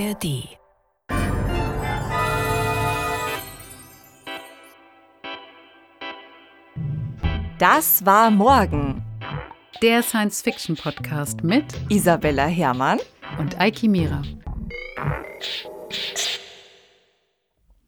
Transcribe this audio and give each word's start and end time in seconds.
ARD. 0.00 0.48
Das 7.58 8.06
war 8.06 8.30
morgen. 8.30 9.02
Der 9.82 10.02
Science-Fiction-Podcast 10.02 11.44
mit 11.44 11.64
Isabella 11.90 12.46
Herrmann 12.46 12.98
und 13.38 13.60
Eiki 13.60 13.88
Mira. 13.88 14.22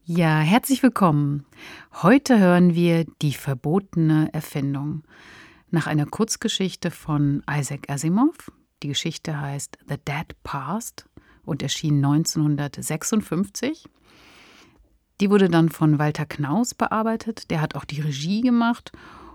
Ja, 0.05 0.39
herzlich 0.39 0.83
willkommen. 0.83 1.45
Heute 2.03 2.37
hören 2.37 2.75
wir 2.75 3.05
Die 3.23 3.33
verbotene 3.33 4.29
Erfindung. 4.33 5.03
Nach 5.71 5.87
einer 5.87 6.05
Kurzgeschichte 6.05 6.91
von 6.91 7.41
Isaac 7.49 7.89
Asimov. 7.89 8.51
Die 8.83 8.89
Geschichte 8.89 9.39
heißt 9.39 9.79
The 9.87 9.95
Dead 9.97 10.35
Past 10.43 11.07
und 11.45 11.61
erschien 11.61 12.03
1956. 12.03 13.89
Die 15.21 15.29
wurde 15.29 15.49
dann 15.49 15.69
von 15.69 15.99
Walter 15.99 16.25
Knaus 16.25 16.73
bearbeitet. 16.73 17.51
Der 17.51 17.61
hat 17.61 17.75
auch 17.75 17.85
die 17.85 18.01
Regie 18.01 18.41
gemacht 18.41 18.91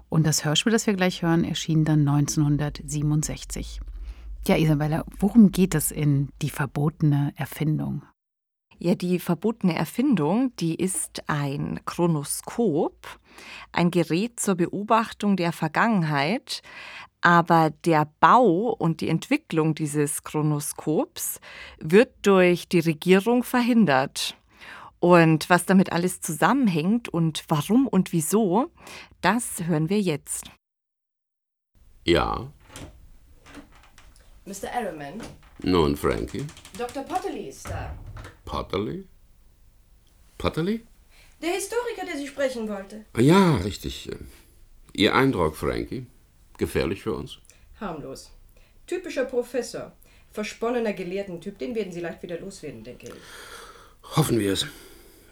und 0.09 0.27
das 0.27 0.45
Hörspiel, 0.45 0.73
das 0.73 0.87
wir 0.87 0.95
gleich 0.95 1.23
hören, 1.23 1.45
erschien 1.45 1.85
dann 1.85 2.07
1967. 2.09 3.81
Ja, 4.47 4.57
Isabella, 4.57 5.05
worum 5.19 5.53
geht 5.53 5.75
es 5.75 5.91
in 5.91 6.31
Die 6.41 6.51
verbotene 6.51 7.33
Erfindung? 7.37 8.03
Ja, 8.81 8.95
die 8.95 9.19
verbotene 9.19 9.75
Erfindung, 9.75 10.55
die 10.57 10.77
ist 10.77 11.29
ein 11.29 11.81
Chronoskop, 11.85 13.19
ein 13.73 13.91
Gerät 13.91 14.39
zur 14.39 14.55
Beobachtung 14.55 15.37
der 15.37 15.53
Vergangenheit. 15.53 16.63
Aber 17.21 17.71
der 17.85 18.09
Bau 18.21 18.75
und 18.79 19.01
die 19.01 19.09
Entwicklung 19.09 19.75
dieses 19.75 20.23
Chronoskops 20.23 21.41
wird 21.79 22.15
durch 22.23 22.69
die 22.69 22.81
Regierung 22.81 23.43
verhindert. 23.43 24.37
Und 25.01 25.49
was 25.51 25.65
damit 25.67 25.93
alles 25.93 26.21
zusammenhängt 26.21 27.09
und 27.09 27.45
warum 27.49 27.87
und 27.87 28.13
wieso, 28.13 28.71
das 29.21 29.65
hören 29.65 29.89
wir 29.89 30.01
jetzt. 30.01 30.51
Ja. 32.05 32.51
Mr. 34.45 34.73
Arrowman, 34.75 35.21
Nun, 35.63 35.97
Frankie. 35.97 36.45
Dr. 36.77 37.03
Potterly 37.03 37.49
ist 37.49 37.69
da. 37.69 37.95
Potterly? 38.45 39.07
Potterly? 40.39 40.87
Der 41.43 41.51
Historiker, 41.51 42.07
der 42.07 42.17
Sie 42.17 42.27
sprechen 42.27 42.69
wollte. 42.69 43.05
Ja, 43.17 43.57
richtig. 43.57 44.11
Ihr 44.95 45.15
Eindruck, 45.15 45.55
Frankie? 45.55 46.07
Gefährlich 46.59 47.03
für 47.03 47.15
uns? 47.15 47.39
Harmlos. 47.81 48.31
Typischer 48.87 49.25
Professor. 49.25 49.93
Versponnener 50.31 50.93
Gelehrtentyp, 50.93 51.59
den 51.59 51.75
werden 51.75 51.93
Sie 51.93 52.01
leicht 52.01 52.23
wieder 52.23 52.39
loswerden, 52.39 52.85
denke 52.85 53.07
ich. 53.07 54.17
Hoffen 54.17 54.39
wir 54.39 54.53
es. 54.53 54.67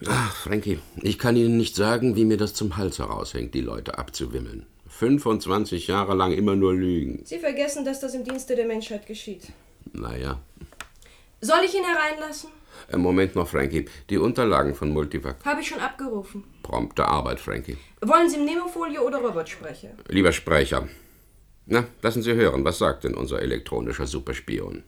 Ach, 0.06 0.34
Frankie, 0.36 0.78
ich 1.02 1.18
kann 1.18 1.36
Ihnen 1.36 1.56
nicht 1.56 1.74
sagen, 1.74 2.16
wie 2.16 2.24
mir 2.24 2.36
das 2.36 2.54
zum 2.54 2.76
Hals 2.76 2.98
heraushängt, 2.98 3.54
die 3.54 3.60
Leute 3.60 3.98
abzuwimmeln. 3.98 4.66
25 4.88 5.88
Jahre 5.88 6.14
lang 6.14 6.32
immer 6.32 6.54
nur 6.54 6.74
Lügen. 6.74 7.22
Sie 7.24 7.38
vergessen, 7.38 7.84
dass 7.84 8.00
das 8.00 8.14
im 8.14 8.24
Dienste 8.24 8.56
der 8.56 8.66
Menschheit 8.66 9.06
geschieht. 9.06 9.48
Naja. 9.92 10.40
Soll 11.40 11.64
ich 11.64 11.74
ihn 11.74 11.84
hereinlassen? 11.84 12.50
Äh, 12.90 12.96
Moment 12.96 13.34
noch, 13.34 13.48
Frankie. 13.48 13.86
Die 14.10 14.18
Unterlagen 14.18 14.74
von 14.74 14.92
Multivac. 14.92 15.36
Habe 15.44 15.60
ich 15.60 15.68
schon 15.68 15.80
abgerufen. 15.80 16.44
Prompte 16.62 17.04
Arbeit, 17.06 17.40
Frankie. 17.40 17.76
Wollen 18.00 18.28
Sie 18.28 18.36
im 18.36 18.44
Nemofolie 18.44 19.02
oder 19.02 19.18
Robotsprecher? 19.18 19.90
Lieber 20.08 20.32
Sprecher. 20.32 20.88
Na, 21.68 21.84
lassen 22.00 22.22
Sie 22.22 22.32
hören, 22.32 22.64
was 22.64 22.78
sagt 22.78 23.02
denn 23.02 23.14
unser 23.14 23.42
elektronischer 23.42 24.06
Superspion? 24.06 24.84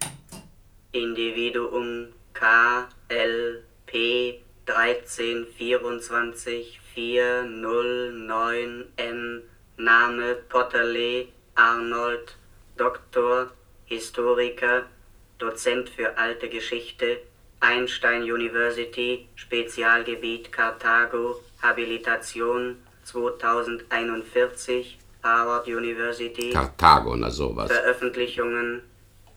Individuum 0.93 2.07
KLP 2.35 4.39
1324 4.65 6.79
409N 6.95 9.43
Name 9.77 10.37
Potterley 10.49 11.33
Arnold 11.57 12.37
Doktor 12.77 13.51
Historiker 13.87 14.85
Dozent 15.39 15.91
für 15.91 16.17
alte 16.17 16.49
Geschichte 16.49 17.19
Einstein 17.59 18.23
University 18.23 19.27
Spezialgebiet 19.35 20.53
Karthago 20.53 21.41
Habilitation 21.61 22.77
2041 23.03 24.97
Harvard 25.23 25.67
University 25.67 26.51
Karthago, 26.51 27.17
na 27.17 27.31
sowas. 27.31 27.71
Veröffentlichungen 27.71 28.83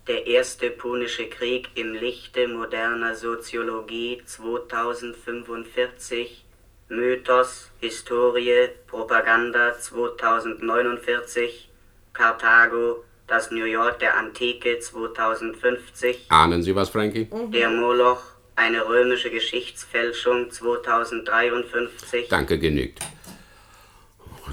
Der 0.08 0.25
erste 0.28 0.69
Punische 0.72 1.28
Krieg 1.30 1.69
im 1.75 1.94
Lichte 1.94 2.47
moderner 2.47 3.16
Soziologie 3.16 4.22
2045 4.25 6.44
Mythos, 6.90 7.70
Historie, 7.80 8.70
Propaganda 8.88 9.78
2049 9.80 11.70
Karthago, 12.14 13.03
das 13.28 13.52
New 13.52 13.64
York 13.66 14.00
der 14.00 14.18
Antike 14.18 14.80
2050 14.80 16.25
Ahnen 16.30 16.64
Sie 16.64 16.75
was, 16.75 16.90
Frankie? 16.90 17.28
Der 17.53 17.70
Moloch, 17.70 18.22
eine 18.56 18.86
römische 18.86 19.30
Geschichtsfälschung 19.30 20.50
2053 20.52 22.28
Danke, 22.28 22.58
genügt. 22.59 23.00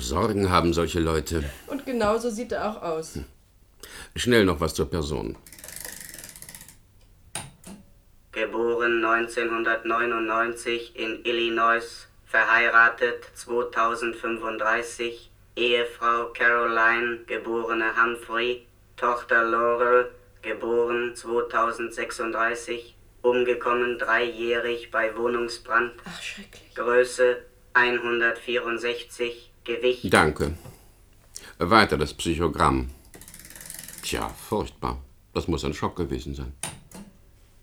Sorgen 0.01 0.51
haben 0.51 0.73
solche 0.73 1.01
Leute. 1.01 1.45
Und 1.67 1.85
genauso 1.87 2.31
sieht 2.31 2.53
er 2.53 2.71
auch 2.71 2.83
aus. 2.83 3.19
Schnell 4.17 4.45
noch 4.45 4.61
was 4.61 4.75
zur 4.75 4.91
Person. 4.91 5.37
Geboren 8.33 9.05
1999 9.05 10.95
in 10.97 11.25
Illinois, 11.25 12.07
verheiratet 12.25 13.25
2035, 13.35 15.31
Ehefrau 15.57 16.27
Caroline, 16.35 17.21
geborene 17.27 18.01
Humphrey, 18.01 18.67
Tochter 18.97 19.45
Laurel, 19.45 20.11
geboren 20.43 21.17
2036, 21.17 22.95
umgekommen 23.23 23.99
dreijährig 23.99 24.91
bei 24.91 25.17
Wohnungsbrand, 25.17 25.93
Ach, 26.05 26.23
schrecklich. 26.23 26.75
Größe 26.75 27.39
164, 27.73 29.48
Gewicht 29.69 30.13
Danke. 30.13 30.59
Weiter 31.59 31.97
das 31.99 32.15
Psychogramm. 32.15 32.91
Tja, 34.03 34.29
furchtbar. 34.49 35.03
Das 35.35 35.47
muss 35.47 35.63
ein 35.63 35.75
Schock 35.75 35.95
gewesen 35.95 36.35
sein. 36.35 36.55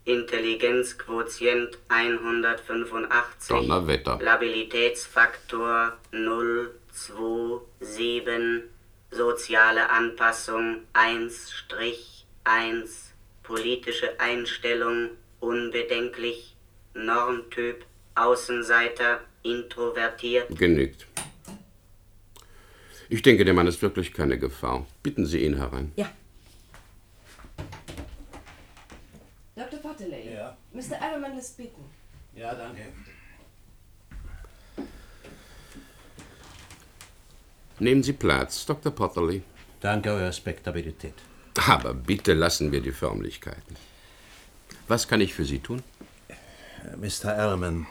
Intelligenzquotient 0.04 1.80
185. 1.88 3.48
Donnerwetter. 3.48 4.20
Labilitätsfaktor 4.22 5.98
027. 6.12 8.70
Soziale 9.10 9.90
Anpassung 9.90 10.82
1-1. 10.94 11.96
Politische 13.42 14.20
Einstellung 14.20 15.10
unbedenklich. 15.40 16.56
Normtyp 16.94 17.84
Außenseiter 18.14 19.22
introvertiert. 19.42 20.56
Genügt. 20.56 21.08
Ich 23.10 23.22
denke, 23.22 23.46
der 23.46 23.54
Mann 23.54 23.68
ist 23.68 23.82
wirklich 23.82 24.14
keine 24.14 24.38
Gefahr. 24.38 24.86
Bitten 25.04 25.26
Sie 25.26 25.44
ihn 25.44 25.58
herein. 25.58 25.92
Ja. 25.96 26.10
Dr. 29.56 29.80
Potterley. 29.80 30.34
Ja. 30.34 30.58
Mr. 30.74 31.02
Arrowman 31.02 31.36
lässt 31.36 31.58
bitten. 31.58 31.84
Ja, 32.36 32.54
danke. 32.54 32.82
Nehmen 37.80 38.04
Sie 38.04 38.14
Platz, 38.14 38.66
Dr. 38.66 38.92
Potterly. 38.92 39.44
Danke, 39.82 40.10
Euer 40.12 40.30
Respektabilität. 40.30 41.14
Aber 41.68 41.94
bitte 41.94 42.34
lassen 42.34 42.72
wir 42.72 42.82
die 42.82 42.92
Förmlichkeiten. 42.92 43.75
Was 44.88 45.08
kann 45.08 45.22
ich 45.22 45.34
für 45.34 45.46
Sie 45.46 45.60
tun? 45.60 45.84
Mr. 46.98 47.36
Ehrman, 47.36 47.88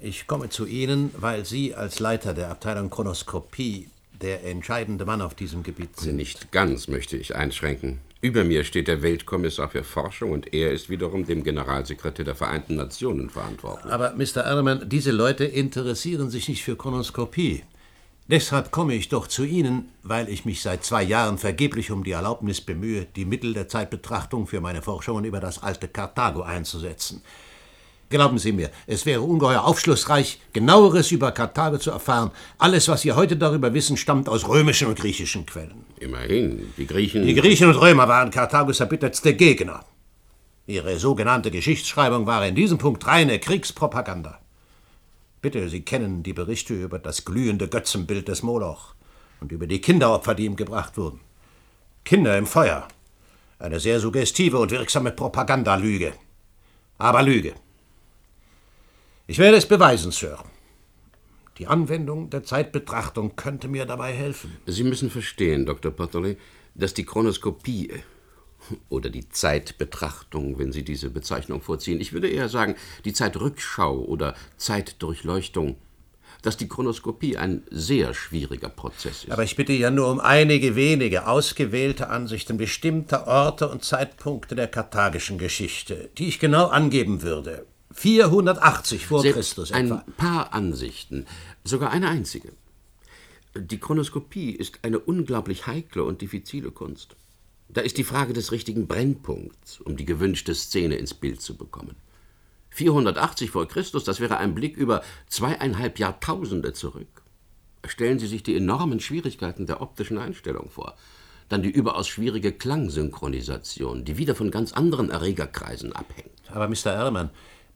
ich 0.00 0.26
komme 0.26 0.48
zu 0.48 0.66
Ihnen, 0.66 1.10
weil 1.16 1.44
Sie 1.44 1.74
als 1.74 1.98
Leiter 1.98 2.34
der 2.34 2.50
Abteilung 2.50 2.90
Chronoskopie 2.90 3.88
der 4.22 4.44
entscheidende 4.44 5.04
Mann 5.04 5.22
auf 5.22 5.34
diesem 5.34 5.62
Gebiet 5.62 5.96
sind. 5.98 6.16
Nicht 6.16 6.52
ganz, 6.52 6.88
möchte 6.88 7.16
ich 7.16 7.34
einschränken. 7.34 7.98
Über 8.22 8.44
mir 8.44 8.64
steht 8.64 8.88
der 8.88 9.00
Weltkommissar 9.00 9.70
für 9.70 9.82
Forschung 9.82 10.32
und 10.32 10.52
er 10.52 10.72
ist 10.72 10.90
wiederum 10.90 11.24
dem 11.24 11.42
Generalsekretär 11.42 12.24
der 12.24 12.34
Vereinten 12.34 12.76
Nationen 12.76 13.30
verantwortlich. 13.30 13.90
Aber, 13.90 14.14
Mr. 14.14 14.44
Ehrman, 14.44 14.86
diese 14.88 15.10
Leute 15.10 15.44
interessieren 15.44 16.28
sich 16.28 16.48
nicht 16.48 16.62
für 16.62 16.76
Chronoskopie. 16.76 17.62
Deshalb 18.28 18.70
komme 18.70 18.94
ich 18.94 19.08
doch 19.08 19.26
zu 19.26 19.42
Ihnen, 19.44 19.88
weil 20.02 20.28
ich 20.28 20.44
mich 20.44 20.62
seit 20.62 20.84
zwei 20.84 21.02
Jahren 21.02 21.38
vergeblich 21.38 21.90
um 21.90 22.04
die 22.04 22.12
Erlaubnis 22.12 22.60
bemühe, 22.60 23.06
die 23.16 23.24
Mittel 23.24 23.54
der 23.54 23.68
Zeitbetrachtung 23.68 24.46
für 24.46 24.60
meine 24.60 24.82
Forschungen 24.82 25.24
über 25.24 25.40
das 25.40 25.62
alte 25.62 25.88
Karthago 25.88 26.42
einzusetzen. 26.42 27.22
Glauben 28.10 28.38
Sie 28.38 28.50
mir, 28.50 28.70
es 28.88 29.06
wäre 29.06 29.20
ungeheuer 29.20 29.62
aufschlussreich, 29.64 30.40
genaueres 30.52 31.12
über 31.12 31.30
Karthago 31.30 31.78
zu 31.78 31.92
erfahren. 31.92 32.32
Alles, 32.58 32.88
was 32.88 33.02
Sie 33.02 33.12
heute 33.12 33.36
darüber 33.36 33.72
wissen, 33.72 33.96
stammt 33.96 34.28
aus 34.28 34.48
römischen 34.48 34.88
und 34.88 34.98
griechischen 34.98 35.46
Quellen. 35.46 35.84
Immerhin, 36.00 36.72
die 36.76 36.88
Griechen. 36.88 37.24
Die 37.24 37.34
Griechen 37.34 37.68
und 37.68 37.76
Römer 37.76 38.08
waren 38.08 38.32
Karthagos 38.32 38.80
erbittertste 38.80 39.34
Gegner. 39.34 39.84
Ihre 40.66 40.98
sogenannte 40.98 41.52
Geschichtsschreibung 41.52 42.26
war 42.26 42.44
in 42.44 42.56
diesem 42.56 42.78
Punkt 42.78 43.06
reine 43.06 43.38
Kriegspropaganda. 43.38 44.40
Bitte, 45.40 45.68
Sie 45.68 45.82
kennen 45.82 46.24
die 46.24 46.32
Berichte 46.32 46.74
über 46.74 46.98
das 46.98 47.24
glühende 47.24 47.68
Götzenbild 47.68 48.26
des 48.26 48.42
Moloch 48.42 48.94
und 49.40 49.52
über 49.52 49.68
die 49.68 49.80
Kinderopfer, 49.80 50.34
die 50.34 50.46
ihm 50.46 50.56
gebracht 50.56 50.96
wurden. 50.96 51.20
Kinder 52.04 52.36
im 52.36 52.46
Feuer. 52.46 52.88
Eine 53.60 53.78
sehr 53.78 54.00
suggestive 54.00 54.58
und 54.58 54.72
wirksame 54.72 55.12
Propagandalüge. 55.12 56.12
Aber 56.98 57.22
Lüge. 57.22 57.54
Ich 59.30 59.38
werde 59.38 59.58
es 59.58 59.66
beweisen, 59.66 60.10
Sir. 60.10 60.42
Die 61.58 61.68
Anwendung 61.68 62.30
der 62.30 62.42
Zeitbetrachtung 62.42 63.36
könnte 63.36 63.68
mir 63.68 63.86
dabei 63.86 64.12
helfen. 64.12 64.56
Sie 64.66 64.82
müssen 64.82 65.08
verstehen, 65.08 65.66
Dr. 65.66 65.92
Potterley, 65.92 66.36
dass 66.74 66.94
die 66.94 67.04
Chronoskopie 67.04 67.92
oder 68.88 69.08
die 69.08 69.28
Zeitbetrachtung, 69.28 70.58
wenn 70.58 70.72
Sie 70.72 70.82
diese 70.82 71.10
Bezeichnung 71.10 71.62
vorziehen, 71.62 72.00
ich 72.00 72.12
würde 72.12 72.28
eher 72.28 72.48
sagen, 72.48 72.74
die 73.04 73.12
Zeitrückschau 73.12 74.00
oder 74.00 74.34
Zeitdurchleuchtung, 74.56 75.76
dass 76.42 76.56
die 76.56 76.66
Chronoskopie 76.66 77.36
ein 77.36 77.62
sehr 77.70 78.14
schwieriger 78.14 78.68
Prozess 78.68 79.22
ist. 79.22 79.30
Aber 79.30 79.44
ich 79.44 79.54
bitte 79.54 79.74
ja 79.74 79.92
nur 79.92 80.10
um 80.10 80.18
einige 80.18 80.74
wenige 80.74 81.28
ausgewählte 81.28 82.08
Ansichten 82.08 82.56
bestimmter 82.56 83.28
Orte 83.28 83.68
und 83.68 83.84
Zeitpunkte 83.84 84.56
der 84.56 84.66
karthagischen 84.66 85.38
Geschichte, 85.38 86.10
die 86.18 86.26
ich 86.26 86.40
genau 86.40 86.66
angeben 86.66 87.22
würde. 87.22 87.64
480 87.92 89.06
vor 89.06 89.22
Selbst 89.22 89.36
Christus 89.36 89.72
ein 89.72 89.86
etwa. 89.86 90.04
paar 90.16 90.54
Ansichten, 90.54 91.26
sogar 91.64 91.90
eine 91.90 92.08
einzige. 92.08 92.52
Die 93.56 93.78
Chronoskopie 93.78 94.50
ist 94.52 94.78
eine 94.82 95.00
unglaublich 95.00 95.66
heikle 95.66 96.04
und 96.04 96.22
diffizile 96.22 96.70
Kunst. 96.70 97.16
Da 97.68 97.80
ist 97.80 97.98
die 97.98 98.04
Frage 98.04 98.32
des 98.32 98.52
richtigen 98.52 98.86
Brennpunkts, 98.86 99.80
um 99.80 99.96
die 99.96 100.04
gewünschte 100.04 100.54
Szene 100.54 100.96
ins 100.96 101.14
Bild 101.14 101.40
zu 101.40 101.56
bekommen. 101.56 101.96
480 102.70 103.50
vor 103.50 103.66
Christus, 103.66 104.04
das 104.04 104.20
wäre 104.20 104.36
ein 104.36 104.54
Blick 104.54 104.76
über 104.76 105.02
zweieinhalb 105.28 105.98
Jahrtausende 105.98 106.72
zurück. 106.72 107.22
Stellen 107.84 108.18
Sie 108.18 108.26
sich 108.26 108.42
die 108.42 108.56
enormen 108.56 109.00
Schwierigkeiten 109.00 109.66
der 109.66 109.80
optischen 109.80 110.18
Einstellung 110.18 110.70
vor. 110.70 110.94
Dann 111.48 111.62
die 111.62 111.70
überaus 111.70 112.06
schwierige 112.06 112.52
Klangsynchronisation, 112.52 114.04
die 114.04 114.18
wieder 114.18 114.36
von 114.36 114.52
ganz 114.52 114.72
anderen 114.72 115.10
Erregerkreisen 115.10 115.92
abhängt. 115.92 116.30
Aber 116.48 116.68
Mr. 116.68 116.92
Ehrmann, 116.92 117.30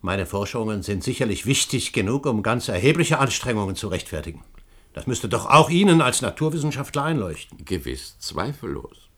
meine 0.05 0.27
Forschungen 0.27 0.83
sind 0.83 1.03
sicherlich 1.03 1.47
wichtig 1.47 1.95
genug, 1.95 2.27
um 2.27 2.43
ganz 2.43 2.69
erhebliche 2.69 3.21
Anstrengungen 3.21 3.75
zu 3.75 3.89
rechtfertigen. 3.89 4.45
Das 4.93 5.07
müsste 5.07 5.31
doch 5.31 5.47
auch 5.47 5.71
Ihnen 5.71 6.03
als 6.03 6.21
Naturwissenschaftler 6.21 7.05
einleuchten. 7.05 7.65
Gewiss, 7.65 8.19
zweifellos. 8.19 9.09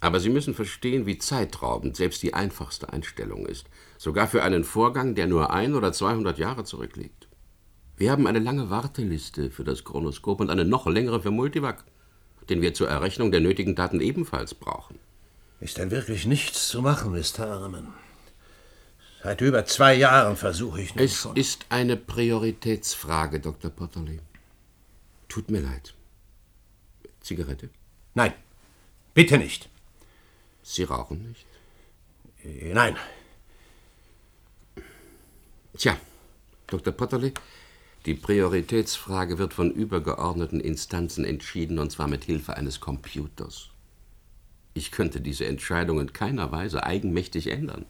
Aber 0.00 0.18
Sie 0.18 0.28
müssen 0.28 0.52
verstehen, 0.52 1.06
wie 1.06 1.18
zeitraubend 1.18 1.94
selbst 1.94 2.24
die 2.24 2.34
einfachste 2.34 2.92
Einstellung 2.92 3.46
ist. 3.46 3.66
Sogar 3.98 4.26
für 4.26 4.42
einen 4.42 4.64
Vorgang, 4.64 5.14
der 5.14 5.28
nur 5.28 5.52
ein 5.52 5.74
oder 5.74 5.92
200 5.92 6.38
Jahre 6.38 6.64
zurückliegt. 6.64 7.28
Wir 7.96 8.10
haben 8.10 8.26
eine 8.26 8.40
lange 8.40 8.68
Warteliste 8.68 9.52
für 9.52 9.62
das 9.62 9.84
Chronoskop 9.84 10.40
und 10.40 10.50
eine 10.50 10.64
noch 10.64 10.88
längere 10.88 11.22
für 11.22 11.30
Multivac, 11.30 11.84
den 12.50 12.62
wir 12.62 12.74
zur 12.74 12.88
Errechnung 12.88 13.30
der 13.30 13.42
nötigen 13.42 13.76
Daten 13.76 14.00
ebenfalls 14.00 14.54
brauchen. 14.54 14.98
Ist 15.60 15.78
denn 15.78 15.92
wirklich 15.92 16.26
nichts 16.26 16.66
zu 16.66 16.82
machen, 16.82 17.12
Mr. 17.12 17.46
Ehrman? 17.46 17.94
Seit 19.26 19.40
über 19.40 19.66
zwei 19.66 19.94
Jahren 19.96 20.36
versuche 20.36 20.80
ich 20.80 20.94
nun 20.94 21.04
Es 21.04 21.16
schon. 21.16 21.34
ist 21.34 21.66
eine 21.68 21.96
Prioritätsfrage, 21.96 23.40
Dr. 23.40 23.72
Potterley. 23.72 24.20
Tut 25.28 25.50
mir 25.50 25.62
leid. 25.62 25.94
Zigarette? 27.22 27.68
Nein, 28.14 28.32
bitte 29.14 29.36
nicht. 29.36 29.68
Sie 30.62 30.84
rauchen 30.84 31.26
nicht? 31.26 31.44
Äh, 32.44 32.72
Nein, 32.72 32.96
Tja, 35.76 35.96
Dr. 36.68 36.92
Potterley, 36.92 37.32
die 38.06 38.14
Prioritätsfrage 38.14 39.38
wird 39.38 39.54
von 39.54 39.72
übergeordneten 39.72 40.60
Instanzen 40.60 41.24
entschieden, 41.24 41.80
und 41.80 41.90
zwar 41.90 42.06
mit 42.06 42.22
Hilfe 42.22 42.56
eines 42.56 42.78
Computers. 42.78 43.70
Ich 44.74 44.92
könnte 44.92 45.20
diese 45.20 45.46
Entscheidung 45.46 45.98
in 45.98 46.12
keiner 46.12 46.52
Weise 46.52 46.84
eigenmächtig 46.84 47.48
ändern. 47.48 47.86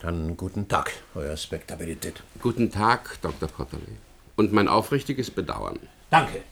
Dann 0.00 0.36
guten 0.36 0.66
Tag, 0.68 0.92
Euer 1.14 1.36
Spektabilität. 1.36 2.22
Guten 2.40 2.70
Tag, 2.70 3.20
Dr. 3.22 3.48
Potterley. 3.48 3.96
Und 4.36 4.52
mein 4.52 4.68
aufrichtiges 4.68 5.30
Bedauern. 5.30 5.78
Danke. 6.10 6.42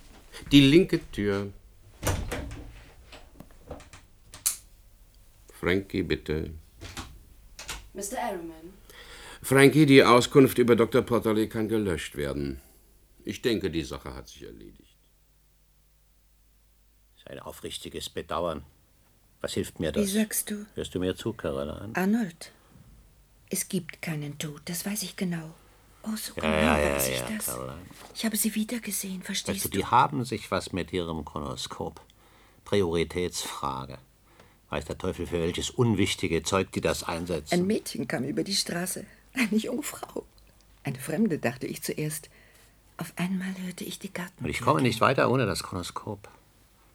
Die 0.53 0.61
linke 0.61 1.01
Tür. 1.11 1.49
Frankie, 5.53 6.03
bitte. 6.03 6.51
Mr. 7.95 8.19
Arrowman, 8.23 8.73
Frankie, 9.43 9.87
die 9.87 10.05
Auskunft 10.05 10.59
über 10.59 10.77
Dr. 10.77 11.03
Potterley 11.03 11.49
kann 11.49 11.69
gelöscht 11.69 12.17
werden. 12.17 12.61
Ich 13.25 13.43
denke, 13.43 13.71
die 13.71 13.83
Sache 13.83 14.15
hat 14.15 14.29
sich 14.29 14.43
erledigt. 14.45 14.97
Sein 17.27 17.39
aufrichtiges 17.41 18.09
Bedauern. 18.09 18.65
Was 19.41 19.55
hilft 19.55 19.81
mir 19.81 19.89
Wie 19.95 20.01
das? 20.01 20.13
sagst 20.13 20.51
du? 20.51 20.67
Hörst 20.75 20.95
du 20.95 21.01
mir 21.01 21.15
zu, 21.17 21.33
Caroline? 21.33 21.91
Arnold, 21.95 22.53
es 23.51 23.69
gibt 23.69 24.03
keinen 24.03 24.39
Tod, 24.39 24.61
das 24.67 24.85
weiß 24.87 25.03
ich 25.03 25.17
genau. 25.17 25.55
Oh, 26.03 26.17
so 26.17 26.35
genau 26.35 26.47
ja, 26.49 26.79
ja, 26.79 26.95
weiß 26.95 27.09
ich 27.09 27.19
ja, 27.19 27.29
das. 27.37 27.47
Caroline. 27.47 27.79
Ich 28.15 28.25
habe 28.25 28.37
sie 28.37 28.55
wiedergesehen, 28.55 29.19
Weißt 29.19 29.27
verstehst 29.27 29.65
du, 29.65 29.69
du? 29.69 29.79
die 29.79 29.85
haben 29.87 30.25
sich 30.25 30.51
was 30.51 30.73
mit 30.73 30.93
ihrem 30.93 31.25
Chronoskop. 31.25 32.01
Prioritätsfrage. 32.65 33.99
Weiß 34.71 34.85
der 34.85 34.99
Teufel 34.99 35.27
für 35.27 35.41
welches 35.41 35.71
unwichtige 35.71 36.43
Zeug 36.43 36.71
die 36.73 36.81
das 36.81 37.03
einsetzen. 37.03 37.55
Ein 37.55 37.67
Mädchen 37.67 38.07
kam 38.07 38.25
über 38.25 38.45
die 38.45 38.55
Straße, 38.55 39.05
eine 39.35 39.57
junge 39.59 39.83
Frau. 39.83 40.25
Eine 40.85 40.99
Fremde, 40.99 41.39
dachte 41.39 41.67
ich 41.67 41.83
zuerst. 41.83 42.29
Auf 42.99 43.13
einmal 43.17 43.55
hörte 43.65 43.85
ich 43.85 43.99
die 43.99 44.13
Garten. 44.13 44.45
Und 44.45 44.51
ich 44.51 44.61
komme 44.61 44.83
nicht 44.83 45.01
weiter 45.01 45.31
ohne 45.31 45.47
das 45.47 45.63
Chronoskop. 45.63 46.29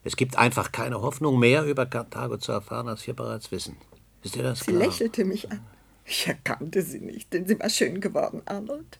Es 0.04 0.16
gibt 0.16 0.38
einfach 0.38 0.72
keine 0.72 1.02
Hoffnung, 1.02 1.40
mehr 1.40 1.64
über 1.66 1.86
Karthago 1.86 2.38
zu 2.38 2.52
erfahren, 2.52 2.88
als 2.90 3.06
wir 3.08 3.14
bereits 3.14 3.52
wissen. 3.52 3.78
Ist 4.22 4.36
dir 4.36 4.44
das 4.44 4.60
Sie 4.60 4.66
klar? 4.72 4.80
lächelte 4.88 5.26
mich 5.26 5.50
an. 5.52 5.66
Ich 6.06 6.28
erkannte 6.28 6.82
sie 6.82 7.00
nicht, 7.00 7.32
denn 7.34 7.48
sie 7.48 7.60
war 7.60 7.70
schön 7.70 8.02
geworden, 8.02 8.42
Arnold. 8.46 9.00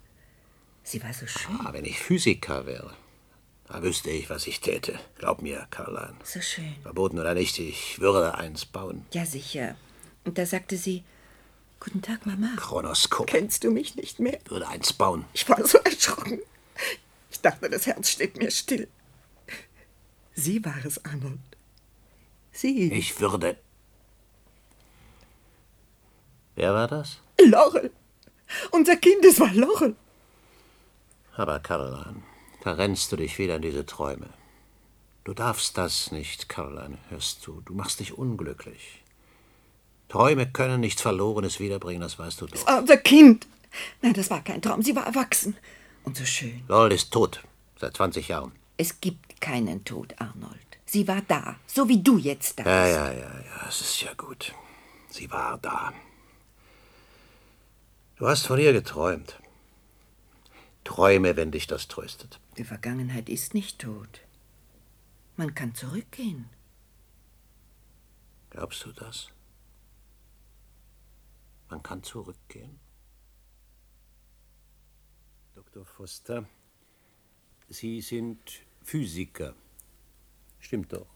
Sie 0.84 1.02
war 1.04 1.14
so 1.14 1.28
schön, 1.28 1.56
Ah, 1.62 1.74
wenn 1.74 1.86
ich 1.86 2.00
Physiker 2.00 2.66
wäre, 2.66 2.94
da 3.68 3.82
wüsste 3.82 4.10
ich, 4.10 4.30
was 4.30 4.48
ich 4.48 4.60
täte. 4.62 5.00
Glaub 5.18 5.42
mir, 5.42 5.68
Caroline. 5.70 6.16
so 6.24 6.42
schön. 6.42 6.76
Verboten 6.82 7.20
oder 7.20 7.34
nicht, 7.34 7.58
ich 7.60 8.00
würde 8.00 8.36
eins 8.36 8.66
bauen. 8.66 9.06
Ja, 9.12 9.26
sicher. 9.26 9.76
Und 10.26 10.38
da 10.38 10.46
sagte 10.46 10.78
sie, 10.78 11.04
Guten 11.80 12.02
Tag, 12.02 12.26
Mama. 12.26 12.54
Chronoskop. 12.56 13.28
Kennst 13.28 13.66
du 13.66 13.70
mich 13.72 13.96
nicht 13.98 14.18
mehr? 14.22 14.40
Würde 14.48 14.70
eins 14.70 14.94
bauen. 14.94 15.26
Ich 15.34 15.50
war 15.50 15.66
so 15.68 15.78
erschrocken. 15.80 16.40
Ich 17.30 17.42
dachte, 17.42 17.70
das 17.70 17.86
Herz 17.88 18.10
steht 18.10 18.38
mir 18.38 18.52
still. 18.52 18.88
Sie 20.34 20.64
war 20.64 20.78
es, 20.86 21.04
Arnold. 21.04 21.40
Sie. 22.54 22.90
Ich 22.94 23.20
würde. 23.20 23.58
Wer 26.56 26.74
war 26.74 26.88
das? 26.88 27.20
Laurel. 27.44 27.92
Unser 28.72 28.96
Kind, 28.98 29.24
es 29.26 29.40
war 29.40 29.52
Laurel. 29.54 29.96
Aber 31.36 31.60
Caroline, 31.60 32.22
da 32.64 32.74
rennst 32.74 33.12
du 33.12 33.16
dich 33.16 33.40
wieder 33.40 33.56
in 33.56 33.62
diese 33.64 33.86
Träume. 33.86 34.30
Du 35.24 35.34
darfst 35.34 35.78
das 35.78 36.12
nicht, 36.12 36.50
Caroline, 36.50 36.98
hörst 37.10 37.46
du. 37.48 37.62
Du 37.62 37.74
machst 37.74 38.00
dich 38.00 38.18
unglücklich. 38.18 39.02
Träume 40.10 40.46
können 40.52 40.82
nichts 40.82 41.02
Verlorenes 41.02 41.60
wiederbringen, 41.60 42.02
das 42.02 42.20
weißt 42.20 42.42
du 42.42 42.46
doch. 42.46 42.56
Es 42.56 42.68
war 42.68 42.80
unser 42.80 42.98
Kind. 42.98 43.48
Nein, 44.02 44.14
das 44.14 44.30
war 44.30 44.44
kein 44.44 44.62
Traum. 44.62 44.84
Sie 44.84 44.96
war 44.96 45.08
erwachsen. 45.08 45.56
Und 46.04 46.18
so 46.18 46.26
schön. 46.26 46.62
Lol 46.68 46.92
ist 46.92 47.12
tot. 47.12 47.42
Seit 47.80 47.98
20 47.98 48.28
Jahren. 48.28 48.52
Es 48.78 49.02
gibt 49.02 49.42
keinen 49.42 49.84
Tod, 49.86 50.14
Arnold. 50.20 50.60
Sie 50.86 51.08
war 51.08 51.22
da, 51.28 51.56
so 51.66 51.88
wie 51.90 52.04
du 52.04 52.18
jetzt 52.18 52.60
da 52.60 52.64
Ja, 52.64 52.84
bist. 52.84 52.96
ja, 52.96 53.12
ja, 53.14 53.40
ja, 53.40 53.68
es 53.68 53.82
ist 53.82 54.02
ja 54.02 54.14
gut. 54.14 54.54
Sie 55.10 55.32
war 55.32 55.58
da. 55.58 55.92
Du 58.16 58.28
hast 58.28 58.46
von 58.46 58.60
ihr 58.60 58.74
geträumt. 58.74 59.40
Träume, 60.84 61.36
wenn 61.36 61.52
dich 61.52 61.66
das 61.66 61.88
tröstet. 61.88 62.40
Die 62.58 62.64
Vergangenheit 62.64 63.30
ist 63.30 63.54
nicht 63.54 63.80
tot. 63.80 64.22
Man 65.36 65.56
kann 65.56 65.74
zurückgehen. 65.74 66.50
Glaubst 68.52 68.86
du 68.86 68.92
das? 68.92 69.30
Man 71.70 71.82
kann 71.82 72.04
zurückgehen? 72.04 72.80
Dr. 75.56 75.86
Foster, 75.86 76.48
Sie 77.70 78.02
sind 78.02 78.62
Physiker. 78.84 79.56
Stimmt 80.60 80.94
doch. 80.94 81.08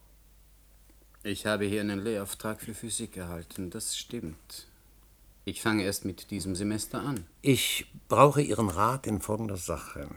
Ich 1.22 1.46
habe 1.46 1.66
hier 1.66 1.82
einen 1.82 2.00
Lehrauftrag 2.00 2.60
für 2.62 2.74
Physik 2.74 3.18
erhalten, 3.18 3.70
das 3.70 3.98
stimmt. 3.98 4.68
Ich 5.48 5.62
fange 5.62 5.84
erst 5.84 6.04
mit 6.04 6.30
diesem 6.30 6.56
Semester 6.56 7.00
an. 7.00 7.26
Ich 7.42 7.86
brauche 8.10 8.42
Ihren 8.42 8.68
Rat 8.68 9.08
in 9.08 9.22
folgender 9.22 9.56
Sache. 9.56 10.10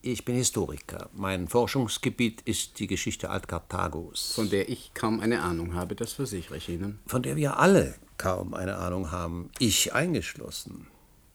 Ich 0.00 0.24
bin 0.24 0.34
Historiker. 0.34 1.10
Mein 1.12 1.46
Forschungsgebiet 1.46 2.40
ist 2.46 2.78
die 2.78 2.86
Geschichte 2.86 3.28
Altkarthagos. 3.28 4.32
Von 4.32 4.48
der 4.48 4.70
ich 4.70 4.92
kaum 4.94 5.20
eine 5.20 5.42
Ahnung 5.42 5.74
habe, 5.74 5.94
das 5.94 6.14
versichere 6.14 6.56
ich 6.56 6.70
Ihnen. 6.70 7.00
Von 7.04 7.22
der 7.22 7.36
wir 7.36 7.58
alle 7.58 7.96
kaum 8.16 8.54
eine 8.54 8.78
Ahnung 8.78 9.10
haben, 9.10 9.50
ich 9.58 9.92
eingeschlossen. 9.92 10.86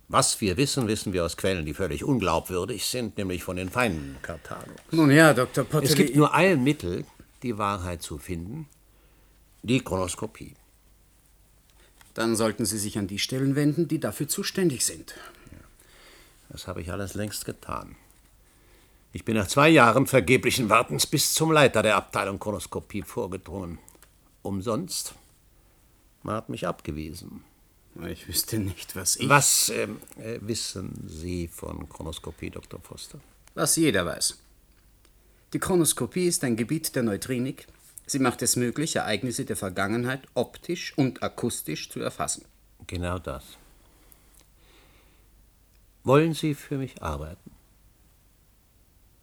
Was 0.08 0.42
wir 0.42 0.58
wissen, 0.58 0.88
wissen 0.88 1.14
wir 1.14 1.24
aus 1.24 1.38
Quellen, 1.38 1.64
die 1.64 1.76
völlig 1.76 2.04
unglaubwürdig 2.04 2.88
sind, 2.88 3.20
nämlich 3.20 3.44
von 3.44 3.56
den 3.56 3.70
Feinden 3.70 4.18
Karthagos. 4.24 4.80
Nun 4.90 5.12
ja, 5.12 5.32
Dr. 5.36 5.64
Potteli. 5.64 5.92
Es 5.92 5.96
gibt 5.96 6.16
nur 6.16 6.34
ein 6.34 6.64
Mittel, 6.64 7.06
die 7.44 7.60
Wahrheit 7.60 8.02
zu 8.02 8.18
finden, 8.18 8.68
die 9.62 9.80
Chronoskopie. 9.80 10.56
Dann 12.14 12.36
sollten 12.36 12.66
Sie 12.66 12.78
sich 12.78 12.98
an 12.98 13.08
die 13.08 13.20
Stellen 13.20 13.56
wenden, 13.56 13.88
die 13.88 14.00
dafür 14.00 14.28
zuständig 14.28 14.86
sind. 14.86 15.16
Das 16.50 16.68
habe 16.68 16.82
ich 16.82 16.92
alles 16.92 17.16
längst 17.16 17.46
getan. 17.46 17.96
Ich 19.12 19.26
bin 19.26 19.36
nach 19.36 19.48
zwei 19.48 19.70
Jahren 19.70 20.08
vergeblichen 20.08 20.70
Wartens 20.70 21.08
bis 21.08 21.34
zum 21.34 21.52
Leiter 21.52 21.84
der 21.84 21.96
Abteilung 21.96 22.40
Chronoskopie 22.40 23.04
vorgedrungen. 23.04 23.80
Umsonst. 24.42 25.16
Man 26.24 26.36
hat 26.36 26.50
mich 26.50 26.68
abgewiesen. 26.68 27.44
Ich 28.08 28.28
wüsste 28.28 28.58
nicht, 28.58 28.96
was 28.96 29.18
ich. 29.18 29.30
Was 29.30 29.70
ähm, 29.70 30.00
äh, 30.18 30.40
wissen 30.42 31.08
Sie 31.08 31.48
von 31.48 31.88
Chronoskopie, 31.88 32.50
Dr. 32.50 32.80
Foster? 32.80 33.20
Was 33.54 33.76
jeder 33.76 34.06
weiß. 34.06 34.38
Die 35.54 35.60
Chronoskopie 35.60 36.28
ist 36.28 36.44
ein 36.44 36.56
Gebiet 36.56 36.96
der 36.96 37.04
Neutrinik. 37.04 37.68
Sie 38.06 38.20
macht 38.20 38.42
es 38.42 38.56
möglich, 38.56 38.96
Ereignisse 38.96 39.46
der 39.46 39.56
Vergangenheit 39.56 40.22
optisch 40.34 40.98
und 40.98 41.24
akustisch 41.24 41.90
zu 41.90 42.00
erfassen. 42.00 42.46
Genau 42.88 43.18
das. 43.20 43.44
Wollen 46.04 46.34
Sie 46.34 46.54
für 46.54 46.78
mich 46.78 47.02
arbeiten? 47.02 47.52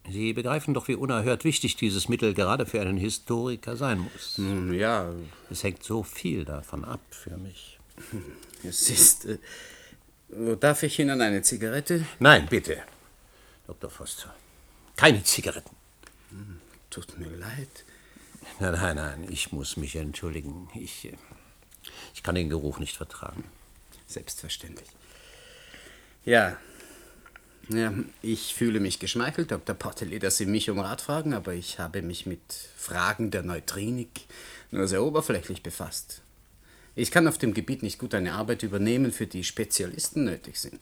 Sie 0.09 0.33
begreifen 0.33 0.73
doch, 0.73 0.87
wie 0.87 0.95
unerhört 0.95 1.43
wichtig 1.43 1.75
dieses 1.75 2.09
Mittel 2.09 2.33
gerade 2.33 2.65
für 2.65 2.81
einen 2.81 2.97
Historiker 2.97 3.77
sein 3.77 3.99
muss. 3.99 4.37
Nun 4.39 4.73
ja. 4.73 5.13
Es 5.51 5.63
hängt 5.63 5.83
so 5.83 6.01
viel 6.01 6.43
davon 6.43 6.83
ab 6.83 7.01
für 7.11 7.37
mich. 7.37 7.79
Es 8.63 8.91
ist. 8.91 9.25
Äh, 9.25 9.37
darf 10.59 10.83
ich 10.83 10.99
Ihnen 10.99 11.19
eine 11.19 11.41
Zigarette? 11.41 12.05
Nein, 12.19 12.45
bitte. 12.47 12.77
Dr. 13.65 13.89
Foster. 13.89 14.35
Keine 14.95 15.23
Zigaretten. 15.23 15.75
Hm, 16.29 16.59
tut 16.91 17.17
mir 17.17 17.29
leid. 17.37 17.85
Nein, 18.59 18.73
nein, 18.73 18.95
nein, 18.95 19.27
ich 19.29 19.51
muss 19.51 19.77
mich 19.77 19.95
entschuldigen. 19.95 20.69
Ich, 20.75 21.05
äh, 21.05 21.17
ich 22.13 22.23
kann 22.23 22.35
den 22.35 22.49
Geruch 22.49 22.79
nicht 22.79 22.97
vertragen. 22.97 23.43
Selbstverständlich. 24.07 24.89
Ja. 26.25 26.57
Ja, 27.69 27.93
ich 28.21 28.53
fühle 28.53 28.79
mich 28.79 28.99
geschmeichelt, 28.99 29.51
Dr. 29.51 29.75
Potteli, 29.75 30.19
dass 30.19 30.37
Sie 30.37 30.45
mich 30.45 30.69
um 30.69 30.79
Rat 30.79 30.99
fragen, 30.99 31.33
aber 31.33 31.53
ich 31.53 31.79
habe 31.79 32.01
mich 32.01 32.25
mit 32.25 32.41
Fragen 32.75 33.31
der 33.31 33.43
Neutrinik 33.43 34.25
nur 34.71 34.87
sehr 34.87 35.03
oberflächlich 35.03 35.63
befasst. 35.63 36.21
Ich 36.95 37.11
kann 37.11 37.27
auf 37.27 37.37
dem 37.37 37.53
Gebiet 37.53 37.83
nicht 37.83 37.99
gut 37.99 38.13
eine 38.13 38.33
Arbeit 38.33 38.63
übernehmen, 38.63 39.11
für 39.11 39.27
die 39.27 39.43
Spezialisten 39.43 40.25
nötig 40.25 40.59
sind. 40.59 40.81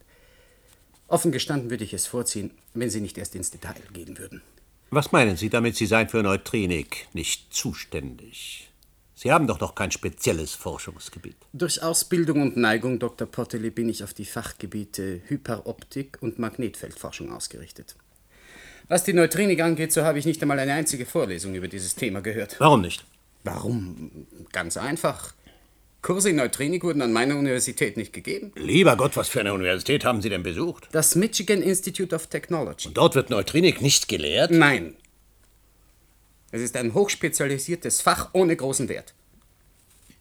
Offen 1.07 1.31
gestanden 1.31 1.69
würde 1.69 1.83
ich 1.83 1.93
es 1.93 2.07
vorziehen, 2.07 2.51
wenn 2.73 2.89
Sie 2.89 3.01
nicht 3.01 3.17
erst 3.17 3.35
ins 3.35 3.51
Detail 3.51 3.81
gehen 3.93 4.17
würden. 4.17 4.41
Was 4.91 5.11
meinen 5.11 5.37
Sie 5.37 5.49
damit, 5.49 5.75
Sie 5.75 5.85
seien 5.85 6.09
für 6.09 6.23
Neutrinik 6.23 7.07
nicht 7.13 7.53
zuständig? 7.53 8.71
Sie 9.13 9.31
haben 9.31 9.45
doch 9.45 9.59
noch 9.59 9.75
kein 9.75 9.91
spezielles 9.91 10.55
Forschungsgebiet. 10.55 11.35
Durch 11.53 11.83
Ausbildung 11.83 12.41
und 12.41 12.57
Neigung, 12.57 12.97
Dr. 12.97 13.27
Potteli, 13.27 13.69
bin 13.69 13.87
ich 13.89 14.03
auf 14.03 14.15
die 14.15 14.25
Fachgebiete 14.25 15.21
Hyperoptik 15.27 16.17
und 16.21 16.39
Magnetfeldforschung 16.39 17.31
ausgerichtet. 17.31 17.95
Was 18.87 19.03
die 19.03 19.13
Neutrinik 19.13 19.61
angeht, 19.61 19.93
so 19.93 20.03
habe 20.03 20.17
ich 20.17 20.25
nicht 20.25 20.41
einmal 20.41 20.57
eine 20.57 20.73
einzige 20.73 21.05
Vorlesung 21.05 21.53
über 21.53 21.67
dieses 21.67 21.93
Thema 21.93 22.21
gehört. 22.21 22.55
Warum 22.59 22.81
nicht? 22.81 23.05
Warum? 23.43 24.25
Ganz 24.51 24.75
einfach. 24.75 25.35
Kurse 26.01 26.29
in 26.29 26.37
Neutrinik 26.37 26.83
wurden 26.83 27.01
an 27.01 27.11
meiner 27.11 27.35
Universität 27.35 27.97
nicht 27.97 28.13
gegeben. 28.13 28.51
Lieber 28.55 28.95
Gott, 28.95 29.17
was 29.17 29.27
für 29.27 29.41
eine 29.41 29.53
Universität 29.53 30.05
haben 30.05 30.21
Sie 30.21 30.29
denn 30.29 30.43
besucht? 30.43 30.87
Das 30.91 31.15
Michigan 31.15 31.61
Institute 31.61 32.15
of 32.15 32.27
Technology. 32.27 32.87
Und 32.87 32.97
dort 32.97 33.15
wird 33.15 33.29
Neutrinik 33.29 33.81
nicht 33.81 34.07
gelehrt? 34.07 34.51
Nein. 34.51 34.95
Es 36.51 36.61
ist 36.61 36.77
ein 36.77 36.93
hochspezialisiertes 36.93 38.01
Fach 38.01 38.29
ohne 38.33 38.55
großen 38.55 38.87
Wert. 38.89 39.13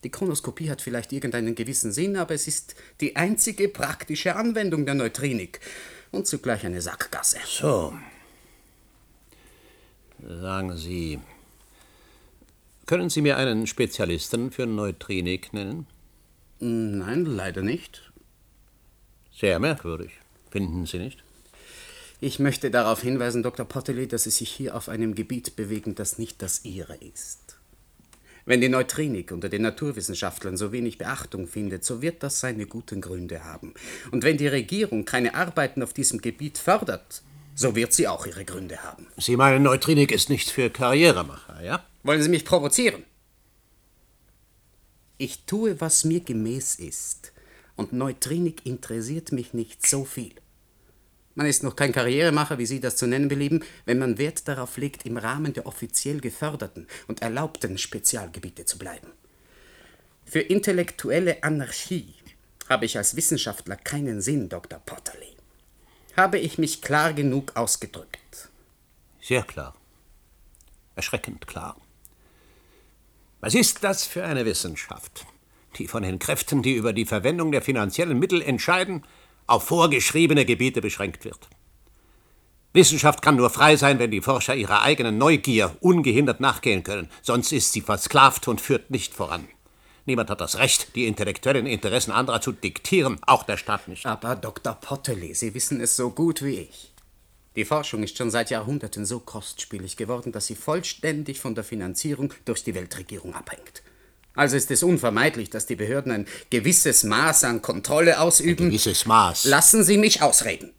Die 0.05 0.11
Chronoskopie 0.11 0.71
hat 0.71 0.83
vielleicht 0.83 1.13
irgendeinen 1.13 1.55
gewissen 1.55 1.93
Sinn, 1.93 2.17
aber 2.17 2.35
es 2.35 2.47
ist 2.47 2.75
die 3.01 3.17
einzige 3.17 3.69
praktische 3.69 4.37
Anwendung 4.37 4.85
der 4.85 4.95
Neutrinik 4.95 5.61
und 6.11 6.27
zugleich 6.27 6.65
eine 6.65 6.81
Sackgasse. 6.81 7.39
So. 7.47 7.95
Sagen 10.21 10.77
Sie, 10.77 11.21
können 12.89 13.11
Sie 13.11 13.21
mir 13.21 13.37
einen 13.37 13.67
Spezialisten 13.67 14.51
für 14.51 14.67
Neutrinik 14.67 15.53
nennen? 15.53 15.87
Nein, 16.59 17.27
leider 17.27 17.61
nicht. 17.61 18.11
Sehr 19.31 19.59
merkwürdig, 19.61 20.13
finden 20.51 20.87
Sie 20.87 20.99
nicht? 20.99 21.23
Ich 22.21 22.39
möchte 22.39 22.71
darauf 22.71 23.03
hinweisen, 23.03 23.43
Dr. 23.43 23.67
Potteli, 23.67 24.09
dass 24.09 24.25
Sie 24.25 24.31
sich 24.31 24.49
hier 24.49 24.75
auf 24.75 24.89
einem 24.89 25.15
Gebiet 25.15 25.55
bewegen, 25.55 25.95
das 25.95 26.19
nicht 26.19 26.41
das 26.41 26.65
Ihre 26.65 26.97
ist. 26.97 27.59
Wenn 28.47 28.63
die 28.63 28.71
Neutrinik 28.71 29.33
unter 29.33 29.51
den 29.51 29.63
Naturwissenschaftlern 29.63 30.57
so 30.57 30.73
wenig 30.73 30.97
Beachtung 30.97 31.47
findet, 31.47 31.85
so 31.85 32.01
wird 32.01 32.23
das 32.23 32.41
seine 32.41 32.65
guten 32.65 33.03
Gründe 33.03 33.45
haben. 33.45 33.75
Und 34.11 34.25
wenn 34.25 34.39
die 34.39 34.49
Regierung 34.49 35.05
keine 35.05 35.35
Arbeiten 35.35 35.83
auf 35.83 35.93
diesem 35.93 36.23
Gebiet 36.23 36.57
fördert, 36.57 37.23
so 37.55 37.77
wird 37.77 37.93
sie 37.93 38.09
auch 38.09 38.25
ihre 38.25 38.47
Gründe 38.47 38.83
haben. 38.83 39.09
Sie 39.19 39.37
meinen, 39.37 39.65
Neutrinik 39.65 40.11
ist 40.11 40.31
nicht 40.31 40.49
für 40.49 40.71
Karrieremacher, 40.71 41.63
ja? 41.63 41.85
Wollen 42.09 42.23
Sie 42.23 42.31
mich 42.31 42.47
provozieren? 42.47 43.05
Ich 45.19 45.45
tue, 45.45 45.79
was 45.79 46.05
mir 46.05 46.21
gemäß 46.21 46.77
ist. 46.77 47.33
Und 47.77 47.93
Neutrinik 47.93 48.65
interessiert 48.65 49.31
mich 49.31 49.53
nicht 49.53 49.87
so 49.87 50.07
viel. 50.07 50.33
Man 51.35 51.47
ist 51.47 51.63
noch 51.63 51.77
kein 51.77 51.93
Karrieremacher, 51.93 52.57
wie 52.57 52.65
Sie 52.65 52.81
das 52.81 52.97
zu 52.97 53.07
nennen 53.07 53.29
belieben, 53.29 53.63
wenn 53.85 53.99
man 53.99 54.17
Wert 54.17 54.49
darauf 54.49 54.79
legt, 54.79 55.05
im 55.05 55.19
Rahmen 55.19 55.53
der 55.53 55.67
offiziell 55.67 56.23
geförderten 56.23 56.87
und 57.09 57.21
erlaubten 57.21 57.77
Spezialgebiete 57.77 58.65
zu 58.65 58.79
bleiben. 58.79 59.13
Für 60.25 60.41
intellektuelle 60.41 61.43
Anarchie 61.43 62.15
habe 62.71 62.87
ich 62.87 62.97
als 62.97 63.17
Wissenschaftler 63.17 63.77
keinen 63.77 64.23
Sinn, 64.23 64.49
Dr. 64.49 64.79
Potterly. 64.79 65.37
Habe 66.17 66.39
ich 66.39 66.57
mich 66.57 66.81
klar 66.81 67.13
genug 67.13 67.55
ausgedrückt? 67.55 68.49
Sehr 69.21 69.43
klar. 69.43 69.77
Erschreckend 70.97 71.47
klar. 71.47 71.77
Was 73.41 73.55
ist 73.55 73.85
das 73.85 74.05
für 74.05 74.25
eine 74.25 74.45
Wissenschaft, 74.45 75.25
die 75.77 75.87
von 75.87 76.03
den 76.03 76.19
Kräften, 76.19 76.61
die 76.61 76.75
über 76.75 76.93
die 76.93 77.05
Verwendung 77.05 77.53
der 77.53 77.63
finanziellen 77.63 78.19
Mittel 78.19 78.43
entscheiden, 78.43 79.05
auf 79.47 79.65
vorgeschriebene 79.65 80.45
Gebiete 80.45 80.81
beschränkt 80.81 81.25
wird? 81.25 81.49
Wissenschaft 82.73 83.23
kann 83.23 83.37
nur 83.37 83.51
frei 83.51 83.77
sein, 83.77 84.01
wenn 84.01 84.11
die 84.11 84.23
Forscher 84.23 84.57
ihrer 84.57 84.83
eigenen 84.83 85.19
Neugier 85.19 85.77
ungehindert 85.81 86.41
nachgehen 86.41 86.83
können, 86.83 87.09
sonst 87.23 87.53
ist 87.53 87.73
sie 87.73 87.81
versklavt 87.81 88.49
und 88.49 88.61
führt 88.61 88.91
nicht 88.91 89.15
voran. 89.15 89.47
Niemand 90.05 90.31
hat 90.31 90.41
das 90.41 90.59
Recht, 90.59 90.97
die 90.97 91.07
intellektuellen 91.07 91.67
Interessen 91.67 92.11
anderer 92.11 92.41
zu 92.41 92.51
diktieren, 92.51 93.19
auch 93.25 93.45
der 93.45 93.57
Staat 93.57 93.87
nicht. 93.87 94.05
Aber 94.05 94.35
Dr. 94.35 94.75
Potterley, 94.75 95.35
Sie 95.35 95.55
wissen 95.55 95.81
es 95.81 95.95
so 95.95 96.11
gut 96.11 96.43
wie 96.43 96.57
ich. 96.61 96.93
Die 97.57 97.65
Forschung 97.65 98.03
ist 98.03 98.17
schon 98.17 98.31
seit 98.31 98.51
Jahrhunderten 98.51 99.05
so 99.05 99.21
kostspielig 99.21 99.97
geworden, 99.97 100.33
dass 100.33 100.47
sie 100.47 100.55
vollständig 100.55 101.41
von 101.41 101.55
der 101.55 101.65
Finanzierung 101.65 102.33
durch 102.45 102.63
die 102.63 102.75
Weltregierung 102.75 103.35
abhängt. 103.35 103.83
Also 104.35 104.57
ist 104.57 104.71
es 104.71 104.85
unvermeidlich, 104.85 105.51
dass 105.51 105.67
die 105.67 105.75
Behörden 105.75 106.13
ein 106.13 106.27
gewisses 106.51 107.03
Maß 107.03 107.45
an 107.45 107.61
Kontrolle 107.61 108.21
ausüben. 108.21 108.67
Ein 108.67 108.71
gewisses 108.71 109.05
Maß. 109.05 109.45
Lassen 109.45 109.83
Sie 109.83 109.99
mich 109.99 110.23
ausreden. 110.23 110.73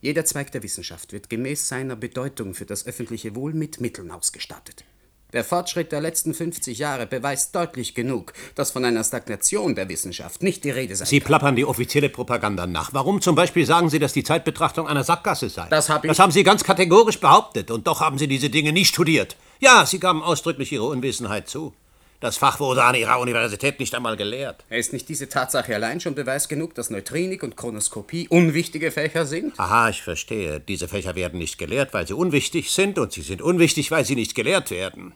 Jeder 0.00 0.24
Zweig 0.24 0.52
der 0.52 0.62
Wissenschaft 0.62 1.12
wird 1.12 1.28
gemäß 1.28 1.68
seiner 1.68 1.96
Bedeutung 1.96 2.54
für 2.54 2.64
das 2.64 2.86
öffentliche 2.86 3.34
Wohl 3.34 3.52
mit 3.52 3.80
Mitteln 3.80 4.10
ausgestattet. 4.10 4.84
Der 5.32 5.44
Fortschritt 5.44 5.92
der 5.92 6.00
letzten 6.00 6.34
50 6.34 6.78
Jahre 6.78 7.06
beweist 7.06 7.54
deutlich 7.54 7.94
genug, 7.94 8.32
dass 8.54 8.70
von 8.70 8.84
einer 8.84 9.04
Stagnation 9.04 9.74
der 9.74 9.88
Wissenschaft 9.88 10.42
nicht 10.42 10.64
die 10.64 10.70
Rede 10.70 10.96
sein 10.96 11.06
Sie 11.06 11.20
kann. 11.20 11.26
plappern 11.26 11.56
die 11.56 11.64
offizielle 11.64 12.08
Propaganda 12.08 12.66
nach. 12.66 12.92
Warum 12.92 13.20
zum 13.20 13.34
Beispiel 13.34 13.66
sagen 13.66 13.90
Sie, 13.90 13.98
dass 13.98 14.12
die 14.12 14.24
Zeitbetrachtung 14.24 14.88
eine 14.88 15.04
Sackgasse 15.04 15.48
sei? 15.48 15.66
Das 15.70 15.88
habe 15.88 16.06
ich- 16.06 16.10
Das 16.10 16.18
haben 16.18 16.32
Sie 16.32 16.42
ganz 16.42 16.64
kategorisch 16.64 17.20
behauptet 17.20 17.70
und 17.70 17.86
doch 17.86 18.00
haben 18.00 18.18
Sie 18.18 18.26
diese 18.28 18.50
Dinge 18.50 18.72
nie 18.72 18.84
studiert. 18.84 19.36
Ja, 19.60 19.84
Sie 19.86 20.00
gaben 20.00 20.22
ausdrücklich 20.22 20.72
Ihre 20.72 20.84
Unwissenheit 20.86 21.48
zu. 21.48 21.72
Das 22.20 22.36
Fach 22.36 22.60
wurde 22.60 22.84
an 22.84 22.94
Ihrer 22.94 23.18
Universität 23.18 23.80
nicht 23.80 23.94
einmal 23.94 24.18
gelehrt. 24.18 24.66
Ist 24.68 24.92
nicht 24.92 25.08
diese 25.08 25.30
Tatsache 25.30 25.74
allein 25.74 26.00
schon 26.00 26.14
Beweis 26.14 26.50
genug, 26.50 26.74
dass 26.74 26.90
Neutrinik 26.90 27.42
und 27.42 27.56
Chronoskopie 27.56 28.28
unwichtige 28.28 28.90
Fächer 28.90 29.24
sind? 29.24 29.58
Aha, 29.58 29.88
ich 29.88 30.02
verstehe. 30.02 30.60
Diese 30.60 30.86
Fächer 30.86 31.14
werden 31.14 31.38
nicht 31.38 31.56
gelehrt, 31.56 31.94
weil 31.94 32.06
sie 32.06 32.12
unwichtig 32.12 32.72
sind 32.72 32.98
und 32.98 33.12
sie 33.12 33.22
sind 33.22 33.40
unwichtig, 33.40 33.90
weil 33.90 34.04
sie 34.04 34.16
nicht 34.16 34.34
gelehrt 34.34 34.70
werden. 34.70 35.14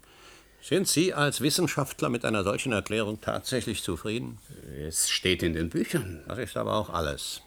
Sind 0.62 0.88
Sie 0.88 1.12
als 1.12 1.42
Wissenschaftler 1.42 2.08
mit 2.08 2.24
einer 2.24 2.42
solchen 2.42 2.72
Erklärung 2.72 3.20
tatsächlich 3.20 3.82
zufrieden? 3.82 4.38
Es 4.80 5.10
steht 5.10 5.42
in 5.42 5.52
den 5.52 5.68
Büchern. 5.68 6.24
Das 6.26 6.38
ist 6.38 6.56
aber 6.56 6.72
auch 6.72 6.88
alles. 6.88 7.42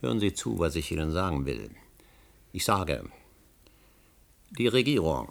Hören 0.00 0.18
Sie 0.18 0.34
zu, 0.34 0.58
was 0.58 0.74
ich 0.74 0.90
Ihnen 0.90 1.12
sagen 1.12 1.46
will. 1.46 1.70
Ich 2.52 2.64
sage, 2.64 3.04
die 4.58 4.66
Regierung 4.66 5.28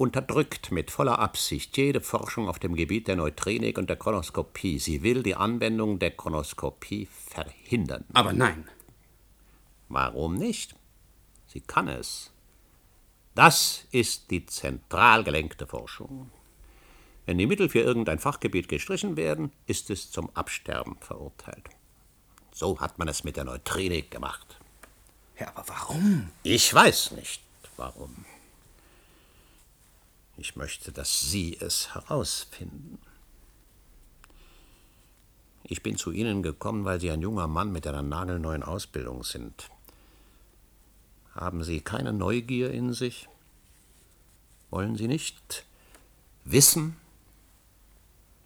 unterdrückt 0.00 0.72
mit 0.72 0.90
voller 0.90 1.18
Absicht 1.18 1.76
jede 1.76 2.00
Forschung 2.00 2.48
auf 2.48 2.58
dem 2.58 2.74
Gebiet 2.74 3.06
der 3.06 3.16
Neutrinik 3.16 3.76
und 3.76 3.90
der 3.90 3.96
Chronoskopie. 3.96 4.78
Sie 4.78 5.02
will 5.02 5.22
die 5.22 5.34
Anwendung 5.34 5.98
der 5.98 6.10
Chronoskopie 6.10 7.06
verhindern. 7.06 8.06
Aber 8.14 8.32
nein. 8.32 8.66
Warum 9.90 10.36
nicht? 10.36 10.74
Sie 11.46 11.60
kann 11.60 11.86
es. 11.86 12.32
Das 13.34 13.86
ist 13.90 14.30
die 14.30 14.46
zentral 14.46 15.22
gelenkte 15.22 15.66
Forschung. 15.66 16.30
Wenn 17.26 17.36
die 17.36 17.46
Mittel 17.46 17.68
für 17.68 17.80
irgendein 17.80 18.18
Fachgebiet 18.18 18.68
gestrichen 18.68 19.18
werden, 19.18 19.52
ist 19.66 19.90
es 19.90 20.10
zum 20.10 20.34
Absterben 20.34 20.96
verurteilt. 21.00 21.68
So 22.52 22.80
hat 22.80 22.98
man 22.98 23.08
es 23.08 23.22
mit 23.22 23.36
der 23.36 23.44
Neutrinik 23.44 24.10
gemacht. 24.10 24.58
Ja, 25.38 25.48
aber 25.48 25.68
warum? 25.68 26.30
Ich 26.42 26.72
weiß 26.72 27.12
nicht, 27.12 27.42
warum. 27.76 28.24
Ich 30.40 30.56
möchte, 30.56 30.90
dass 30.90 31.20
Sie 31.20 31.58
es 31.60 31.94
herausfinden. 31.94 32.98
Ich 35.64 35.82
bin 35.82 35.98
zu 35.98 36.12
Ihnen 36.12 36.42
gekommen, 36.42 36.86
weil 36.86 36.98
Sie 36.98 37.10
ein 37.10 37.20
junger 37.20 37.46
Mann 37.46 37.70
mit 37.72 37.86
einer 37.86 38.00
nagelneuen 38.00 38.62
Ausbildung 38.62 39.22
sind. 39.22 39.68
Haben 41.34 41.62
Sie 41.62 41.82
keine 41.82 42.14
Neugier 42.14 42.70
in 42.70 42.94
sich? 42.94 43.28
Wollen 44.70 44.96
Sie 44.96 45.08
nicht 45.08 45.66
wissen? 46.46 46.96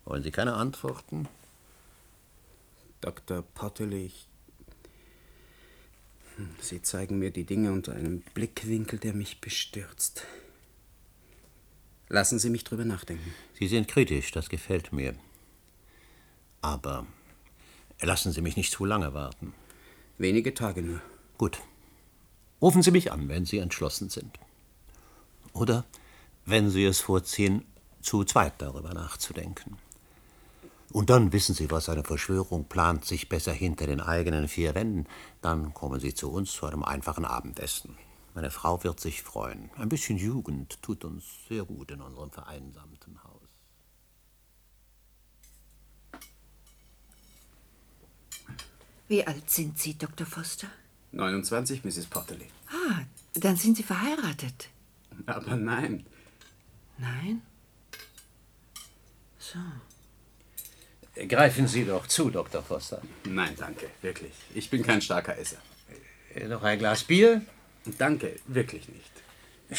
Wollen 0.04 0.24
Sie 0.24 0.32
keine 0.32 0.54
Antworten? 0.54 1.28
Dr. 3.02 3.42
Pottelich, 3.42 4.26
Sie 6.60 6.82
zeigen 6.82 7.20
mir 7.20 7.30
die 7.30 7.44
Dinge 7.44 7.70
unter 7.70 7.92
einem 7.92 8.22
Blickwinkel, 8.34 8.98
der 8.98 9.14
mich 9.14 9.40
bestürzt. 9.40 10.26
Lassen 12.08 12.38
Sie 12.38 12.50
mich 12.50 12.64
drüber 12.64 12.84
nachdenken. 12.84 13.34
Sie 13.58 13.66
sind 13.66 13.88
kritisch, 13.88 14.30
das 14.30 14.48
gefällt 14.48 14.92
mir. 14.92 15.14
Aber 16.60 17.06
lassen 18.00 18.32
Sie 18.32 18.40
mich 18.40 18.56
nicht 18.56 18.72
zu 18.72 18.84
lange 18.84 19.14
warten. 19.14 19.54
Wenige 20.18 20.54
Tage 20.54 20.82
nur. 20.82 21.00
Gut. 21.38 21.60
Rufen 22.60 22.82
Sie 22.82 22.90
mich 22.90 23.10
an, 23.10 23.28
wenn 23.28 23.46
Sie 23.46 23.58
entschlossen 23.58 24.10
sind. 24.10 24.38
Oder 25.52 25.84
wenn 26.44 26.70
Sie 26.70 26.84
es 26.84 27.00
vorziehen, 27.00 27.64
zu 28.00 28.24
zweit 28.24 28.54
darüber 28.58 28.92
nachzudenken. 28.92 29.78
Und 30.92 31.10
dann 31.10 31.32
wissen 31.32 31.54
Sie, 31.54 31.70
was 31.70 31.88
eine 31.88 32.04
Verschwörung 32.04 32.66
plant, 32.66 33.04
sich 33.04 33.28
besser 33.28 33.52
hinter 33.52 33.86
den 33.86 34.00
eigenen 34.00 34.46
vier 34.46 34.74
Wänden. 34.74 35.06
Dann 35.40 35.74
kommen 35.74 36.00
Sie 36.00 36.14
zu 36.14 36.30
uns 36.30 36.52
zu 36.52 36.66
einem 36.66 36.84
einfachen 36.84 37.24
Abendessen. 37.24 37.96
Meine 38.34 38.50
Frau 38.50 38.82
wird 38.82 38.98
sich 38.98 39.22
freuen. 39.22 39.70
Ein 39.76 39.88
bisschen 39.88 40.18
Jugend 40.18 40.82
tut 40.82 41.04
uns 41.04 41.24
sehr 41.48 41.64
gut 41.64 41.92
in 41.92 42.00
unserem 42.00 42.32
vereinsamten 42.32 43.22
Haus. 43.22 43.48
Wie 49.06 49.24
alt 49.24 49.48
sind 49.48 49.78
Sie, 49.78 49.96
Dr. 49.96 50.26
Foster? 50.26 50.66
29, 51.12 51.84
Mrs. 51.84 52.06
Potterly. 52.06 52.48
Ah, 52.68 53.02
dann 53.34 53.56
sind 53.56 53.76
Sie 53.76 53.84
verheiratet. 53.84 54.68
Aber 55.26 55.54
nein. 55.56 56.04
Nein? 56.98 57.42
So. 59.38 59.60
Greifen 61.28 61.68
Sie 61.68 61.84
doch 61.84 62.08
zu, 62.08 62.30
Dr. 62.30 62.64
Foster. 62.64 63.00
Nein, 63.24 63.54
danke, 63.56 63.88
wirklich. 64.02 64.32
Ich 64.54 64.68
bin 64.70 64.82
kein 64.82 65.00
starker 65.00 65.38
Esser. 65.38 65.58
Noch 66.48 66.64
ein 66.64 66.80
Glas 66.80 67.04
Bier? 67.04 67.42
Danke, 67.98 68.36
wirklich 68.46 68.88
nicht. 68.88 69.10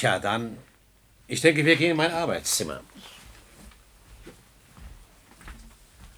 Ja, 0.01 0.19
dann. 0.19 0.57
Ich 1.27 1.41
denke, 1.41 1.65
wir 1.65 1.75
gehen 1.75 1.91
in 1.91 1.97
mein 1.97 2.11
Arbeitszimmer. 2.11 2.81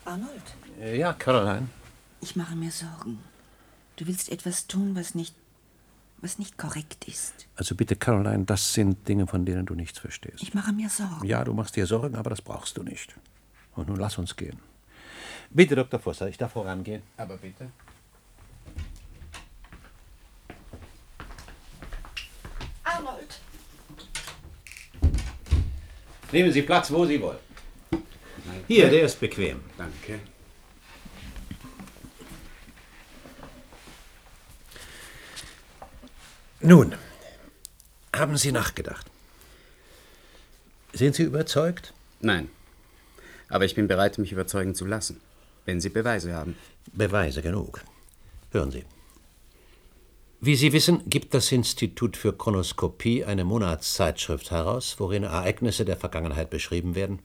Arnold, 0.05 0.41
Äh, 0.81 0.97
Ja, 0.99 1.13
Caroline. 1.13 1.67
ich 2.21 2.35
mache 2.35 2.55
mir 2.55 2.71
Sorgen. 2.71 3.19
Du 3.95 4.05
willst 4.07 4.29
etwas 4.29 4.67
tun, 4.67 4.95
was 4.95 5.15
nicht, 5.15 5.33
was 6.17 6.37
nicht 6.39 6.57
korrekt 6.57 7.05
ist. 7.07 7.47
Also 7.55 7.73
bitte, 7.75 7.95
Caroline, 7.95 8.43
das 8.45 8.73
sind 8.73 9.07
Dinge, 9.07 9.27
von 9.27 9.45
denen 9.45 9.65
du 9.65 9.73
nichts 9.75 9.99
verstehst. 9.99 10.41
Ich 10.43 10.53
mache 10.53 10.71
mir 10.73 10.89
Sorgen. 10.89 11.25
Ja, 11.25 11.43
du 11.43 11.53
machst 11.53 11.75
dir 11.75 11.87
Sorgen, 11.87 12.15
aber 12.15 12.29
das 12.29 12.41
brauchst 12.41 12.77
du 12.77 12.83
nicht. 12.83 13.15
Und 13.75 13.87
nun 13.87 13.97
lass 13.97 14.17
uns 14.17 14.35
gehen. 14.35 14.59
Bitte, 15.49 15.75
Dr. 15.75 15.99
Foster, 15.99 16.27
ich 16.27 16.37
darf 16.37 16.51
vorangehen. 16.53 17.01
Aber 17.15 17.37
bitte. 17.37 17.71
Arnold! 22.83 23.39
Nehmen 26.31 26.51
Sie 26.51 26.61
Platz, 26.61 26.91
wo 26.91 27.05
Sie 27.05 27.21
wollen. 27.21 27.39
Hier, 28.67 28.89
der 28.89 29.03
ist 29.03 29.19
bequem. 29.19 29.61
Danke. 29.77 30.19
Nun, 36.59 36.95
haben 38.13 38.35
Sie 38.35 38.51
nachgedacht? 38.51 39.05
Sind 40.91 41.15
Sie 41.15 41.23
überzeugt? 41.23 41.93
Nein. 42.19 42.49
Aber 43.47 43.65
ich 43.65 43.75
bin 43.75 43.87
bereit, 43.87 44.17
mich 44.17 44.31
überzeugen 44.31 44.75
zu 44.75 44.85
lassen, 44.85 45.21
wenn 45.65 45.79
Sie 45.79 45.89
Beweise 45.89 46.33
haben. 46.33 46.57
Beweise 46.91 47.41
genug. 47.41 47.81
Hören 48.51 48.71
Sie. 48.71 48.83
Wie 50.39 50.55
Sie 50.55 50.71
wissen, 50.71 51.01
gibt 51.07 51.33
das 51.33 51.51
Institut 51.51 52.15
für 52.15 52.31
Chronoskopie 52.31 53.25
eine 53.25 53.43
Monatszeitschrift 53.43 54.51
heraus, 54.51 54.97
worin 54.99 55.23
Ereignisse 55.23 55.83
der 55.83 55.97
Vergangenheit 55.97 56.51
beschrieben 56.51 56.93
werden, 56.93 57.19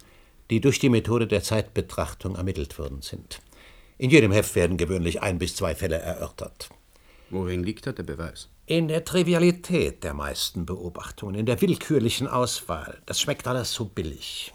die 0.49 0.63
durch 0.63 0.79
die 0.79 0.89
Methode 0.89 1.27
der 1.27 1.43
Zeitbetrachtung 1.43 2.37
ermittelt 2.37 2.79
worden 2.79 3.03
sind. 3.03 3.43
In 3.99 4.09
jedem 4.09 4.33
Heft 4.33 4.55
werden 4.55 4.79
gewöhnlich 4.79 5.21
ein 5.21 5.39
bis 5.39 5.55
zwei 5.55 5.75
Fälle 5.75 5.99
erörtert. 5.99 6.71
Worin 7.29 7.63
liegt 7.63 7.87
da 7.87 7.93
der 7.93 8.03
Beweis? 8.03 8.49
In 8.65 8.89
der 8.89 9.05
Trivialität 9.05 10.05
der 10.05 10.15
meisten 10.15 10.65
Beobachtungen, 10.65 11.35
in 11.35 11.45
der 11.45 11.61
willkürlichen 11.61 12.29
Auswahl. 12.29 13.03
Das 13.05 13.21
schmeckt 13.21 13.47
alles 13.47 13.75
so 13.75 13.85
billig. 13.85 14.55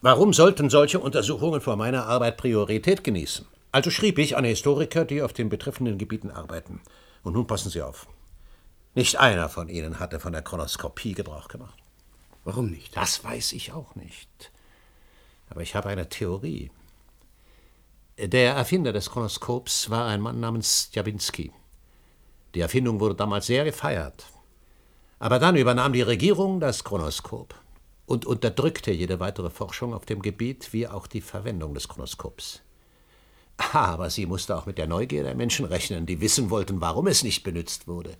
Warum 0.00 0.32
sollten 0.32 0.70
solche 0.70 0.98
Untersuchungen 0.98 1.60
vor 1.60 1.76
meiner 1.76 2.06
Arbeit 2.06 2.38
Priorität 2.38 3.04
genießen? 3.04 3.44
Also 3.70 3.90
schrieb 3.90 4.18
ich 4.18 4.36
an 4.36 4.44
Historiker, 4.44 5.04
die 5.04 5.22
auf 5.22 5.34
den 5.34 5.50
betreffenden 5.50 5.98
Gebieten 5.98 6.30
arbeiten. 6.30 6.80
Und 7.22 7.34
nun 7.34 7.46
passen 7.46 7.70
Sie 7.70 7.82
auf. 7.82 8.06
Nicht 8.94 9.18
einer 9.18 9.48
von 9.48 9.68
Ihnen 9.68 9.98
hatte 9.98 10.20
von 10.20 10.32
der 10.32 10.42
Chronoskopie 10.42 11.14
Gebrauch 11.14 11.48
gemacht. 11.48 11.78
Warum 12.44 12.70
nicht? 12.70 12.96
Das 12.96 13.22
weiß 13.24 13.52
ich 13.52 13.72
auch 13.72 13.94
nicht. 13.94 14.52
Aber 15.48 15.62
ich 15.62 15.74
habe 15.74 15.88
eine 15.88 16.08
Theorie. 16.08 16.70
Der 18.18 18.54
Erfinder 18.54 18.92
des 18.92 19.10
Chronoskops 19.10 19.88
war 19.88 20.06
ein 20.06 20.20
Mann 20.20 20.40
namens 20.40 20.88
Stjabinski. 20.88 21.52
Die 22.54 22.60
Erfindung 22.60 23.00
wurde 23.00 23.14
damals 23.14 23.46
sehr 23.46 23.64
gefeiert. 23.64 24.26
Aber 25.18 25.38
dann 25.38 25.56
übernahm 25.56 25.92
die 25.92 26.02
Regierung 26.02 26.60
das 26.60 26.84
Chronoskop 26.84 27.54
und 28.06 28.26
unterdrückte 28.26 28.90
jede 28.90 29.20
weitere 29.20 29.48
Forschung 29.48 29.94
auf 29.94 30.04
dem 30.04 30.20
Gebiet 30.20 30.72
wie 30.72 30.88
auch 30.88 31.06
die 31.06 31.20
Verwendung 31.20 31.74
des 31.74 31.88
Chronoskops. 31.88 32.62
Aber 33.72 34.10
sie 34.10 34.26
musste 34.26 34.56
auch 34.56 34.66
mit 34.66 34.78
der 34.78 34.86
Neugier 34.86 35.22
der 35.22 35.34
Menschen 35.34 35.64
rechnen, 35.64 36.06
die 36.06 36.20
wissen 36.20 36.50
wollten, 36.50 36.80
warum 36.80 37.06
es 37.06 37.22
nicht 37.22 37.42
benutzt 37.42 37.88
wurde. 37.88 38.16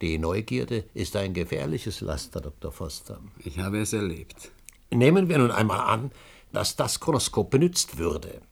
Die 0.00 0.18
Neugierde 0.18 0.84
ist 0.92 1.16
ein 1.16 1.32
gefährliches 1.32 2.00
Laster, 2.00 2.40
Dr. 2.40 2.70
Foster. 2.70 3.20
Ich 3.44 3.58
habe 3.58 3.80
es 3.80 3.92
erlebt. 3.92 4.50
Nehmen 4.90 5.28
wir 5.28 5.38
nun 5.38 5.50
einmal 5.50 5.80
an, 5.80 6.10
dass 6.52 6.76
das 6.76 7.00
Chronoskop 7.00 7.50
benutzt 7.50 7.98
würde. 7.98 8.42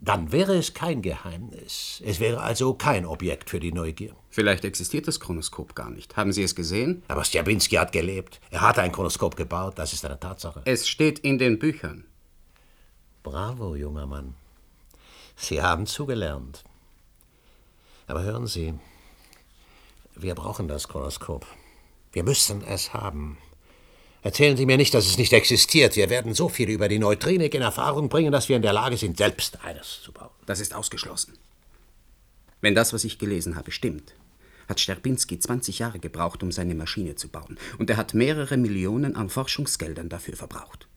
Dann 0.00 0.30
wäre 0.30 0.56
es 0.56 0.74
kein 0.74 1.02
Geheimnis. 1.02 2.02
Es 2.04 2.20
wäre 2.20 2.40
also 2.40 2.74
kein 2.74 3.04
Objekt 3.04 3.50
für 3.50 3.58
die 3.58 3.72
Neugier. 3.72 4.14
Vielleicht 4.30 4.64
existiert 4.64 5.08
das 5.08 5.18
Chronoskop 5.18 5.74
gar 5.74 5.90
nicht. 5.90 6.16
Haben 6.16 6.32
Sie 6.32 6.44
es 6.44 6.54
gesehen? 6.54 7.02
Aber 7.08 7.24
Stjabinski 7.24 7.76
hat 7.76 7.90
gelebt. 7.90 8.40
Er 8.50 8.60
hat 8.60 8.78
ein 8.78 8.92
Chronoskop 8.92 9.34
gebaut. 9.34 9.74
Das 9.76 9.92
ist 9.92 10.04
eine 10.04 10.20
Tatsache. 10.20 10.62
Es 10.66 10.88
steht 10.88 11.18
in 11.20 11.38
den 11.38 11.58
Büchern. 11.58 12.04
Bravo, 13.24 13.74
junger 13.74 14.06
Mann. 14.06 14.34
Sie 15.38 15.62
haben 15.62 15.86
zugelernt. 15.86 16.64
Aber 18.06 18.22
hören 18.22 18.46
Sie, 18.46 18.74
wir 20.16 20.34
brauchen 20.34 20.66
das 20.66 20.88
Chronoskop. 20.88 21.46
Wir 22.12 22.24
müssen 22.24 22.62
es 22.62 22.92
haben. 22.92 23.38
Erzählen 24.22 24.56
Sie 24.56 24.66
mir 24.66 24.76
nicht, 24.76 24.94
dass 24.94 25.06
es 25.06 25.16
nicht 25.16 25.32
existiert. 25.32 25.94
Wir 25.94 26.10
werden 26.10 26.34
so 26.34 26.48
viel 26.48 26.68
über 26.68 26.88
die 26.88 26.98
Neutrinik 26.98 27.54
in 27.54 27.62
Erfahrung 27.62 28.08
bringen, 28.08 28.32
dass 28.32 28.48
wir 28.48 28.56
in 28.56 28.62
der 28.62 28.72
Lage 28.72 28.96
sind, 28.96 29.16
selbst 29.16 29.64
eines 29.64 30.02
zu 30.02 30.12
bauen. 30.12 30.30
Das 30.44 30.58
ist 30.58 30.74
ausgeschlossen. 30.74 31.38
Wenn 32.60 32.74
das, 32.74 32.92
was 32.92 33.04
ich 33.04 33.20
gelesen 33.20 33.54
habe, 33.54 33.70
stimmt, 33.70 34.14
hat 34.68 34.80
Sterbinski 34.80 35.38
20 35.38 35.78
Jahre 35.78 36.00
gebraucht, 36.00 36.42
um 36.42 36.50
seine 36.50 36.74
Maschine 36.74 37.14
zu 37.14 37.28
bauen. 37.28 37.58
Und 37.78 37.88
er 37.88 37.96
hat 37.96 38.12
mehrere 38.12 38.56
Millionen 38.56 39.14
an 39.14 39.30
Forschungsgeldern 39.30 40.08
dafür 40.08 40.34
verbraucht. 40.34 40.87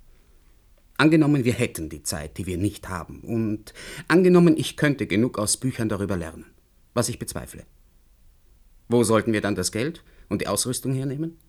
Angenommen, 1.02 1.46
wir 1.46 1.54
hätten 1.54 1.90
die 1.90 2.04
Zeit, 2.04 2.38
die 2.38 2.46
wir 2.46 2.60
nicht 2.60 2.88
haben. 2.88 3.22
Und 3.22 3.74
angenommen, 4.08 4.56
ich 4.56 4.78
könnte 4.78 5.08
genug 5.08 5.40
aus 5.40 5.58
Büchern 5.58 5.90
darüber 5.90 6.16
lernen. 6.16 6.46
Was 6.94 7.10
ich 7.10 7.18
bezweifle. 7.18 7.66
Wo 8.88 9.04
sollten 9.04 9.34
wir 9.34 9.42
dann 9.42 9.56
das 9.56 9.72
Geld 9.72 10.04
und 10.30 10.42
die 10.42 10.48
Ausrüstung 10.48 10.94
hernehmen? 10.94 11.40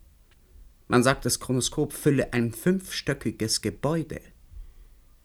Man 0.88 1.02
sagt, 1.02 1.26
das 1.26 1.38
Chronoskop 1.38 1.92
fülle 1.92 2.32
ein 2.32 2.54
fünfstöckiges 2.54 3.60
Gebäude. 3.60 4.22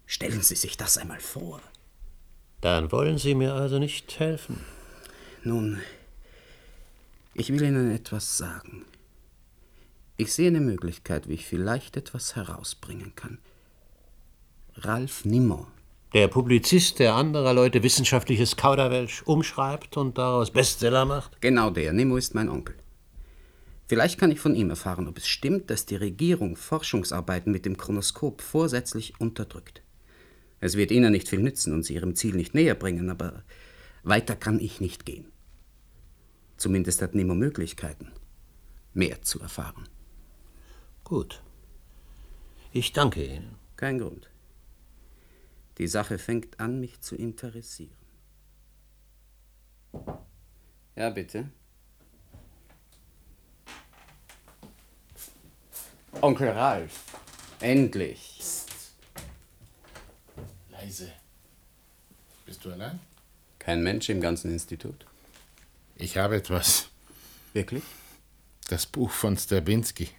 Stellen 0.06 0.42
Sie 0.42 0.56
sich 0.56 0.76
das 0.76 0.98
einmal 0.98 1.22
vor. 1.22 1.62
Dann 2.60 2.92
wollen 2.92 3.18
Sie 3.18 3.34
mir 3.34 3.54
also 3.54 3.80
nicht 3.80 4.20
helfen. 4.20 4.60
Nun, 5.46 5.80
ich 7.34 7.48
will 7.54 7.64
Ihnen 7.64 7.92
etwas 7.92 8.38
sagen. 8.38 8.84
Ich 10.18 10.34
sehe 10.34 10.50
eine 10.50 10.60
Möglichkeit, 10.60 11.30
wie 11.30 11.36
ich 11.36 11.46
vielleicht 11.46 11.96
etwas 11.96 12.36
herausbringen 12.36 13.16
kann. 13.16 13.38
Ralf 14.82 15.26
Nimmer. 15.26 15.66
Der 16.14 16.28
Publizist, 16.28 17.00
der 17.00 17.16
anderer 17.16 17.52
Leute 17.56 17.82
wissenschaftliches 17.82 18.58
Kauderwelsch 18.58 19.24
umschreibt 19.24 19.98
und 19.98 20.20
daraus 20.20 20.52
Bestseller 20.52 21.04
macht? 21.04 21.42
Genau 21.42 21.72
der. 21.72 21.94
Nimmo 21.94 22.16
ist 22.16 22.36
mein 22.36 22.48
Onkel. 22.48 22.76
Vielleicht 23.88 24.20
kann 24.20 24.30
ich 24.30 24.40
von 24.40 24.54
ihm 24.54 24.70
erfahren, 24.70 25.08
ob 25.08 25.18
es 25.18 25.28
stimmt, 25.28 25.72
dass 25.72 25.88
die 25.88 25.96
Regierung 25.96 26.58
Forschungsarbeiten 26.58 27.52
mit 27.52 27.66
dem 27.66 27.76
Chronoskop 27.76 28.44
vorsätzlich 28.44 29.20
unterdrückt. 29.20 29.82
Es 30.60 30.78
wird 30.78 30.92
Ihnen 30.92 31.12
nicht 31.12 31.28
viel 31.28 31.42
nützen 31.42 31.74
und 31.74 31.82
Sie 31.82 31.96
Ihrem 31.96 32.14
Ziel 32.14 32.36
nicht 32.36 32.54
näher 32.54 32.76
bringen, 32.76 33.10
aber 33.10 33.42
weiter 34.04 34.36
kann 34.36 34.60
ich 34.60 34.80
nicht 34.80 35.08
gehen. 35.08 35.26
Zumindest 36.58 37.02
hat 37.02 37.16
Nemo 37.16 37.34
Möglichkeiten, 37.34 38.12
mehr 38.94 39.24
zu 39.24 39.40
erfahren. 39.40 39.90
Gut. 41.04 41.42
Ich 42.72 42.94
danke 42.94 43.26
Ihnen. 43.26 43.56
Kein 43.76 43.98
Grund. 43.98 44.30
Die 45.78 45.88
Sache 45.88 46.18
fängt 46.18 46.60
an, 46.60 46.80
mich 46.80 47.02
zu 47.02 47.16
interessieren. 47.16 47.96
Ja, 50.96 51.10
bitte. 51.12 51.50
Onkel 56.22 56.50
Ralf, 56.50 57.04
endlich. 57.60 58.42
Leise. 60.72 61.12
Bist 62.46 62.66
du 62.66 62.72
allein? 62.72 63.00
Kein 63.60 63.84
Mensch 63.84 64.10
im 64.10 64.20
ganzen 64.20 64.52
Institut. 64.52 65.06
Ich 65.96 66.18
habe 66.18 66.38
etwas. 66.38 66.88
Wirklich? 67.54 67.84
Das 68.70 68.88
Buch 68.88 69.12
von 69.12 69.38
Strawinski. 69.38 70.10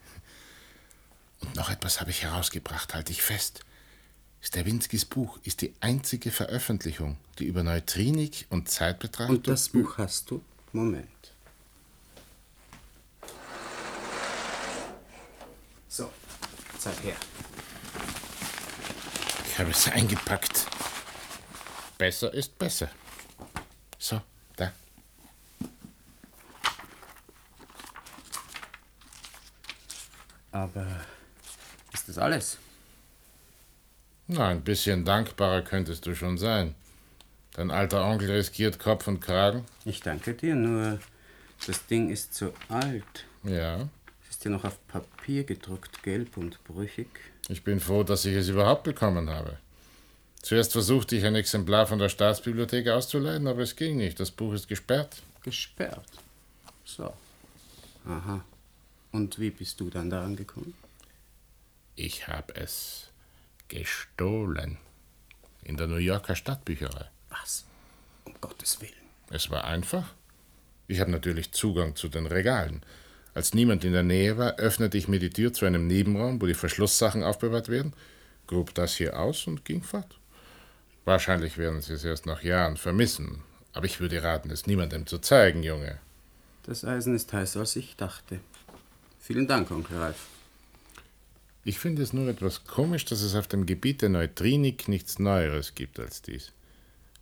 Und 1.40 1.56
noch 1.56 1.70
etwas 1.70 2.00
habe 2.00 2.10
ich 2.10 2.22
herausgebracht, 2.22 2.94
halte 2.94 3.10
ich 3.10 3.22
fest. 3.22 3.64
Strawinskis 4.40 5.04
Buch 5.04 5.38
ist 5.42 5.62
die 5.62 5.74
einzige 5.80 6.30
Veröffentlichung, 6.30 7.16
die 7.38 7.46
über 7.46 7.62
Neutrinik 7.62 8.46
und 8.50 8.68
Zeitbetrachtung. 8.68 9.36
Und 9.36 9.48
das 9.48 9.68
Buch 9.68 9.98
hast 9.98 10.30
du? 10.30 10.42
Moment. 10.72 11.08
So, 15.88 16.10
zeig 16.78 17.02
her. 17.02 17.16
Ich 19.46 19.58
habe 19.58 19.70
es 19.70 19.88
eingepackt. 19.88 20.66
Besser 21.98 22.32
ist 22.32 22.56
besser. 22.56 22.88
So, 23.98 24.20
da. 24.54 24.72
Aber 30.52 30.86
ist 31.92 32.08
das 32.08 32.18
alles? 32.18 32.58
Na, 34.30 34.48
ein 34.48 34.62
bisschen 34.62 35.06
dankbarer 35.06 35.62
könntest 35.62 36.04
du 36.04 36.14
schon 36.14 36.36
sein. 36.36 36.74
Dein 37.54 37.70
alter 37.70 38.04
Onkel 38.04 38.30
riskiert 38.30 38.78
Kopf 38.78 39.08
und 39.08 39.20
Kragen. 39.20 39.64
Ich 39.86 40.00
danke 40.00 40.34
dir, 40.34 40.54
nur 40.54 41.00
das 41.66 41.86
Ding 41.86 42.10
ist 42.10 42.34
zu 42.34 42.52
alt. 42.68 43.24
Ja. 43.42 43.88
Es 44.22 44.36
ist 44.36 44.44
ja 44.44 44.50
noch 44.50 44.64
auf 44.64 44.86
Papier 44.86 45.44
gedruckt, 45.44 46.02
gelb 46.02 46.36
und 46.36 46.62
brüchig. 46.64 47.08
Ich 47.48 47.64
bin 47.64 47.80
froh, 47.80 48.02
dass 48.02 48.26
ich 48.26 48.36
es 48.36 48.48
überhaupt 48.48 48.84
bekommen 48.84 49.30
habe. 49.30 49.56
Zuerst 50.42 50.72
versuchte 50.72 51.16
ich 51.16 51.24
ein 51.24 51.34
Exemplar 51.34 51.86
von 51.86 51.98
der 51.98 52.10
Staatsbibliothek 52.10 52.86
auszuleihen, 52.88 53.46
aber 53.46 53.62
es 53.62 53.76
ging 53.76 53.96
nicht. 53.96 54.20
Das 54.20 54.30
Buch 54.30 54.52
ist 54.52 54.68
gesperrt. 54.68 55.22
Gesperrt? 55.42 56.06
So. 56.84 57.14
Aha. 58.04 58.44
Und 59.10 59.38
wie 59.38 59.50
bist 59.50 59.80
du 59.80 59.88
dann 59.88 60.10
daran 60.10 60.36
gekommen? 60.36 60.74
Ich 61.96 62.28
habe 62.28 62.54
es 62.54 63.07
gestohlen. 63.68 64.78
In 65.62 65.76
der 65.76 65.86
New 65.86 65.96
Yorker 65.96 66.34
Stadtbücherei. 66.34 67.06
Was? 67.28 67.66
Um 68.24 68.34
Gottes 68.40 68.80
Willen. 68.80 68.92
Es 69.30 69.50
war 69.50 69.64
einfach. 69.64 70.14
Ich 70.86 71.00
habe 71.00 71.10
natürlich 71.10 71.52
Zugang 71.52 71.94
zu 71.94 72.08
den 72.08 72.26
Regalen. 72.26 72.82
Als 73.34 73.54
niemand 73.54 73.84
in 73.84 73.92
der 73.92 74.02
Nähe 74.02 74.38
war, 74.38 74.56
öffnete 74.56 74.96
ich 74.96 75.06
mir 75.06 75.18
die 75.18 75.30
Tür 75.30 75.52
zu 75.52 75.66
einem 75.66 75.86
Nebenraum, 75.86 76.40
wo 76.40 76.46
die 76.46 76.54
Verschlusssachen 76.54 77.22
aufbewahrt 77.22 77.68
werden, 77.68 77.92
grub 78.46 78.74
das 78.74 78.96
hier 78.96 79.20
aus 79.20 79.46
und 79.46 79.64
ging 79.64 79.82
fort. 79.82 80.18
Wahrscheinlich 81.04 81.58
werden 81.58 81.80
Sie 81.80 81.92
es 81.92 82.04
erst 82.04 82.26
nach 82.26 82.42
Jahren 82.42 82.76
vermissen, 82.76 83.42
aber 83.72 83.86
ich 83.86 84.00
würde 84.00 84.22
raten, 84.22 84.50
es 84.50 84.66
niemandem 84.66 85.06
zu 85.06 85.18
zeigen, 85.18 85.62
Junge. 85.62 85.98
Das 86.64 86.84
Eisen 86.84 87.14
ist 87.14 87.32
heißer, 87.32 87.60
als 87.60 87.76
ich 87.76 87.96
dachte. 87.96 88.40
Vielen 89.20 89.46
Dank, 89.46 89.70
Onkel 89.70 89.98
Ralf. 89.98 90.26
Ich 91.68 91.78
finde 91.78 92.00
es 92.00 92.14
nur 92.14 92.26
etwas 92.28 92.64
komisch, 92.64 93.04
dass 93.04 93.20
es 93.20 93.34
auf 93.34 93.46
dem 93.46 93.66
Gebiet 93.66 94.00
der 94.00 94.08
Neutrinik 94.08 94.88
nichts 94.88 95.18
Neueres 95.18 95.74
gibt 95.74 96.00
als 96.00 96.22
dies. 96.22 96.54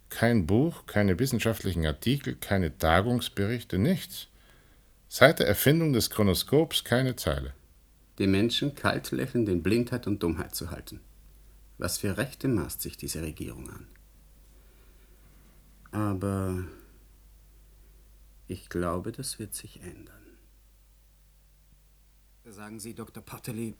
Kein 0.08 0.46
Buch, 0.46 0.86
keine 0.86 1.18
wissenschaftlichen 1.18 1.84
Artikel, 1.84 2.36
keine 2.36 2.78
Tagungsberichte, 2.78 3.76
nichts. 3.76 4.28
Seit 5.08 5.40
der 5.40 5.48
Erfindung 5.48 5.92
des 5.92 6.10
Chronoskops 6.10 6.84
keine 6.84 7.16
Zeile. 7.16 7.54
Die 8.20 8.28
Menschen 8.28 8.76
kalt 8.76 9.10
lächelnd 9.10 9.48
in 9.48 9.64
Blindheit 9.64 10.06
und 10.06 10.22
Dummheit 10.22 10.54
zu 10.54 10.70
halten. 10.70 11.00
Was 11.76 11.98
für 11.98 12.16
Rechte 12.16 12.46
maßt 12.46 12.80
sich 12.80 12.96
diese 12.96 13.22
Regierung 13.22 13.68
an? 13.68 13.88
Aber 15.90 16.62
ich 18.46 18.68
glaube, 18.68 19.10
das 19.10 19.40
wird 19.40 19.56
sich 19.56 19.80
ändern. 19.82 20.14
Sagen 22.44 22.78
Sie, 22.78 22.94
Dr. 22.94 23.24
Potterly, 23.24 23.74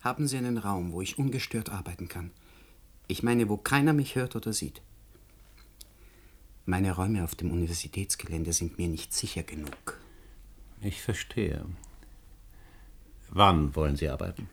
haben 0.00 0.28
Sie 0.28 0.36
einen 0.36 0.58
Raum, 0.58 0.92
wo 0.92 1.00
ich 1.00 1.18
ungestört 1.18 1.70
arbeiten 1.70 2.08
kann? 2.08 2.30
Ich 3.08 3.22
meine, 3.22 3.48
wo 3.48 3.56
keiner 3.56 3.92
mich 3.92 4.14
hört 4.14 4.36
oder 4.36 4.52
sieht. 4.52 4.82
Meine 6.64 6.92
Räume 6.92 7.22
auf 7.22 7.34
dem 7.36 7.52
Universitätsgelände 7.52 8.52
sind 8.52 8.78
mir 8.78 8.88
nicht 8.88 9.12
sicher 9.12 9.44
genug. 9.44 10.00
Ich 10.80 11.00
verstehe. 11.00 11.64
Wann 13.30 13.76
wollen 13.76 13.96
Sie 13.96 14.08
arbeiten? 14.08 14.48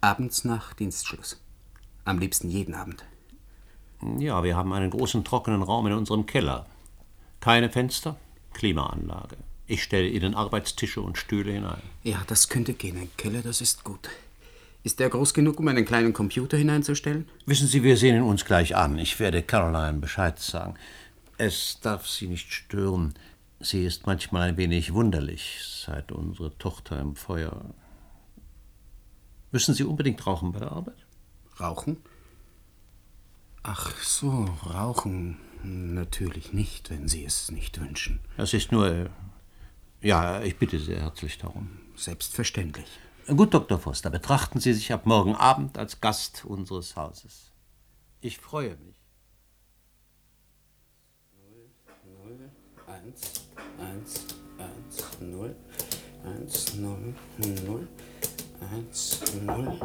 Abends 0.00 0.44
nach 0.44 0.74
Dienstschluss. 0.74 1.40
Am 2.04 2.18
liebsten 2.18 2.48
jeden 2.50 2.74
Abend. 2.74 3.04
Ja, 4.18 4.42
wir 4.42 4.56
haben 4.56 4.72
einen 4.72 4.90
großen 4.90 5.24
trockenen 5.24 5.62
Raum 5.62 5.86
in 5.86 5.92
unserem 5.92 6.26
Keller. 6.26 6.66
Keine 7.40 7.70
Fenster, 7.70 8.16
Klimaanlage. 8.54 9.36
Ich 9.66 9.82
stelle 9.82 10.08
Ihnen 10.08 10.34
Arbeitstische 10.34 11.00
und 11.00 11.18
Stühle 11.18 11.52
hinein. 11.52 11.82
Ja, 12.02 12.22
das 12.26 12.48
könnte 12.48 12.74
gehen. 12.74 12.96
Ein 12.96 13.10
Keller, 13.16 13.42
das 13.42 13.60
ist 13.60 13.84
gut. 13.84 14.08
Ist 14.82 14.98
der 14.98 15.10
groß 15.10 15.34
genug, 15.34 15.60
um 15.60 15.68
einen 15.68 15.84
kleinen 15.84 16.12
Computer 16.12 16.56
hineinzustellen? 16.56 17.28
Wissen 17.44 17.66
Sie, 17.66 17.82
wir 17.82 17.96
sehen 17.96 18.16
ihn 18.16 18.22
uns 18.22 18.44
gleich 18.44 18.74
an. 18.76 18.98
Ich 18.98 19.20
werde 19.20 19.42
Caroline 19.42 19.98
Bescheid 19.98 20.38
sagen. 20.38 20.74
Es 21.36 21.80
darf 21.80 22.06
Sie 22.06 22.28
nicht 22.28 22.52
stören. 22.52 23.14
Sie 23.60 23.84
ist 23.84 24.06
manchmal 24.06 24.48
ein 24.48 24.56
wenig 24.56 24.94
wunderlich, 24.94 25.60
seit 25.84 26.12
unsere 26.12 26.56
Tochter 26.56 26.98
im 26.98 27.14
Feuer. 27.14 27.74
Müssen 29.52 29.74
Sie 29.74 29.84
unbedingt 29.84 30.26
rauchen 30.26 30.52
bei 30.52 30.60
der 30.60 30.72
Arbeit? 30.72 31.06
Rauchen? 31.58 31.98
Ach 33.62 33.94
so, 34.02 34.46
rauchen. 34.64 35.36
Natürlich 35.62 36.54
nicht, 36.54 36.88
wenn 36.88 37.06
Sie 37.06 37.22
es 37.24 37.50
nicht 37.50 37.78
wünschen. 37.78 38.20
Das 38.38 38.54
ist 38.54 38.72
nur. 38.72 39.10
Ja, 40.00 40.40
ich 40.40 40.56
bitte 40.56 40.78
sehr 40.78 41.00
herzlich 41.00 41.36
darum. 41.36 41.68
Selbstverständlich. 41.96 42.88
Gut, 43.26 43.54
Dr. 43.54 43.78
Foster, 43.78 44.10
betrachten 44.10 44.60
Sie 44.60 44.72
sich 44.72 44.92
ab 44.92 45.06
morgen 45.06 45.36
Abend 45.36 45.78
als 45.78 46.00
Gast 46.00 46.44
unseres 46.44 46.96
Hauses. 46.96 47.52
Ich 48.20 48.38
freue 48.38 48.76
mich. 48.76 48.96
Eins, 52.86 53.46
eins, 53.78 54.26
eins, 54.58 55.20
null, 55.20 55.54
eins, 56.24 56.74
null, 56.74 57.14
null, 57.64 57.88
eins, 58.72 59.20
null. 59.46 59.80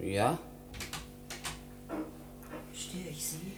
Ja? 0.00 0.38
Störe 2.72 3.08
ich 3.10 3.26
Sie? 3.26 3.52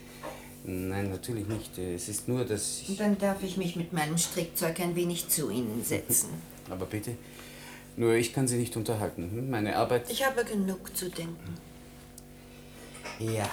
Nein, 0.65 1.11
natürlich 1.11 1.47
nicht. 1.47 1.77
Es 1.79 2.09
ist 2.09 2.27
nur, 2.27 2.45
dass 2.45 2.81
ich. 2.83 2.89
Und 2.91 3.01
dann 3.01 3.19
darf 3.19 3.43
ich 3.43 3.59
mich 3.59 3.77
mit 3.77 3.93
meinem 3.93 4.17
Strickzeug 4.17 4.81
ein 4.81 4.97
wenig 4.97 5.29
zu 5.29 5.51
Ihnen 5.51 5.85
setzen. 5.85 6.31
Aber 6.71 6.87
bitte, 6.87 7.17
nur 7.99 8.15
ich 8.15 8.33
kann 8.33 8.47
Sie 8.49 8.57
nicht 8.57 8.77
unterhalten. 8.77 9.31
hm? 9.31 9.51
Meine 9.51 9.77
Arbeit. 9.77 10.11
Ich 10.11 10.25
habe 10.25 10.45
genug 10.45 10.97
zu 10.97 11.11
denken. 11.11 11.59
Ja. 13.19 13.49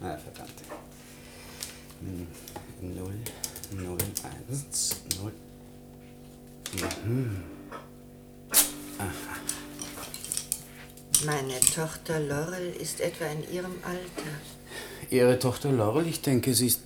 Ah, 0.00 0.16
verdammt. 0.16 0.52
0, 2.80 3.14
0, 3.72 3.98
1, 4.50 4.96
0. 5.20 5.32
Mhm. 7.04 7.42
Aha. 8.98 9.10
Meine 11.24 11.58
Tochter 11.60 12.20
Laurel 12.20 12.72
ist 12.80 13.00
etwa 13.00 13.26
in 13.26 13.52
Ihrem 13.52 13.74
Alter. 13.82 14.30
Ihre 15.10 15.38
Tochter 15.38 15.72
Laurel, 15.72 16.06
ich 16.06 16.20
denke, 16.22 16.54
sie 16.54 16.66
ist. 16.68 16.80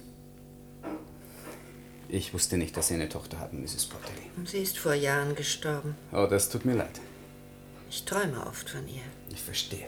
Ich 2.14 2.34
wusste 2.34 2.58
nicht, 2.58 2.76
dass 2.76 2.88
Sie 2.88 2.94
eine 2.94 3.08
Tochter 3.08 3.40
haben, 3.40 3.62
Mrs. 3.62 3.86
Potterly. 3.86 4.20
Sie 4.44 4.58
ist 4.58 4.76
vor 4.76 4.92
Jahren 4.92 5.34
gestorben. 5.34 5.96
Oh, 6.12 6.26
das 6.28 6.50
tut 6.50 6.66
mir 6.66 6.74
leid. 6.74 7.00
Ich 7.88 8.04
träume 8.04 8.46
oft 8.46 8.68
von 8.68 8.86
ihr. 8.86 9.00
Ich 9.30 9.40
verstehe. 9.40 9.86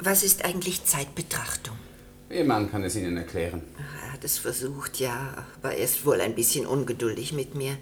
Was 0.00 0.24
ist 0.24 0.44
eigentlich 0.44 0.84
Zeitbetrachtung? 0.84 1.78
Ihr 2.28 2.44
Mann 2.44 2.68
kann 2.68 2.82
es 2.82 2.96
Ihnen 2.96 3.16
erklären. 3.16 3.62
Er 4.02 4.12
hat 4.14 4.24
es 4.24 4.38
versucht, 4.38 4.98
ja, 4.98 5.46
aber 5.56 5.76
er 5.76 5.84
ist 5.84 6.04
wohl 6.04 6.20
ein 6.20 6.34
bisschen 6.34 6.66
ungeduldig 6.66 7.32
mit 7.32 7.54
mir. 7.54 7.78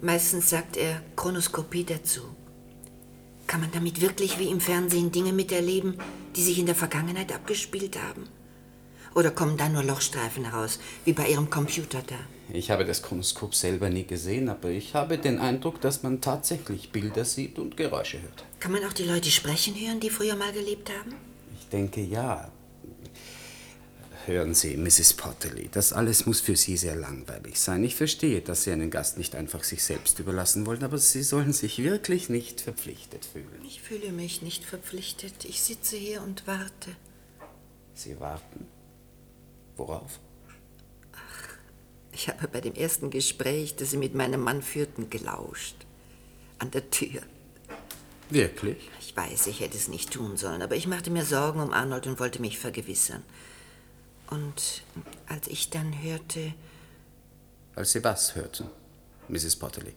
Meistens 0.00 0.50
sagt 0.50 0.76
er 0.76 1.02
Chronoskopie 1.14 1.84
dazu. 1.84 2.22
Kann 3.52 3.60
man 3.60 3.70
damit 3.70 4.00
wirklich 4.00 4.38
wie 4.38 4.48
im 4.48 4.62
Fernsehen 4.62 5.12
Dinge 5.12 5.30
miterleben, 5.34 5.98
die 6.34 6.42
sich 6.42 6.58
in 6.58 6.64
der 6.64 6.74
Vergangenheit 6.74 7.34
abgespielt 7.34 7.98
haben? 8.02 8.26
Oder 9.14 9.30
kommen 9.30 9.58
da 9.58 9.68
nur 9.68 9.84
Lochstreifen 9.84 10.46
heraus, 10.46 10.78
wie 11.04 11.12
bei 11.12 11.28
Ihrem 11.28 11.50
Computer 11.50 12.00
da? 12.06 12.14
Ich 12.50 12.70
habe 12.70 12.86
das 12.86 13.02
Chronoskop 13.02 13.54
selber 13.54 13.90
nie 13.90 14.04
gesehen, 14.04 14.48
aber 14.48 14.70
ich 14.70 14.94
habe 14.94 15.18
den 15.18 15.38
Eindruck, 15.38 15.82
dass 15.82 16.02
man 16.02 16.22
tatsächlich 16.22 16.92
Bilder 16.92 17.26
sieht 17.26 17.58
und 17.58 17.76
Geräusche 17.76 18.22
hört. 18.22 18.42
Kann 18.58 18.72
man 18.72 18.86
auch 18.86 18.94
die 18.94 19.04
Leute 19.04 19.30
sprechen 19.30 19.74
hören, 19.74 20.00
die 20.00 20.08
früher 20.08 20.34
mal 20.34 20.52
gelebt 20.54 20.88
haben? 20.88 21.14
Ich 21.60 21.68
denke 21.68 22.00
ja. 22.00 22.50
Hören 24.24 24.54
Sie, 24.54 24.76
Mrs. 24.76 25.14
Potterly, 25.14 25.68
das 25.72 25.92
alles 25.92 26.26
muss 26.26 26.40
für 26.40 26.54
Sie 26.54 26.76
sehr 26.76 26.94
langweilig 26.94 27.58
sein. 27.58 27.82
Ich 27.82 27.96
verstehe, 27.96 28.40
dass 28.40 28.62
Sie 28.62 28.70
einen 28.70 28.90
Gast 28.90 29.18
nicht 29.18 29.34
einfach 29.34 29.64
sich 29.64 29.82
selbst 29.82 30.20
überlassen 30.20 30.64
wollen, 30.64 30.84
aber 30.84 30.98
Sie 30.98 31.24
sollen 31.24 31.52
sich 31.52 31.82
wirklich 31.82 32.28
nicht 32.28 32.60
verpflichtet 32.60 33.24
fühlen. 33.24 33.60
Ich 33.66 33.82
fühle 33.82 34.12
mich 34.12 34.40
nicht 34.40 34.64
verpflichtet. 34.64 35.44
Ich 35.44 35.60
sitze 35.60 35.96
hier 35.96 36.22
und 36.22 36.46
warte. 36.46 36.90
Sie 37.94 38.20
warten. 38.20 38.68
Worauf? 39.76 40.20
Ich 42.12 42.28
habe 42.28 42.46
bei 42.46 42.60
dem 42.60 42.74
ersten 42.74 43.10
Gespräch, 43.10 43.74
das 43.74 43.90
Sie 43.90 43.96
mit 43.96 44.14
meinem 44.14 44.40
Mann 44.40 44.62
führten, 44.62 45.10
gelauscht. 45.10 45.76
An 46.60 46.70
der 46.70 46.88
Tür. 46.90 47.22
Wirklich? 48.30 48.88
Ich 49.00 49.16
weiß, 49.16 49.48
ich 49.48 49.58
hätte 49.58 49.76
es 49.76 49.88
nicht 49.88 50.12
tun 50.12 50.36
sollen, 50.36 50.62
aber 50.62 50.76
ich 50.76 50.86
machte 50.86 51.10
mir 51.10 51.24
Sorgen 51.24 51.60
um 51.60 51.72
Arnold 51.72 52.06
und 52.06 52.20
wollte 52.20 52.40
mich 52.40 52.58
vergewissern. 52.60 53.24
Und 54.32 54.82
als 55.26 55.46
ich 55.48 55.68
dann 55.68 55.92
hörte, 56.02 56.54
Als 57.74 57.92
Sie 57.92 58.02
was 58.02 58.34
hörten, 58.34 58.66
Mrs. 59.28 59.56
Potterly? 59.56 59.92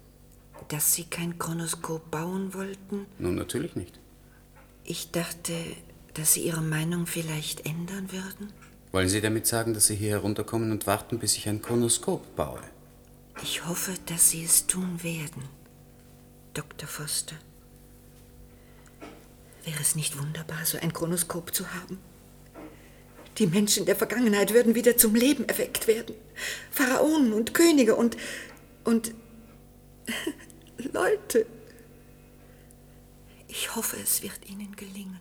dass 0.68 0.94
Sie 0.94 1.04
kein 1.06 1.38
Chronoskop 1.40 2.10
bauen 2.12 2.54
wollten, 2.54 3.06
Nun, 3.20 3.36
natürlich 3.36 3.76
nicht. 3.78 4.00
ich 4.84 5.12
dachte, 5.12 5.54
dass 6.16 6.34
Sie 6.34 6.42
Ihre 6.46 6.62
Meinung 6.62 7.06
vielleicht 7.08 7.66
ändern 7.66 8.12
würden. 8.12 8.52
Wollen 8.92 9.08
Sie 9.10 9.22
damit 9.22 9.48
sagen, 9.48 9.74
dass 9.74 9.88
Sie 9.88 9.96
hier 9.96 10.12
herunterkommen 10.12 10.72
und 10.72 10.86
warten, 10.88 11.18
bis 11.20 11.36
ich 11.38 11.48
ein 11.48 11.62
Chronoskop 11.62 12.36
baue? 12.36 12.62
Ich 13.42 13.66
hoffe, 13.66 13.94
dass 14.08 14.30
Sie 14.32 14.44
es 14.44 14.68
tun 14.68 15.02
werden, 15.04 15.44
Dr. 16.54 16.88
Foster. 16.90 17.36
Wäre 19.64 19.80
es 19.82 19.96
nicht 19.96 20.18
wunderbar, 20.20 20.66
so 20.66 20.78
ein 20.78 20.92
Chronoskop 20.94 21.54
zu 21.56 21.72
haben? 21.74 22.00
Die 23.38 23.48
Menschen 23.48 23.86
der 23.86 23.96
Vergangenheit 23.96 24.54
würden 24.54 24.76
wieder 24.76 24.98
zum 24.98 25.14
Leben 25.16 25.48
erweckt 25.48 25.88
werden. 25.88 26.16
Pharaonen 26.72 27.34
und 27.34 27.54
Könige 27.54 27.96
und. 27.96 28.18
und. 28.84 29.14
Leute. 30.94 31.46
Ich 33.48 33.76
hoffe, 33.76 33.98
es 34.02 34.22
wird 34.22 34.50
Ihnen 34.50 34.76
gelingen. 34.76 35.20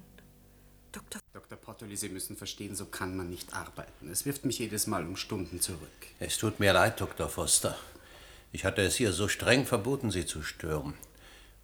Dr. 0.93 1.21
Dr. 1.33 1.59
Potterly, 1.59 1.97
Sie 1.97 2.09
müssen 2.09 2.37
verstehen, 2.37 2.77
so 2.77 2.87
kann 2.87 3.17
man 3.17 3.31
nicht 3.31 3.53
arbeiten. 3.55 4.09
Es 4.11 4.27
wirft 4.27 4.45
mich 4.45 4.61
jedes 4.61 4.87
Mal 4.87 5.05
um 5.05 5.17
Stunden 5.17 5.61
zurück. 5.61 5.81
Es 6.21 6.39
tut 6.39 6.61
mir 6.61 6.73
leid, 6.73 7.01
Dr. 7.01 7.29
Foster. 7.29 7.77
Ich 8.53 8.65
hatte 8.65 8.83
es 8.83 9.01
ihr 9.01 9.13
so 9.13 9.27
streng 9.27 9.67
verboten, 9.67 10.13
Sie 10.13 10.27
zu 10.27 10.43
stören. 10.43 10.95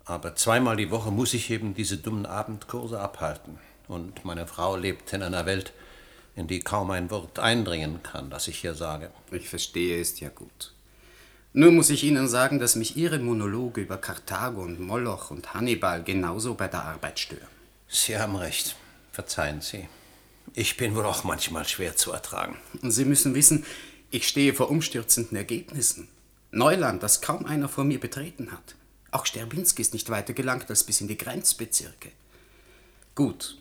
Aber 0.05 0.35
zweimal 0.35 0.77
die 0.77 0.91
Woche 0.91 1.13
muss 1.13 1.35
ich 1.35 1.51
eben 1.51 1.75
diese 1.75 1.99
dummen 1.99 2.27
Abendkurse 2.27 2.99
abhalten. 2.99 3.61
Und 3.87 4.25
meine 4.25 4.49
Frau 4.49 4.77
lebt 4.77 5.13
in 5.13 5.23
einer 5.23 5.47
Welt, 5.47 5.73
in 6.37 6.47
die 6.47 6.61
kaum 6.61 6.90
ein 6.90 7.11
Wort 7.11 7.38
eindringen 7.38 8.03
kann, 8.03 8.31
das 8.31 8.49
ich 8.49 8.61
hier 8.61 8.75
sage. 8.75 9.11
Ich 9.31 9.49
verstehe, 9.49 10.01
ist 10.01 10.21
ja 10.21 10.29
gut. 10.29 10.73
Nur 11.53 11.73
muss 11.73 11.90
ich 11.90 12.05
Ihnen 12.05 12.29
sagen, 12.29 12.61
dass 12.61 12.77
mich 12.77 12.97
Ihre 12.97 13.19
Monologe 13.19 13.81
über 13.81 13.97
Karthago 13.97 14.62
und 14.62 14.79
Moloch 14.79 15.31
und 15.33 15.53
Hannibal 15.53 16.05
genauso 16.05 16.55
bei 16.55 16.69
der 16.69 16.85
Arbeit 16.85 17.19
stören. 17.19 17.49
Sie 17.88 18.16
haben 18.16 18.37
recht. 18.37 18.77
Verzeihen 19.11 19.61
Sie. 19.61 19.88
Ich 20.55 20.77
bin 20.77 20.95
wohl 20.95 21.05
auch 21.05 21.25
manchmal 21.25 21.66
schwer 21.66 21.97
zu 21.97 22.12
ertragen. 22.12 22.57
Und 22.83 22.93
Sie 22.93 23.05
müssen 23.05 23.35
wissen, 23.35 23.64
ich 24.12 24.29
stehe 24.29 24.55
vor 24.55 24.71
umstürzenden 24.71 25.37
Ergebnissen. 25.37 26.09
Neuland, 26.53 27.03
das 27.03 27.21
kaum 27.21 27.45
einer 27.47 27.69
vor 27.69 27.85
mir 27.85 28.01
betreten 28.01 28.53
hat. 28.53 28.75
Auch 29.11 29.27
Sterbinski 29.27 29.83
ist 29.83 29.93
nicht 29.93 30.11
weiter 30.11 30.33
gelangt 30.33 30.71
als 30.71 30.85
bis 30.85 31.01
in 31.01 31.09
die 31.09 31.19
Grenzbezirke. 31.19 32.11
Gut. 33.14 33.57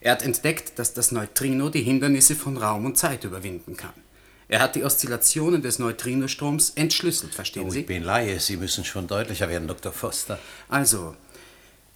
Er 0.00 0.12
hat 0.12 0.22
entdeckt, 0.22 0.78
dass 0.78 0.94
das 0.94 1.12
Neutrino 1.12 1.70
die 1.70 1.82
Hindernisse 1.82 2.36
von 2.36 2.56
Raum 2.56 2.84
und 2.86 2.96
Zeit 2.96 3.24
überwinden 3.24 3.76
kann. 3.76 3.92
Er 4.48 4.60
hat 4.60 4.76
die 4.76 4.84
Oszillationen 4.84 5.60
des 5.60 5.78
Neutrinostroms 5.78 6.70
entschlüsselt, 6.70 7.34
verstehen 7.34 7.66
Oh, 7.66 7.70
Sie? 7.70 7.80
ich 7.80 7.86
bin 7.86 8.02
Laie. 8.02 8.40
Sie 8.40 8.56
müssen 8.56 8.84
schon 8.84 9.06
deutlicher 9.06 9.48
werden, 9.48 9.68
Dr. 9.68 9.92
Foster. 9.92 10.38
Also, 10.68 11.14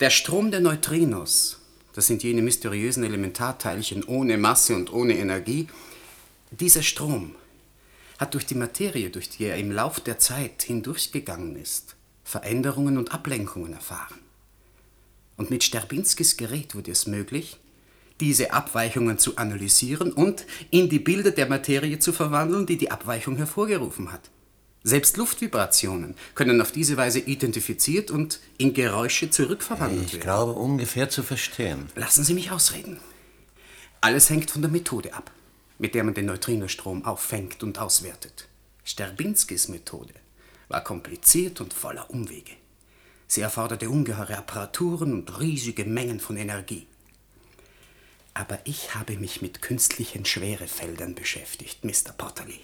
der 0.00 0.10
Strom 0.10 0.50
der 0.50 0.60
Neutrinos, 0.60 1.60
das 1.94 2.08
sind 2.08 2.22
jene 2.22 2.42
mysteriösen 2.42 3.04
Elementarteilchen 3.04 4.04
ohne 4.04 4.36
Masse 4.36 4.74
und 4.74 4.92
ohne 4.92 5.16
Energie, 5.16 5.68
dieser 6.50 6.82
Strom 6.82 7.34
hat 8.18 8.34
durch 8.34 8.44
die 8.44 8.54
Materie, 8.54 9.08
durch 9.08 9.30
die 9.30 9.44
er 9.44 9.56
im 9.56 9.72
Lauf 9.72 10.00
der 10.00 10.18
Zeit 10.18 10.62
hindurchgegangen 10.62 11.56
ist, 11.56 11.96
Veränderungen 12.24 12.98
und 12.98 13.12
Ablenkungen 13.14 13.72
erfahren. 13.72 14.18
Und 15.38 15.50
mit 15.50 15.64
Sterbinskis 15.64 16.36
Gerät 16.36 16.74
wurde 16.74 16.90
es 16.90 17.06
möglich, 17.06 17.58
diese 18.22 18.52
Abweichungen 18.52 19.18
zu 19.18 19.36
analysieren 19.36 20.12
und 20.12 20.46
in 20.70 20.88
die 20.88 21.00
Bilder 21.00 21.32
der 21.32 21.48
Materie 21.48 21.98
zu 21.98 22.12
verwandeln, 22.12 22.66
die 22.66 22.78
die 22.78 22.92
Abweichung 22.92 23.36
hervorgerufen 23.36 24.12
hat. 24.12 24.30
Selbst 24.84 25.16
Luftvibrationen 25.16 26.14
können 26.36 26.60
auf 26.60 26.70
diese 26.70 26.96
Weise 26.96 27.18
identifiziert 27.18 28.12
und 28.12 28.38
in 28.58 28.74
Geräusche 28.74 29.28
zurückverwandelt 29.28 30.04
Ich 30.04 30.12
werden. 30.12 30.22
glaube 30.22 30.52
ungefähr 30.52 31.08
zu 31.10 31.24
verstehen. 31.24 31.88
Lassen 31.96 32.22
Sie 32.22 32.34
mich 32.34 32.52
ausreden. 32.52 33.00
Alles 34.00 34.30
hängt 34.30 34.52
von 34.52 34.62
der 34.62 34.70
Methode 34.70 35.14
ab, 35.14 35.32
mit 35.80 35.96
der 35.96 36.04
man 36.04 36.14
den 36.14 36.26
Neutrinostrom 36.26 37.04
auffängt 37.04 37.64
und 37.64 37.80
auswertet. 37.80 38.46
Sterbinskis 38.84 39.66
Methode 39.66 40.14
war 40.68 40.84
kompliziert 40.84 41.60
und 41.60 41.74
voller 41.74 42.08
Umwege. 42.08 42.52
Sie 43.26 43.40
erforderte 43.40 43.90
ungeheure 43.90 44.38
Apparaturen 44.38 45.12
und 45.12 45.40
riesige 45.40 45.84
Mengen 45.84 46.20
von 46.20 46.36
Energie. 46.36 46.86
Aber 48.34 48.58
ich 48.64 48.94
habe 48.94 49.16
mich 49.16 49.42
mit 49.42 49.62
künstlichen 49.62 50.24
Schwerefeldern 50.24 51.14
beschäftigt, 51.14 51.84
Mr. 51.84 52.12
Potterly. 52.16 52.60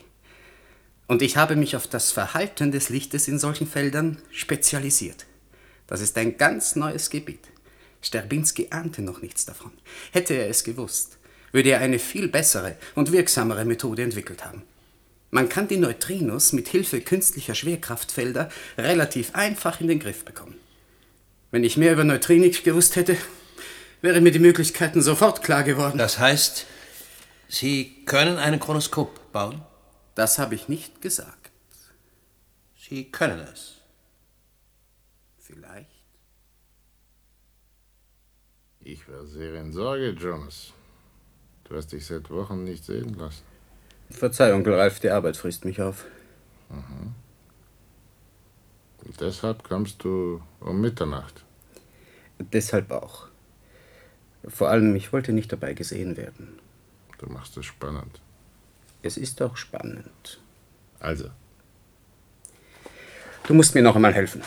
Und 1.07 1.22
ich 1.22 1.37
habe 1.37 1.57
mich 1.57 1.76
auf 1.76 1.87
das 1.87 2.11
Verhalten 2.11 2.70
des 2.70 2.88
Lichtes 2.88 3.28
in 3.28 3.38
solchen 3.38 3.66
Feldern 3.66 4.18
spezialisiert. 4.31 5.26
Das 5.87 6.00
ist 6.00 6.16
ein 6.18 6.37
ganz 6.37 6.76
neues 6.76 7.11
Gebiet. 7.11 7.48
Sterbinski 8.02 8.68
ahnte 8.70 9.02
noch 9.02 9.20
nichts 9.22 9.44
davon. 9.44 9.72
Hätte 10.12 10.35
er 10.35 10.48
es 10.48 10.64
gewusst, 10.64 11.18
würde 11.52 11.70
er 11.70 11.81
eine 11.81 11.98
viel 11.98 12.28
bessere 12.28 12.76
und 12.94 13.12
wirksamere 13.12 13.64
Methode 13.64 14.02
entwickelt 14.02 14.44
haben. 14.44 14.62
Man 15.31 15.48
kann 15.48 15.68
die 15.68 15.76
Neutrinos 15.76 16.52
mit 16.52 16.68
Hilfe 16.68 17.00
künstlicher 17.00 17.54
Schwerkraftfelder 17.54 18.50
relativ 18.78 19.35
einfach 19.35 19.81
in 19.81 19.88
den 19.88 19.98
Griff 19.98 20.24
bekommen. 20.24 20.54
Wenn 21.50 21.64
ich 21.64 21.76
mehr 21.76 21.92
über 21.92 22.04
Neutrinik 22.04 22.64
gewusst 22.64 22.96
hätte, 22.96 23.16
wären 24.01 24.23
mir 24.23 24.33
die 24.33 24.39
Möglichkeiten 24.39 25.03
sofort 25.03 25.43
klar 25.43 25.63
geworden. 25.63 25.99
Das 25.99 26.19
heißt, 26.19 26.67
Sie 27.49 28.05
können 28.05 28.39
ein 28.39 28.61
Chronoskop 28.61 29.33
bauen? 29.33 29.63
Das 30.15 30.39
habe 30.39 30.55
ich 30.55 30.69
nicht 30.69 31.01
gesagt. 31.01 31.51
Sie 32.77 33.11
können 33.11 33.41
es. 33.41 33.81
Vielleicht. 35.39 35.89
Ich 38.81 39.09
war 39.09 39.25
sehr 39.25 39.55
in 39.55 39.73
Sorge, 39.73 40.11
Jonas. 40.11 40.73
Du 41.65 41.77
hast 41.77 41.93
dich 41.93 42.05
seit 42.05 42.31
Wochen 42.31 42.65
nicht 42.65 42.85
sehen 42.85 43.15
lassen. 43.15 43.43
Verzeih, 44.11 44.55
Onkel 44.55 44.75
Ralf, 44.75 45.01
die 45.01 45.11
Arbeit 45.11 45.37
frisst 45.37 45.65
mich 45.65 45.81
auf. 45.81 46.05
Mhm. 46.71 47.15
Und 49.05 49.21
deshalb 49.21 49.63
kommst 49.65 50.03
du 50.05 50.43
um 50.61 50.81
Mitternacht. 50.81 51.45
Deshalb 52.39 52.91
auch. 52.91 53.28
Vor 54.46 54.70
allem, 54.70 54.94
ich 54.94 55.12
wollte 55.12 55.33
nicht 55.33 55.53
dabei 55.53 55.74
gesehen 55.74 56.16
werden. 56.16 56.59
Du 57.18 57.27
machst 57.27 57.57
es 57.57 57.66
spannend. 57.66 58.20
Es 59.03 59.16
ist 59.16 59.40
auch 59.42 59.57
spannend. 59.57 60.40
Also, 61.01 61.31
Du 63.48 63.55
musst 63.55 63.74
mir 63.74 63.81
noch 63.81 63.96
einmal 63.96 64.12
helfen. 64.12 64.42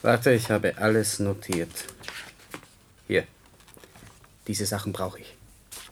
Warte, 0.00 0.32
ich 0.32 0.50
habe 0.50 0.78
alles 0.78 1.18
notiert. 1.18 1.84
Hier. 3.06 3.26
Diese 4.46 4.64
Sachen 4.64 4.94
brauche 4.94 5.18
ich. 5.20 5.36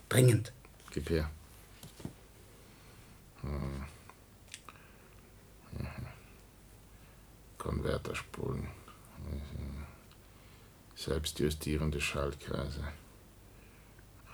Dringend. 0.08 0.54
gib 0.90 1.10
her. 1.10 1.30
Hm. 3.42 3.50
Mhm. 5.78 5.86
Konverterspulen. 7.58 8.68
Selbstjustierende 11.00 11.98
Schaltkreise. 11.98 12.84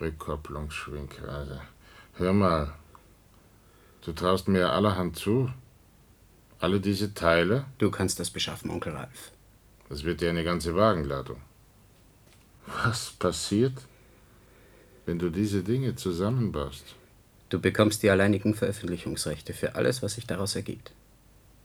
Rückkopplungsschwingkreise. 0.01 1.61
Hör 2.15 2.33
mal, 2.33 2.75
du 4.05 4.13
traust 4.13 4.49
mir 4.49 4.73
allerhand 4.73 5.15
zu. 5.15 5.49
Alle 6.59 6.81
diese 6.81 7.15
Teile? 7.15 7.67
Du 7.79 7.93
kannst 7.93 8.19
das 8.19 8.31
beschaffen, 8.31 8.73
Onkel 8.73 8.95
Ralf. 8.95 9.31
Das 9.89 10.03
wird 10.03 10.23
ja 10.23 10.31
eine 10.31 10.43
ganze 10.43 10.75
Wagenladung. 10.75 11.41
Was 12.83 13.11
passiert, 13.11 13.87
wenn 15.05 15.21
du 15.21 15.31
diese 15.31 15.63
Dinge 15.63 15.95
zusammenbaust? 15.95 16.97
Du 17.49 17.61
bekommst 17.61 18.03
die 18.03 18.11
alleinigen 18.11 18.55
Veröffentlichungsrechte 18.55 19.55
für 19.55 19.77
alles, 19.77 20.03
was 20.03 20.15
sich 20.15 20.27
daraus 20.27 20.57
ergibt. 20.57 20.91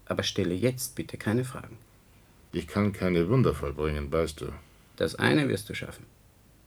Aber 0.05 0.21
stelle 0.21 0.53
jetzt 0.53 0.93
bitte 0.93 1.17
keine 1.17 1.43
Fragen. 1.43 1.79
Ich 2.53 2.67
kann 2.67 2.93
keine 2.93 3.29
Wunder 3.29 3.55
vollbringen, 3.55 4.11
weißt 4.11 4.41
du. 4.41 4.53
Das 4.95 5.15
eine 5.15 5.49
wirst 5.49 5.69
du 5.69 5.73
schaffen. 5.73 6.05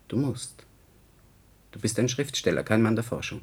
Du 0.09 0.17
musst. 0.17 0.65
Du 1.73 1.81
bist 1.81 1.99
ein 1.99 2.09
Schriftsteller, 2.09 2.63
kein 2.63 2.83
Mann 2.83 2.95
der 2.95 3.05
Forschung. 3.05 3.43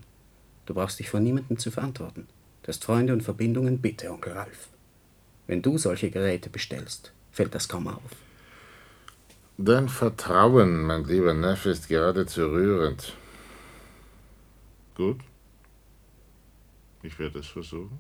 Du 0.66 0.74
brauchst 0.74 1.00
dich 1.00 1.10
vor 1.10 1.20
niemandem 1.20 1.58
zu 1.58 1.72
verantworten. 1.72 2.28
Du 2.64 2.68
hast 2.68 2.84
Freunde 2.84 3.14
und 3.14 3.24
Verbindungen, 3.24 3.82
bitte, 3.82 4.12
Onkel 4.12 4.34
Ralf. 4.34 4.70
Wenn 5.48 5.62
du 5.62 5.78
solche 5.78 6.12
Geräte 6.12 6.50
bestellst, 6.50 7.12
fällt 7.32 7.56
das 7.56 7.68
kaum 7.68 7.88
auf. 7.88 8.12
Dein 9.58 9.90
Vertrauen, 9.90 10.84
mein 10.84 11.04
lieber 11.04 11.34
Neffe, 11.34 11.72
ist 11.72 11.88
geradezu 11.88 12.46
rührend. 12.46 13.14
Gut. 14.96 15.20
Ich 17.04 17.18
werde 17.20 17.40
es 17.40 17.48
versuchen. 17.48 18.00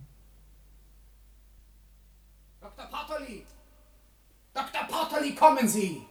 Dr. 2.61 2.85
Potterly! 2.85 3.45
Dr. 4.53 4.87
Potterly, 4.87 5.35
kommen 5.35 5.67
Sie! 5.67 6.05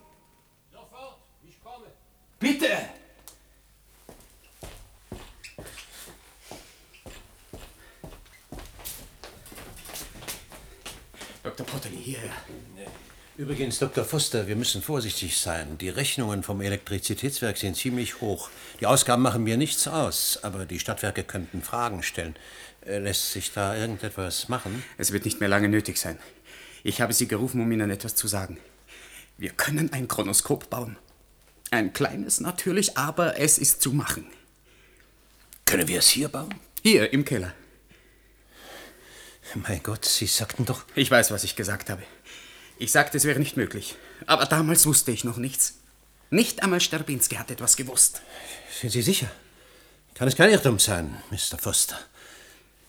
Bitte! 2.41 2.69
Dr. 11.43 11.67
Potterly, 11.67 11.97
hierher. 12.03 12.33
Übrigens, 13.37 13.79
Dr. 13.79 14.05
Foster, 14.05 14.47
wir 14.47 14.57
müssen 14.57 14.81
vorsichtig 14.81 15.39
sein. 15.39 15.77
Die 15.77 15.91
Rechnungen 15.91 16.43
vom 16.43 16.63
Elektrizitätswerk 16.63 17.59
sind 17.59 17.77
ziemlich 17.77 18.23
hoch. 18.23 18.49
Die 18.81 18.87
Ausgaben 18.87 19.23
machen 19.23 19.45
mir 19.45 19.59
nichts 19.59 19.87
aus, 19.87 20.39
aber 20.43 20.65
die 20.65 20.79
Stadtwerke 20.79 21.25
könnten 21.25 21.61
Fragen 21.63 22.03
stellen. 22.03 22.37
Äh, 22.87 22.99
Lässt 23.01 23.33
sich 23.33 23.53
da 23.53 23.77
irgendetwas 23.77 24.49
machen? 24.49 24.83
Es 24.97 25.13
wird 25.13 25.27
nicht 25.27 25.41
mehr 25.41 25.49
lange 25.51 25.69
nötig 25.69 25.99
sein. 25.99 26.19
Ich 26.85 27.03
habe 27.03 27.13
Sie 27.13 27.29
gerufen, 27.29 27.61
um 27.61 27.71
Ihnen 27.71 27.91
etwas 27.91 28.15
zu 28.15 28.29
sagen. 28.29 28.57
Wir 29.37 29.51
können 29.51 29.93
ein 29.93 30.09
Chronoskop 30.09 30.71
bauen. 30.71 30.97
Ein 31.71 31.93
kleines 31.93 32.41
natürlich, 32.41 32.99
aber 32.99 33.39
es 33.39 33.59
ist 33.59 33.81
zu 33.81 33.93
machen. 33.93 34.27
Können 35.65 35.87
wir 35.87 36.01
es 36.01 36.09
hier 36.09 36.29
bauen? 36.29 36.55
Hier 36.83 37.13
im 37.13 37.25
Keller. 37.25 37.55
Mein 39.55 39.83
Gott, 39.83 40.05
Sie 40.05 40.27
sagten 40.27 40.65
doch. 40.65 40.85
Ich 40.95 41.11
weiß, 41.11 41.31
was 41.31 41.45
ich 41.45 41.57
gesagt 41.57 41.91
habe. 41.91 42.03
Ich 42.79 42.93
sagte, 42.93 43.17
es 43.17 43.25
wäre 43.25 43.39
nicht 43.39 43.57
möglich. 43.57 43.97
Aber 44.27 44.47
damals 44.47 44.87
wusste 44.87 45.13
ich 45.13 45.25
noch 45.25 45.37
nichts. 45.37 45.75
Nicht 46.31 46.63
einmal 46.63 46.81
Sterbinski 46.81 47.37
hat 47.37 47.51
etwas 47.51 47.77
gewusst. 47.77 48.23
Sind 48.81 48.91
Sie 48.91 49.03
sicher? 49.03 49.31
Kann 50.15 50.29
es 50.29 50.37
kein 50.37 50.51
Irrtum 50.51 50.79
sein, 50.79 51.23
Mr. 51.31 51.59
Foster? 51.59 51.99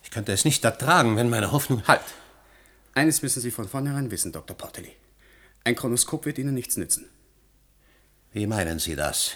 Ich 0.04 0.12
könnte 0.12 0.32
es 0.32 0.46
nicht 0.46 0.64
ertragen, 0.64 1.18
wenn 1.18 1.30
meine 1.30 1.52
Hoffnung. 1.52 1.84
Halt! 1.88 2.02
Eines 2.94 3.22
müssen 3.22 3.42
Sie 3.42 3.52
von 3.52 3.68
vornherein 3.68 4.12
wissen, 4.12 4.32
Dr. 4.32 4.56
Portely. 4.56 4.96
Ein 5.64 5.76
Chronoskop 5.76 6.26
wird 6.26 6.38
Ihnen 6.38 6.54
nichts 6.54 6.78
nützen. 6.78 7.10
Wie 8.34 8.48
meinen 8.48 8.80
Sie 8.80 8.96
das? 8.96 9.32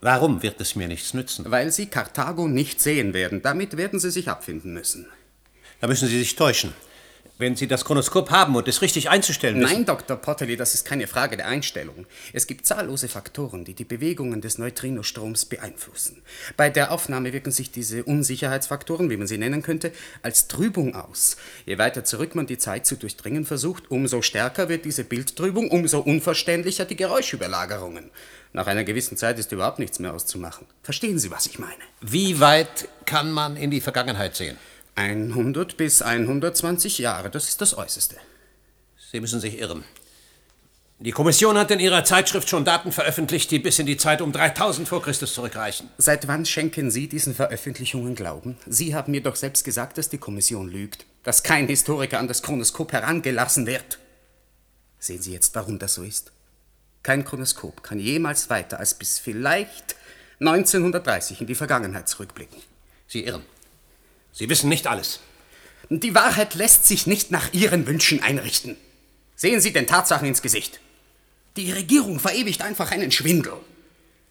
Warum 0.00 0.42
wird 0.42 0.60
es 0.60 0.74
mir 0.74 0.88
nichts 0.88 1.12
nützen? 1.12 1.44
Weil 1.50 1.70
Sie 1.70 1.86
Karthago 1.86 2.48
nicht 2.48 2.80
sehen 2.80 3.12
werden. 3.12 3.42
Damit 3.42 3.76
werden 3.76 4.00
Sie 4.00 4.10
sich 4.10 4.28
abfinden 4.28 4.72
müssen. 4.72 5.06
Da 5.80 5.86
müssen 5.86 6.08
Sie 6.08 6.18
sich 6.18 6.36
täuschen. 6.36 6.72
Wenn 7.40 7.56
Sie 7.56 7.66
das 7.66 7.86
Chronoskop 7.86 8.30
haben 8.30 8.54
und 8.54 8.68
es 8.68 8.82
richtig 8.82 9.08
einzustellen 9.08 9.58
wissen. 9.62 9.72
Nein, 9.72 9.86
Dr. 9.86 10.18
Potterly, 10.18 10.58
das 10.58 10.74
ist 10.74 10.84
keine 10.84 11.06
Frage 11.06 11.38
der 11.38 11.46
Einstellung. 11.46 12.04
Es 12.34 12.46
gibt 12.46 12.66
zahllose 12.66 13.08
Faktoren, 13.08 13.64
die 13.64 13.72
die 13.72 13.84
Bewegungen 13.84 14.42
des 14.42 14.58
Neutrinostroms 14.58 15.46
beeinflussen. 15.46 16.20
Bei 16.58 16.68
der 16.68 16.92
Aufnahme 16.92 17.32
wirken 17.32 17.50
sich 17.50 17.70
diese 17.70 18.04
Unsicherheitsfaktoren, 18.04 19.08
wie 19.08 19.16
man 19.16 19.26
sie 19.26 19.38
nennen 19.38 19.62
könnte, 19.62 19.90
als 20.20 20.48
Trübung 20.48 20.94
aus. 20.94 21.38
Je 21.64 21.78
weiter 21.78 22.04
zurück 22.04 22.34
man 22.34 22.46
die 22.46 22.58
Zeit 22.58 22.84
zu 22.84 22.96
durchdringen 22.96 23.46
versucht, 23.46 23.90
umso 23.90 24.20
stärker 24.20 24.68
wird 24.68 24.84
diese 24.84 25.04
Bildtrübung, 25.04 25.70
umso 25.70 26.00
unverständlicher 26.00 26.84
die 26.84 26.96
Geräuschüberlagerungen. 26.96 28.10
Nach 28.52 28.66
einer 28.66 28.84
gewissen 28.84 29.16
Zeit 29.16 29.38
ist 29.38 29.50
überhaupt 29.50 29.78
nichts 29.78 29.98
mehr 29.98 30.12
auszumachen. 30.12 30.66
Verstehen 30.82 31.18
Sie, 31.18 31.30
was 31.30 31.46
ich 31.46 31.58
meine? 31.58 31.72
Wie 32.02 32.38
weit 32.38 32.88
kann 33.06 33.32
man 33.32 33.56
in 33.56 33.70
die 33.70 33.80
Vergangenheit 33.80 34.36
sehen? 34.36 34.58
100 34.94 35.76
bis 35.76 36.02
120 36.02 36.98
Jahre, 36.98 37.30
das 37.30 37.48
ist 37.48 37.60
das 37.60 37.76
Äußerste. 37.76 38.16
Sie 39.10 39.20
müssen 39.20 39.40
sich 39.40 39.58
irren. 39.58 39.84
Die 41.02 41.12
Kommission 41.12 41.56
hat 41.56 41.70
in 41.70 41.80
ihrer 41.80 42.04
Zeitschrift 42.04 42.50
schon 42.50 42.66
Daten 42.66 42.92
veröffentlicht, 42.92 43.50
die 43.50 43.58
bis 43.58 43.78
in 43.78 43.86
die 43.86 43.96
Zeit 43.96 44.20
um 44.20 44.32
3000 44.32 44.86
vor 44.86 45.00
Christus 45.00 45.32
zurückreichen. 45.32 45.88
Seit 45.96 46.28
wann 46.28 46.44
schenken 46.44 46.90
Sie 46.90 47.08
diesen 47.08 47.34
Veröffentlichungen 47.34 48.14
Glauben? 48.14 48.58
Sie 48.66 48.94
haben 48.94 49.12
mir 49.12 49.22
doch 49.22 49.36
selbst 49.36 49.64
gesagt, 49.64 49.96
dass 49.96 50.10
die 50.10 50.18
Kommission 50.18 50.68
lügt, 50.68 51.06
dass 51.22 51.42
kein 51.42 51.68
Historiker 51.68 52.18
an 52.18 52.28
das 52.28 52.42
Chronoskop 52.42 52.92
herangelassen 52.92 53.66
wird. 53.66 53.98
Sehen 54.98 55.22
Sie 55.22 55.32
jetzt, 55.32 55.54
warum 55.54 55.78
das 55.78 55.94
so 55.94 56.02
ist? 56.02 56.32
Kein 57.02 57.24
Chronoskop 57.24 57.82
kann 57.82 57.98
jemals 57.98 58.50
weiter 58.50 58.78
als 58.78 58.92
bis 58.92 59.18
vielleicht 59.18 59.96
1930 60.40 61.40
in 61.40 61.46
die 61.46 61.54
Vergangenheit 61.54 62.10
zurückblicken. 62.10 62.60
Sie 63.06 63.24
irren. 63.24 63.44
Sie 64.32 64.48
wissen 64.48 64.68
nicht 64.68 64.86
alles. 64.86 65.20
Die 65.88 66.14
Wahrheit 66.14 66.54
lässt 66.54 66.86
sich 66.86 67.06
nicht 67.06 67.30
nach 67.30 67.52
Ihren 67.52 67.86
Wünschen 67.86 68.22
einrichten. 68.22 68.76
Sehen 69.34 69.60
Sie 69.60 69.72
den 69.72 69.86
Tatsachen 69.86 70.28
ins 70.28 70.42
Gesicht. 70.42 70.80
Die 71.56 71.72
Regierung 71.72 72.20
verewigt 72.20 72.62
einfach 72.62 72.92
einen 72.92 73.10
Schwindel. 73.10 73.54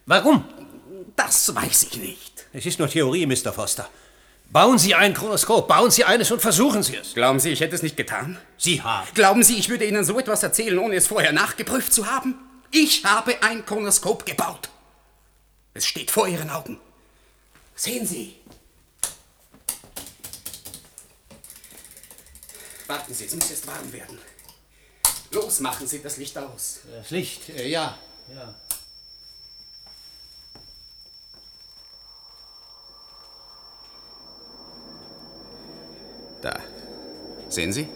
Warum? 0.06 0.46
Das 1.16 1.54
weiß 1.54 1.84
ich 1.92 1.98
nicht. 1.98 2.46
Es 2.54 2.66
ist 2.66 2.80
nur 2.80 2.90
Theorie, 2.90 3.26
Mr. 3.26 3.52
Foster. 3.52 3.90
Bauen 4.52 4.80
Sie 4.80 4.96
ein 4.96 5.14
Chronoskop, 5.14 5.68
bauen 5.68 5.92
Sie 5.92 6.06
eines 6.06 6.32
und 6.32 6.42
versuchen 6.42 6.82
Sie 6.82 6.96
es. 6.96 7.14
Glauben 7.14 7.40
Sie, 7.40 7.50
ich 7.52 7.60
hätte 7.60 7.76
es 7.76 7.84
nicht 7.84 7.98
getan? 7.98 8.38
Sie 8.58 8.82
haben. 8.82 9.08
Glauben 9.14 9.44
Sie, 9.44 9.58
ich 9.58 9.70
würde 9.70 9.86
Ihnen 9.86 10.04
so 10.04 10.18
etwas 10.18 10.42
erzählen, 10.42 10.80
ohne 10.80 10.96
es 10.96 11.08
vorher 11.08 11.34
nachgeprüft 11.34 11.94
zu 11.94 12.08
haben? 12.08 12.36
Ich 12.72 13.04
habe 13.06 13.44
ein 13.44 13.66
Chronoskop 13.66 14.26
gebaut. 14.26 14.70
Es 15.74 15.86
steht 15.86 16.10
vor 16.10 16.28
Ihren 16.28 16.50
Augen. 16.50 16.80
Sehen 17.76 18.08
Sie. 18.08 18.36
Warten 22.90 23.14
Sie, 23.14 23.26
es 23.26 23.36
muss 23.36 23.52
jetzt 23.52 23.68
warm 23.68 23.94
werden. 23.94 24.18
Los, 25.30 25.60
machen 25.60 25.86
Sie 25.86 26.02
das 26.02 26.18
Licht 26.18 26.36
aus. 26.36 26.80
Das 26.92 27.12
Licht, 27.12 27.50
äh, 27.50 27.68
ja. 27.70 27.96
ja. 28.34 28.56
Da. 36.42 36.60
Sehen 37.48 37.72
Sie? 37.74 37.88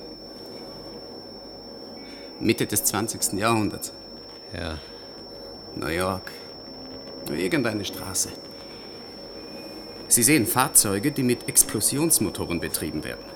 Mitte 2.40 2.68
des 2.68 2.84
20. 2.84 3.34
Jahrhunderts. 3.34 3.92
Ja. 4.54 4.78
New 5.76 5.88
York. 5.88 6.32
Irgendeine 7.32 7.84
Straße. 7.84 8.30
Sie 10.08 10.22
sehen 10.22 10.46
Fahrzeuge, 10.46 11.12
die 11.12 11.24
mit 11.24 11.50
Explosionsmotoren 11.50 12.60
betrieben 12.60 13.04
werden. 13.04 13.33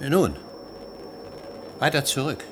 Nun, 0.00 0.36
weiter 1.78 2.04
zurück. 2.04 2.44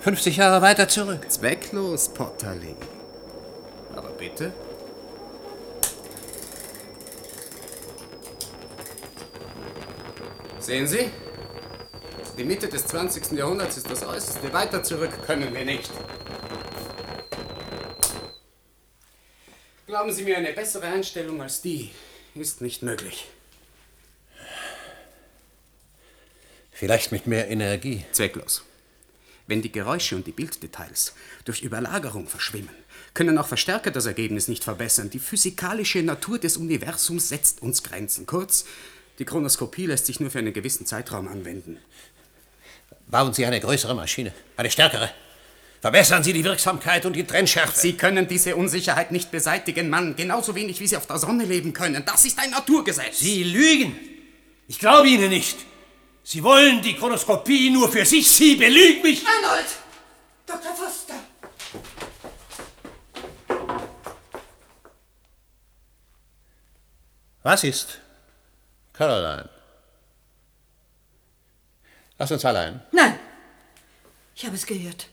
50 0.00 0.36
Jahre 0.36 0.62
weiter 0.62 0.88
zurück. 0.88 1.28
Zwecklos, 1.28 2.08
Potterly. 2.10 2.76
Aber 3.96 4.10
bitte? 4.10 4.52
Sehen 10.60 10.86
Sie? 10.86 11.10
Die 12.36 12.44
Mitte 12.44 12.68
des 12.68 12.86
20. 12.86 13.32
Jahrhunderts 13.32 13.78
ist 13.78 13.90
das 13.90 14.06
Äußerste. 14.06 14.52
Weiter 14.52 14.82
zurück 14.84 15.10
können 15.26 15.52
wir 15.52 15.64
nicht. 15.64 15.90
Glauben 19.88 20.12
Sie 20.12 20.22
mir, 20.22 20.36
eine 20.36 20.52
bessere 20.52 20.86
Einstellung 20.86 21.42
als 21.42 21.60
die 21.60 21.90
ist 22.34 22.60
nicht 22.60 22.82
möglich. 22.82 23.26
Vielleicht 26.78 27.10
mit 27.10 27.26
mehr 27.26 27.50
Energie. 27.50 28.04
Zwecklos. 28.12 28.62
Wenn 29.48 29.62
die 29.62 29.72
Geräusche 29.72 30.14
und 30.14 30.28
die 30.28 30.32
Bilddetails 30.32 31.12
durch 31.44 31.62
Überlagerung 31.62 32.28
verschwimmen, 32.28 32.68
können 33.14 33.36
auch 33.36 33.48
Verstärker 33.48 33.90
das 33.90 34.06
Ergebnis 34.06 34.46
nicht 34.46 34.62
verbessern. 34.62 35.10
Die 35.10 35.18
physikalische 35.18 36.00
Natur 36.04 36.38
des 36.38 36.56
Universums 36.56 37.30
setzt 37.30 37.62
uns 37.62 37.82
Grenzen. 37.82 38.26
Kurz, 38.26 38.64
die 39.18 39.24
Chronoskopie 39.24 39.86
lässt 39.86 40.06
sich 40.06 40.20
nur 40.20 40.30
für 40.30 40.38
einen 40.38 40.52
gewissen 40.52 40.86
Zeitraum 40.86 41.26
anwenden. 41.26 41.78
Bauen 43.08 43.34
Sie 43.34 43.44
eine 43.44 43.58
größere 43.58 43.96
Maschine, 43.96 44.32
eine 44.56 44.70
stärkere. 44.70 45.10
Verbessern 45.80 46.22
Sie 46.22 46.32
die 46.32 46.44
Wirksamkeit 46.44 47.06
und 47.06 47.14
die 47.16 47.24
Trennschärfe. 47.26 47.76
Sie 47.76 47.94
können 47.94 48.28
diese 48.28 48.54
Unsicherheit 48.54 49.10
nicht 49.10 49.32
beseitigen, 49.32 49.90
Mann. 49.90 50.14
Genauso 50.14 50.54
wenig, 50.54 50.78
wie 50.78 50.86
Sie 50.86 50.96
auf 50.96 51.08
der 51.08 51.18
Sonne 51.18 51.44
leben 51.44 51.72
können. 51.72 52.04
Das 52.06 52.24
ist 52.24 52.38
ein 52.38 52.50
Naturgesetz. 52.50 53.18
Sie 53.18 53.42
lügen. 53.42 53.98
Ich 54.68 54.78
glaube 54.78 55.08
Ihnen 55.08 55.30
nicht. 55.30 55.56
Sie 56.30 56.42
wollen 56.42 56.82
die 56.82 56.94
Chronoskopie 56.94 57.70
nur 57.70 57.90
für 57.90 58.04
sich. 58.04 58.30
Sie 58.30 58.54
belügen 58.54 59.00
mich. 59.00 59.24
Arnold! 59.26 59.64
Dr. 60.44 60.74
Foster! 60.74 61.14
Was 67.42 67.64
ist? 67.64 68.00
Caroline. 68.92 69.48
Lass 72.18 72.30
uns 72.30 72.44
allein. 72.44 72.82
Nein! 72.92 73.18
Ich 74.34 74.44
habe 74.44 74.56
es 74.56 74.66
gehört. 74.66 75.08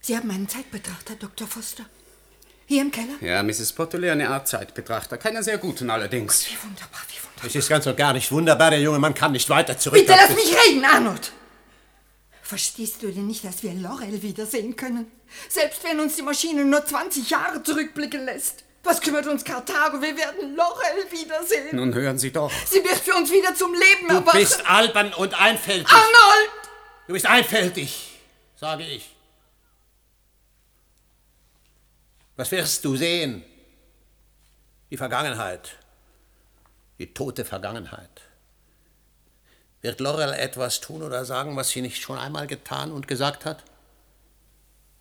Sie 0.00 0.14
haben 0.14 0.30
einen 0.30 0.46
Zeitbetrachter, 0.46 1.14
Dr. 1.14 1.48
Foster. 1.48 1.86
Hier 2.66 2.82
im 2.82 2.90
Keller? 2.90 3.14
Ja, 3.22 3.42
Mrs. 3.42 3.72
Potterley, 3.72 4.10
eine 4.10 4.28
Art 4.28 4.46
Zeitbetrachter. 4.46 5.16
Keinen 5.16 5.42
sehr 5.42 5.56
guten 5.56 5.88
allerdings. 5.88 6.46
Wie 6.50 6.62
wunderbar, 6.62 7.00
wie 7.08 7.14
wunderbar. 7.14 7.33
Es 7.46 7.54
ist 7.54 7.68
ganz 7.68 7.86
und 7.86 7.96
gar 7.96 8.12
nicht 8.12 8.30
wunderbar. 8.32 8.70
Der 8.70 8.80
junge 8.80 8.98
Mann 8.98 9.14
kann 9.14 9.32
nicht 9.32 9.48
weiter 9.50 9.76
zurück. 9.78 9.98
Bitte 9.98 10.12
lass 10.16 10.30
mich 10.34 10.54
reden, 10.66 10.84
Arnold! 10.84 11.32
Verstehst 12.42 13.02
du 13.02 13.10
denn 13.10 13.26
nicht, 13.26 13.44
dass 13.44 13.62
wir 13.62 13.72
Laurel 13.72 14.22
wiedersehen 14.22 14.76
können? 14.76 15.10
Selbst 15.48 15.82
wenn 15.84 15.98
uns 16.00 16.16
die 16.16 16.22
Maschine 16.22 16.64
nur 16.64 16.84
20 16.84 17.30
Jahre 17.30 17.62
zurückblicken 17.62 18.24
lässt. 18.26 18.64
Was 18.82 19.00
kümmert 19.00 19.26
uns 19.26 19.42
Karthago? 19.44 20.00
Wir 20.02 20.14
werden 20.16 20.54
Laurel 20.54 21.10
wiedersehen. 21.10 21.74
Nun 21.76 21.94
hören 21.94 22.18
Sie 22.18 22.30
doch. 22.30 22.52
Sie 22.66 22.84
wird 22.84 22.98
für 22.98 23.14
uns 23.14 23.32
wieder 23.32 23.54
zum 23.54 23.72
Leben 23.72 24.08
Du 24.08 24.14
erwachen. 24.16 24.38
bist 24.38 24.64
albern 24.68 25.14
und 25.14 25.40
einfältig. 25.40 25.88
Arnold! 25.90 26.50
Du 27.06 27.14
bist 27.14 27.26
einfältig, 27.26 28.10
sage 28.56 28.84
ich. 28.84 29.08
Was 32.36 32.50
wirst 32.50 32.84
du 32.84 32.96
sehen? 32.96 33.42
Die 34.90 34.96
Vergangenheit. 34.98 35.78
Die 36.98 37.12
tote 37.12 37.44
Vergangenheit. 37.44 38.22
Wird 39.82 40.00
Laurel 40.00 40.32
etwas 40.32 40.80
tun 40.80 41.02
oder 41.02 41.24
sagen, 41.24 41.56
was 41.56 41.70
sie 41.70 41.82
nicht 41.82 42.00
schon 42.00 42.18
einmal 42.18 42.46
getan 42.46 42.92
und 42.92 43.06
gesagt 43.08 43.44
hat? 43.44 43.64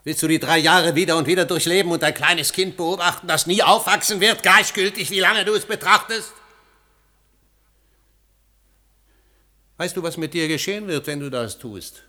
Willst 0.03 0.21
du 0.21 0.27
die 0.27 0.39
drei 0.39 0.57
Jahre 0.57 0.95
wieder 0.95 1.15
und 1.15 1.27
wieder 1.27 1.45
durchleben 1.45 1.91
und 1.91 2.03
ein 2.03 2.13
kleines 2.13 2.51
Kind 2.51 2.75
beobachten, 2.75 3.27
das 3.27 3.47
nie 3.47 3.63
aufwachsen 3.63 4.19
wird, 4.19 4.43
gleichgültig, 4.43 5.09
wie 5.11 5.21
lange 5.21 5.45
du 5.45 5.53
es 5.53 5.65
betrachtest? 5.65 6.33
Weißt 9.77 9.95
du, 9.95 10.03
was 10.03 10.17
mit 10.17 10.33
dir 10.33 10.47
geschehen 10.47 10.87
wird, 10.87 11.07
wenn 11.07 11.19
du 11.21 11.29
das 11.29 11.57
tust? 11.57 12.03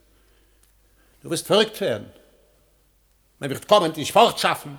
Du 1.22 1.30
wirst 1.30 1.46
verrückt 1.46 1.80
werden. 1.80 2.12
Man 3.38 3.50
wird 3.50 3.68
kommen 3.68 3.92
dich 3.92 4.12
fortschaffen. 4.12 4.78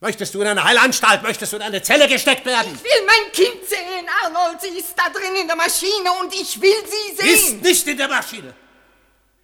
Möchtest 0.00 0.34
du 0.34 0.40
in 0.40 0.48
eine 0.48 0.64
Heilanstalt, 0.64 1.22
möchtest 1.22 1.52
du 1.52 1.56
in 1.56 1.62
eine 1.62 1.82
Zelle 1.82 2.08
gesteckt 2.08 2.44
werden? 2.46 2.74
Ich 2.74 2.82
will 2.82 3.06
mein 3.06 3.32
Kind 3.32 3.64
sehen, 3.68 3.89
Arnold. 4.24 4.60
Sie 4.60 4.68
ist 4.68 4.94
da 4.96 5.08
drin 5.10 5.36
in 5.40 5.46
der 5.46 5.56
Maschine 5.56 6.12
und 6.20 6.32
ich 6.34 6.60
will 6.60 6.84
sie 6.86 7.16
sehen. 7.16 7.34
Ist 7.34 7.62
nicht 7.62 7.86
in 7.86 7.96
der 7.96 8.08
Maschine. 8.08 8.54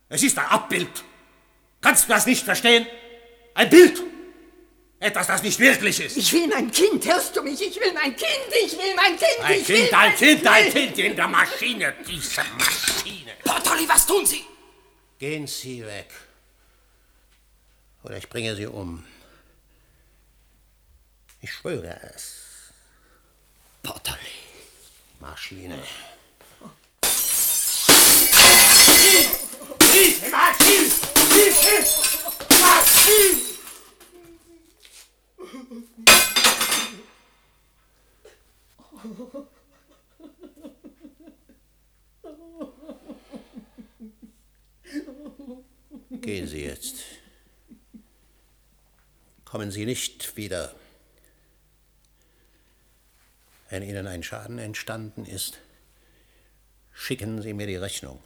Es 0.08 0.22
ist 0.22 0.38
ein 0.38 0.46
Abbild. 0.46 1.04
Kannst 1.80 2.04
du 2.04 2.08
das 2.08 2.26
nicht 2.26 2.44
verstehen? 2.44 2.86
Ein 3.54 3.70
Bild. 3.70 4.02
Etwas, 4.98 5.26
das 5.26 5.42
nicht 5.42 5.58
wirklich 5.58 6.00
ist. 6.00 6.16
Ich 6.16 6.32
will 6.32 6.46
mein 6.48 6.70
Kind, 6.70 7.04
hörst 7.06 7.36
du 7.36 7.42
mich? 7.42 7.60
Ich 7.60 7.78
will 7.78 7.92
mein 7.92 8.16
Kind, 8.16 8.48
ich 8.64 8.72
will 8.72 8.94
mein 8.94 9.16
Kind, 9.16 9.40
Ein 9.42 9.60
ich 9.60 9.66
Kind, 9.66 9.78
will 9.78 9.84
ein 9.84 9.90
mein 9.92 10.16
Kind, 10.16 10.46
ein 10.46 10.72
Kind 10.72 10.98
in 10.98 11.16
der 11.16 11.28
Maschine. 11.28 11.94
Diese 12.06 12.42
Maschine. 12.58 13.32
Portoli, 13.44 13.86
was 13.88 14.06
tun 14.06 14.24
Sie? 14.24 14.44
Gehen 15.18 15.46
Sie 15.46 15.84
weg. 15.84 16.10
Oder 18.04 18.16
ich 18.16 18.28
bringe 18.28 18.54
Sie 18.56 18.66
um. 18.66 19.04
Ich 21.42 21.52
schwöre 21.52 22.00
es. 22.14 22.45
Maschine. 25.26 25.76
Gehen 46.22 46.46
Sie 46.46 46.62
jetzt. 46.64 46.96
Kommen 49.44 49.70
Sie 49.72 49.86
nicht 49.86 50.36
wieder. 50.36 50.74
Wenn 53.68 53.82
Ihnen 53.82 54.06
ein 54.06 54.22
Schaden 54.22 54.58
entstanden 54.58 55.24
ist, 55.24 55.58
schicken 56.92 57.42
Sie 57.42 57.52
mir 57.52 57.66
die 57.66 57.76
Rechnung. 57.76 58.22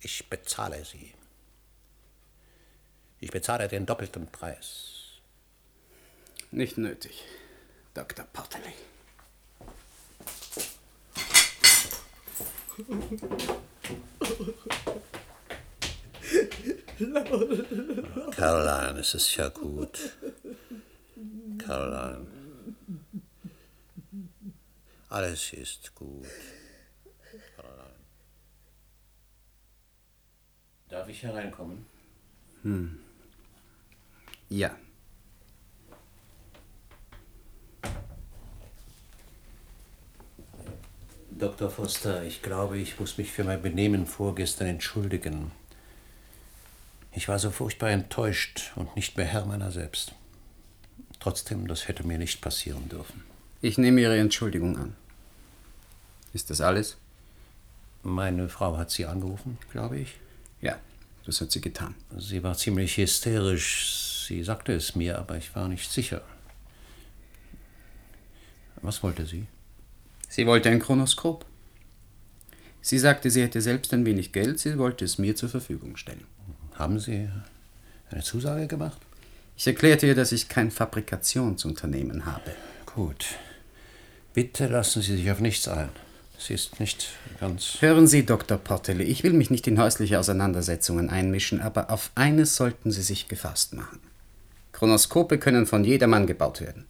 Ich 0.00 0.28
bezahle 0.28 0.84
sie. 0.84 1.12
Ich 3.20 3.30
bezahle 3.30 3.66
den 3.66 3.84
doppelten 3.84 4.28
Preis. 4.28 5.20
Nicht 6.50 6.78
nötig, 6.78 7.24
Dr. 7.94 8.24
Portoli. 8.32 8.74
Caroline, 18.36 19.00
es 19.00 19.14
ist 19.14 19.36
ja 19.36 19.48
gut. 19.48 20.16
Caroline. 21.58 22.37
Alles 25.08 25.52
ist 25.54 25.94
gut. 25.94 26.26
Caroline. 27.56 27.94
Darf 30.88 31.08
ich 31.08 31.22
hereinkommen? 31.22 31.86
Hm. 32.62 32.98
Ja. 34.48 34.76
Dr. 41.30 41.70
Foster, 41.70 42.24
ich 42.24 42.42
glaube, 42.42 42.78
ich 42.78 42.98
muss 42.98 43.16
mich 43.16 43.30
für 43.30 43.44
mein 43.44 43.62
Benehmen 43.62 44.06
vorgestern 44.06 44.66
entschuldigen. 44.66 45.52
Ich 47.12 47.28
war 47.28 47.38
so 47.38 47.50
furchtbar 47.50 47.90
enttäuscht 47.90 48.72
und 48.74 48.96
nicht 48.96 49.16
mehr 49.16 49.26
Herr 49.26 49.46
meiner 49.46 49.70
selbst. 49.70 50.14
Trotzdem, 51.20 51.68
das 51.68 51.86
hätte 51.88 52.06
mir 52.06 52.18
nicht 52.18 52.40
passieren 52.40 52.88
dürfen. 52.88 53.24
Ich 53.60 53.76
nehme 53.78 54.00
Ihre 54.00 54.18
Entschuldigung 54.18 54.76
an. 54.78 54.94
Ist 56.32 56.50
das 56.50 56.60
alles? 56.60 56.96
Meine 58.02 58.48
Frau 58.48 58.76
hat 58.76 58.90
Sie 58.90 59.06
angerufen, 59.06 59.58
glaube 59.72 59.98
ich. 59.98 60.14
Ja, 60.60 60.78
das 61.26 61.40
hat 61.40 61.50
sie 61.50 61.60
getan. 61.60 61.94
Sie 62.16 62.42
war 62.42 62.56
ziemlich 62.56 62.96
hysterisch. 62.96 64.24
Sie 64.26 64.42
sagte 64.44 64.72
es 64.72 64.94
mir, 64.94 65.18
aber 65.18 65.36
ich 65.36 65.54
war 65.56 65.68
nicht 65.68 65.90
sicher. 65.90 66.22
Was 68.82 69.02
wollte 69.02 69.26
sie? 69.26 69.46
Sie 70.28 70.46
wollte 70.46 70.70
ein 70.70 70.80
Chronoskop. 70.80 71.44
Sie 72.80 72.98
sagte, 72.98 73.30
sie 73.30 73.42
hätte 73.42 73.60
selbst 73.60 73.92
ein 73.92 74.06
wenig 74.06 74.32
Geld, 74.32 74.60
sie 74.60 74.78
wollte 74.78 75.04
es 75.04 75.18
mir 75.18 75.34
zur 75.34 75.48
Verfügung 75.48 75.96
stellen. 75.96 76.24
Haben 76.76 77.00
Sie 77.00 77.28
eine 78.10 78.22
Zusage 78.22 78.68
gemacht? 78.68 79.00
Ich 79.56 79.66
erklärte 79.66 80.06
ihr, 80.06 80.14
dass 80.14 80.30
ich 80.30 80.48
kein 80.48 80.70
Fabrikationsunternehmen 80.70 82.24
habe. 82.24 82.54
Gut. 82.86 83.26
Bitte 84.34 84.66
lassen 84.66 85.02
Sie 85.02 85.16
sich 85.16 85.30
auf 85.30 85.40
nichts 85.40 85.68
ein. 85.68 85.88
Sie 86.38 86.54
ist 86.54 86.78
nicht 86.78 87.08
ganz. 87.40 87.78
Hören 87.80 88.06
Sie, 88.06 88.24
Dr. 88.24 88.58
Portelli, 88.58 89.02
ich 89.04 89.24
will 89.24 89.32
mich 89.32 89.50
nicht 89.50 89.66
in 89.66 89.80
häusliche 89.80 90.18
Auseinandersetzungen 90.18 91.10
einmischen, 91.10 91.60
aber 91.60 91.90
auf 91.90 92.10
eines 92.14 92.54
sollten 92.54 92.92
Sie 92.92 93.02
sich 93.02 93.26
gefasst 93.26 93.74
machen. 93.74 94.00
Chronoskope 94.72 95.38
können 95.38 95.66
von 95.66 95.82
jedermann 95.82 96.26
gebaut 96.26 96.60
werden. 96.60 96.86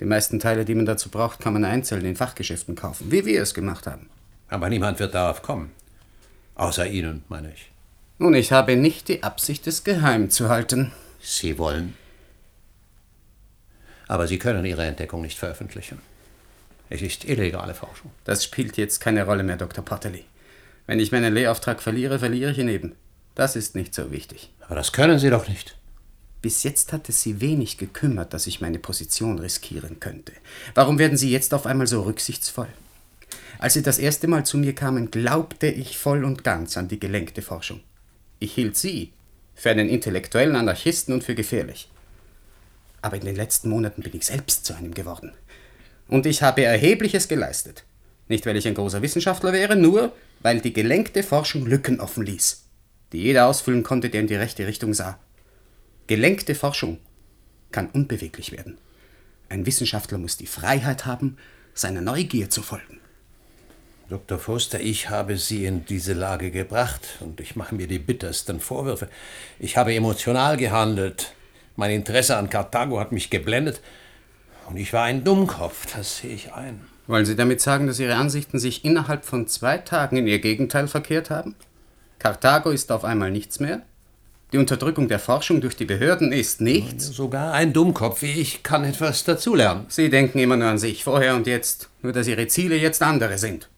Die 0.00 0.04
meisten 0.04 0.38
Teile, 0.38 0.64
die 0.64 0.76
man 0.76 0.86
dazu 0.86 1.08
braucht, 1.08 1.40
kann 1.40 1.54
man 1.54 1.64
einzeln 1.64 2.04
in 2.04 2.14
Fachgeschäften 2.14 2.76
kaufen, 2.76 3.10
wie 3.10 3.24
wir 3.24 3.42
es 3.42 3.54
gemacht 3.54 3.88
haben. 3.88 4.08
Aber 4.48 4.68
niemand 4.68 5.00
wird 5.00 5.14
darauf 5.14 5.42
kommen. 5.42 5.72
Außer 6.54 6.86
Ihnen, 6.86 7.24
meine 7.28 7.52
ich. 7.52 7.72
Nun, 8.18 8.34
ich 8.34 8.52
habe 8.52 8.76
nicht 8.76 9.08
die 9.08 9.24
Absicht, 9.24 9.66
es 9.66 9.82
geheim 9.82 10.30
zu 10.30 10.48
halten. 10.48 10.92
Sie 11.20 11.58
wollen 11.58 11.94
Aber 14.06 14.26
Sie 14.26 14.38
können 14.38 14.64
Ihre 14.64 14.84
Entdeckung 14.84 15.22
nicht 15.22 15.38
veröffentlichen. 15.38 16.00
Es 16.90 17.02
ist 17.02 17.24
illegale 17.24 17.74
Forschung. 17.74 18.10
Das 18.24 18.44
spielt 18.44 18.76
jetzt 18.76 19.00
keine 19.00 19.24
Rolle 19.24 19.42
mehr, 19.42 19.56
Dr. 19.56 19.84
Potterly. 19.84 20.24
Wenn 20.86 21.00
ich 21.00 21.12
meinen 21.12 21.34
Lehrauftrag 21.34 21.82
verliere, 21.82 22.18
verliere 22.18 22.52
ich 22.52 22.58
ihn 22.58 22.68
eben. 22.68 22.94
Das 23.34 23.56
ist 23.56 23.74
nicht 23.74 23.94
so 23.94 24.10
wichtig. 24.10 24.50
Aber 24.60 24.74
das 24.74 24.92
können 24.92 25.18
Sie 25.18 25.30
doch 25.30 25.48
nicht. 25.48 25.76
Bis 26.40 26.62
jetzt 26.62 26.92
hat 26.92 27.08
es 27.08 27.22
Sie 27.22 27.40
wenig 27.40 27.78
gekümmert, 27.78 28.32
dass 28.32 28.46
ich 28.46 28.60
meine 28.60 28.78
Position 28.78 29.38
riskieren 29.38 30.00
könnte. 30.00 30.32
Warum 30.74 30.98
werden 30.98 31.18
Sie 31.18 31.30
jetzt 31.30 31.52
auf 31.52 31.66
einmal 31.66 31.86
so 31.86 32.02
rücksichtsvoll? 32.02 32.68
Als 33.58 33.74
Sie 33.74 33.82
das 33.82 33.98
erste 33.98 34.28
Mal 34.28 34.46
zu 34.46 34.56
mir 34.56 34.74
kamen, 34.74 35.10
glaubte 35.10 35.66
ich 35.66 35.98
voll 35.98 36.24
und 36.24 36.44
ganz 36.44 36.76
an 36.76 36.88
die 36.88 37.00
gelenkte 37.00 37.42
Forschung. 37.42 37.80
Ich 38.38 38.54
hielt 38.54 38.76
Sie 38.76 39.12
für 39.54 39.70
einen 39.70 39.88
intellektuellen 39.88 40.54
Anarchisten 40.54 41.12
und 41.12 41.24
für 41.24 41.34
gefährlich. 41.34 41.90
Aber 43.02 43.16
in 43.16 43.24
den 43.24 43.36
letzten 43.36 43.68
Monaten 43.68 44.02
bin 44.02 44.14
ich 44.16 44.26
selbst 44.26 44.64
zu 44.64 44.74
einem 44.74 44.94
geworden. 44.94 45.32
Und 46.08 46.26
ich 46.26 46.42
habe 46.42 46.64
Erhebliches 46.64 47.28
geleistet. 47.28 47.84
Nicht, 48.28 48.44
weil 48.46 48.56
ich 48.56 48.66
ein 48.66 48.74
großer 48.74 49.02
Wissenschaftler 49.02 49.52
wäre, 49.52 49.76
nur 49.76 50.12
weil 50.40 50.60
die 50.60 50.72
gelenkte 50.72 51.22
Forschung 51.22 51.66
Lücken 51.66 52.00
offen 52.00 52.24
ließ, 52.24 52.64
die 53.12 53.18
jeder 53.18 53.46
ausfüllen 53.46 53.82
konnte, 53.82 54.10
der 54.10 54.22
in 54.22 54.26
die 54.26 54.34
rechte 54.34 54.66
Richtung 54.66 54.94
sah. 54.94 55.18
Gelenkte 56.06 56.54
Forschung 56.54 56.98
kann 57.70 57.88
unbeweglich 57.90 58.52
werden. 58.52 58.78
Ein 59.48 59.66
Wissenschaftler 59.66 60.18
muss 60.18 60.36
die 60.36 60.46
Freiheit 60.46 61.06
haben, 61.06 61.36
seiner 61.74 62.00
Neugier 62.00 62.50
zu 62.50 62.62
folgen. 62.62 63.00
Dr. 64.08 64.38
Foster, 64.38 64.80
ich 64.80 65.10
habe 65.10 65.36
Sie 65.36 65.66
in 65.66 65.84
diese 65.84 66.14
Lage 66.14 66.50
gebracht 66.50 67.18
und 67.20 67.40
ich 67.40 67.56
mache 67.56 67.74
mir 67.74 67.86
die 67.86 67.98
bittersten 67.98 68.58
Vorwürfe. 68.58 69.08
Ich 69.58 69.76
habe 69.76 69.94
emotional 69.94 70.56
gehandelt. 70.56 71.34
Mein 71.76 71.90
Interesse 71.90 72.36
an 72.36 72.48
Karthago 72.48 72.98
hat 72.98 73.12
mich 73.12 73.28
geblendet 73.28 73.82
und 74.68 74.76
ich 74.76 74.92
war 74.92 75.04
ein 75.04 75.24
Dummkopf, 75.24 75.94
das 75.96 76.18
sehe 76.18 76.34
ich 76.34 76.52
ein. 76.52 76.80
Wollen 77.06 77.24
Sie 77.24 77.36
damit 77.36 77.60
sagen, 77.60 77.86
dass 77.86 77.98
Ihre 77.98 78.16
Ansichten 78.16 78.58
sich 78.58 78.84
innerhalb 78.84 79.24
von 79.24 79.46
zwei 79.46 79.78
Tagen 79.78 80.16
in 80.16 80.26
Ihr 80.26 80.40
Gegenteil 80.40 80.88
verkehrt 80.88 81.30
haben? 81.30 81.54
Karthago 82.18 82.70
ist 82.70 82.92
auf 82.92 83.04
einmal 83.04 83.30
nichts 83.30 83.60
mehr? 83.60 83.82
Die 84.52 84.58
Unterdrückung 84.58 85.08
der 85.08 85.18
Forschung 85.18 85.60
durch 85.60 85.76
die 85.76 85.84
Behörden 85.84 86.32
ist 86.32 86.60
nichts? 86.60 87.06
Sogar 87.06 87.52
ein 87.52 87.72
Dummkopf 87.72 88.22
wie 88.22 88.32
ich 88.32 88.62
kann 88.62 88.84
etwas 88.84 89.24
dazulernen. 89.24 89.86
Sie 89.88 90.10
denken 90.10 90.38
immer 90.38 90.56
nur 90.56 90.68
an 90.68 90.78
sich, 90.78 91.04
vorher 91.04 91.34
und 91.34 91.46
jetzt, 91.46 91.88
nur 92.02 92.12
dass 92.12 92.26
Ihre 92.26 92.46
Ziele 92.46 92.76
jetzt 92.76 93.02
andere 93.02 93.38
sind. 93.38 93.68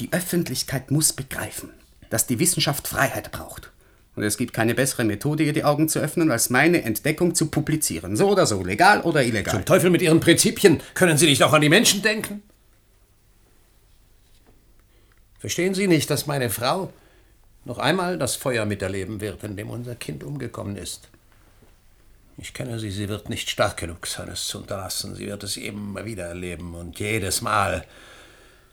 Die 0.00 0.12
Öffentlichkeit 0.12 0.90
muss 0.90 1.12
begreifen, 1.12 1.70
dass 2.10 2.26
die 2.26 2.40
Wissenschaft 2.40 2.88
Freiheit 2.88 3.30
braucht. 3.30 3.70
Und 4.16 4.22
es 4.22 4.36
gibt 4.36 4.52
keine 4.52 4.74
bessere 4.74 5.04
Methode, 5.04 5.42
ihr 5.42 5.52
die 5.52 5.64
Augen 5.64 5.88
zu 5.88 5.98
öffnen, 5.98 6.30
als 6.30 6.48
meine 6.48 6.82
Entdeckung 6.82 7.34
zu 7.34 7.46
publizieren. 7.46 8.16
So 8.16 8.28
oder 8.30 8.46
so, 8.46 8.62
legal 8.62 9.00
oder 9.00 9.24
illegal. 9.24 9.54
Zum 9.54 9.64
Teufel 9.64 9.90
mit 9.90 10.02
Ihren 10.02 10.20
Prinzipien. 10.20 10.80
Können 10.94 11.18
Sie 11.18 11.26
nicht 11.26 11.42
auch 11.42 11.52
an 11.52 11.62
die 11.62 11.68
Menschen 11.68 12.00
denken? 12.02 12.42
Verstehen 15.40 15.74
Sie 15.74 15.88
nicht, 15.88 16.08
dass 16.10 16.26
meine 16.26 16.48
Frau 16.48 16.92
noch 17.64 17.78
einmal 17.78 18.18
das 18.18 18.36
Feuer 18.36 18.64
miterleben 18.66 19.20
wird, 19.20 19.42
in 19.42 19.56
dem 19.56 19.68
unser 19.68 19.96
Kind 19.96 20.22
umgekommen 20.22 20.76
ist? 20.76 21.08
Ich 22.36 22.52
kenne 22.52 22.78
sie, 22.78 22.90
sie 22.90 23.08
wird 23.08 23.28
nicht 23.28 23.48
stark 23.48 23.76
genug 23.76 24.06
sein, 24.06 24.28
es 24.28 24.46
zu 24.46 24.58
unterlassen. 24.58 25.14
Sie 25.14 25.26
wird 25.26 25.44
es 25.44 25.56
immer 25.56 26.04
wieder 26.04 26.24
erleben 26.24 26.74
und 26.74 26.98
jedes 26.98 27.42
Mal 27.42 27.84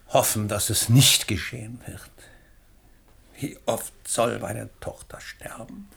hoffen, 0.09 0.47
dass 0.47 0.69
es 0.69 0.89
nicht 0.89 1.27
geschehen 1.27 1.79
wird. 1.85 2.09
Wie 3.41 3.57
oft 3.65 3.91
soll 4.07 4.37
meine 4.37 4.69
Tochter 4.81 5.19
sterben? 5.19 5.89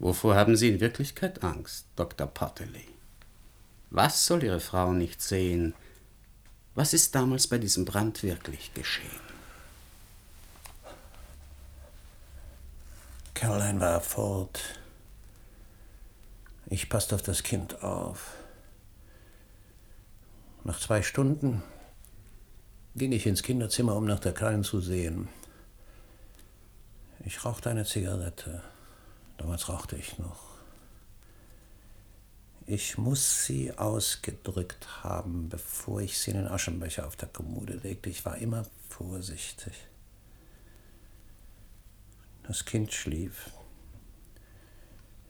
Wovor 0.00 0.34
haben 0.34 0.56
Sie 0.56 0.68
in 0.68 0.80
Wirklichkeit 0.80 1.44
Angst, 1.44 1.86
Dr. 1.94 2.26
Potterley? 2.26 2.88
Was 3.90 4.26
soll 4.26 4.42
Ihre 4.42 4.58
Frau 4.58 4.92
nicht 4.92 5.22
sehen? 5.22 5.74
Was 6.74 6.92
ist 6.92 7.14
damals 7.14 7.46
bei 7.46 7.58
diesem 7.58 7.84
Brand 7.84 8.24
wirklich 8.24 8.74
geschehen? 8.74 9.28
Caroline 13.34 13.78
war 13.78 14.00
fort. 14.00 14.60
Ich 16.66 16.88
passte 16.88 17.14
auf 17.14 17.22
das 17.22 17.44
Kind 17.44 17.84
auf. 17.84 18.34
Nach 20.64 20.80
zwei 20.80 21.02
Stunden 21.02 21.62
ging 22.96 23.12
ich 23.12 23.24
ins 23.24 23.44
Kinderzimmer, 23.44 23.94
um 23.94 24.04
nach 24.04 24.18
der 24.18 24.34
Kleinen 24.34 24.64
zu 24.64 24.80
sehen. 24.80 25.28
Ich 27.28 27.44
rauchte 27.44 27.68
eine 27.68 27.84
Zigarette. 27.84 28.62
Damals 29.36 29.68
rauchte 29.68 29.96
ich 29.96 30.18
noch. 30.18 30.40
Ich 32.64 32.96
muss 32.96 33.44
sie 33.44 33.70
ausgedrückt 33.76 35.04
haben, 35.04 35.50
bevor 35.50 36.00
ich 36.00 36.18
sie 36.18 36.30
in 36.30 36.38
den 36.38 36.48
Aschenbecher 36.48 37.06
auf 37.06 37.16
der 37.16 37.28
Kommode 37.28 37.74
legte. 37.74 38.08
Ich 38.08 38.24
war 38.24 38.38
immer 38.38 38.64
vorsichtig. 38.88 39.74
Das 42.44 42.64
Kind 42.64 42.94
schlief. 42.94 43.50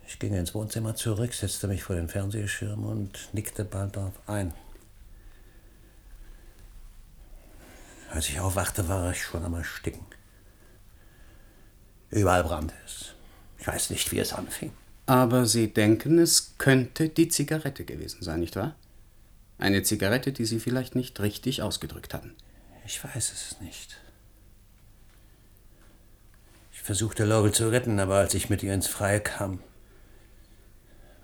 Ich 0.06 0.20
ging 0.20 0.34
ins 0.34 0.54
Wohnzimmer 0.54 0.94
zurück, 0.94 1.34
setzte 1.34 1.66
mich 1.66 1.82
vor 1.82 1.96
den 1.96 2.08
Fernsehschirm 2.08 2.84
und 2.84 3.28
nickte 3.32 3.64
bald 3.64 3.96
darauf 3.96 4.28
ein. 4.28 4.54
Als 8.12 8.28
ich 8.28 8.38
aufwachte, 8.38 8.86
war 8.86 9.10
ich 9.10 9.20
schon 9.20 9.44
am 9.44 9.54
Ersticken. 9.54 10.06
Überall 12.10 12.44
brannte 12.44 12.74
es. 12.86 13.14
Ich 13.58 13.66
weiß 13.66 13.90
nicht, 13.90 14.10
wie 14.12 14.18
es 14.18 14.32
anfing. 14.32 14.72
Aber 15.06 15.46
Sie 15.46 15.72
denken, 15.72 16.18
es 16.18 16.54
könnte 16.58 17.08
die 17.08 17.28
Zigarette 17.28 17.84
gewesen 17.84 18.22
sein, 18.22 18.40
nicht 18.40 18.56
wahr? 18.56 18.76
Eine 19.58 19.82
Zigarette, 19.82 20.32
die 20.32 20.44
Sie 20.44 20.60
vielleicht 20.60 20.94
nicht 20.94 21.20
richtig 21.20 21.62
ausgedrückt 21.62 22.14
hatten. 22.14 22.34
Ich 22.86 23.02
weiß 23.02 23.32
es 23.32 23.60
nicht. 23.60 23.98
Ich 26.72 26.80
versuchte 26.80 27.24
Laurel 27.24 27.52
zu 27.52 27.68
retten, 27.70 27.98
aber 28.00 28.16
als 28.16 28.34
ich 28.34 28.48
mit 28.48 28.62
ihr 28.62 28.72
ins 28.72 28.86
Freie 28.86 29.20
kam, 29.20 29.60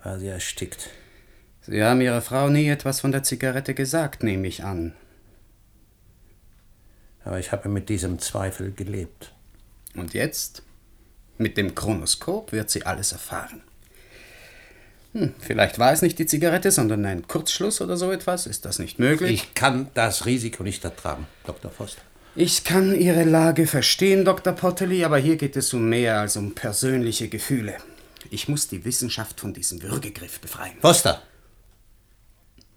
war 0.03 0.19
sie 0.19 0.27
erstickt. 0.27 0.91
Sie 1.63 1.83
haben 1.83 2.03
Ihrer 2.03 2.21
Frau 2.21 2.51
nie 2.51 2.69
etwas 2.69 3.01
von 3.01 3.13
der 3.13 3.23
Zigarette 3.23 3.73
gesagt, 3.73 4.23
nehme 4.23 4.47
ich 4.47 4.65
an. 4.65 4.95
Aber 7.25 7.39
ich 7.39 7.53
habe 7.53 7.71
mit 7.71 7.89
diesem 7.89 8.19
Zweifel 8.19 8.73
gelebt. 8.73 9.33
Und 9.95 10.13
jetzt? 10.13 10.63
Mit 11.39 11.57
dem 11.57 11.75
Chronoskop 11.75 12.53
wird 12.53 12.71
sie 12.71 12.87
alles 12.87 13.13
erfahren. 13.13 13.63
Hm, 15.15 15.33
vielleicht 15.39 15.79
war 15.79 15.93
es 15.93 16.03
nicht 16.03 16.19
die 16.19 16.27
Zigarette, 16.27 16.71
sondern 16.71 17.05
ein 17.07 17.27
Kurzschluss 17.27 17.81
oder 17.81 17.97
so 17.97 18.11
etwas. 18.11 18.47
Ist 18.47 18.65
das 18.65 18.79
nicht 18.79 18.99
möglich? 18.99 19.33
Ich 19.33 19.55
kann 19.55 19.89
das 19.95 20.27
Risiko 20.27 20.63
nicht 20.63 20.85
ertragen, 20.85 21.27
Dr. 21.47 21.71
Foster. 21.71 22.03
Ich 22.37 22.65
kann 22.65 22.99
Ihre 22.99 23.23
Lage 23.23 23.69
verstehen, 23.69 24.25
Dr. 24.25 24.53
Potterly, 24.53 25.05
aber 25.05 25.19
hier 25.19 25.37
geht 25.37 25.57
es 25.57 25.73
um 25.73 25.89
mehr 25.89 26.19
als 26.19 26.37
um 26.37 26.55
persönliche 26.55 27.29
Gefühle. 27.29 27.77
Ich 28.31 28.49
muss 28.49 28.67
die 28.67 28.85
Wissenschaft 28.85 29.39
von 29.39 29.55
diesem 29.55 29.83
Würgegriff 29.83 30.41
befreien. 30.41 30.77
Foster! 30.81 31.23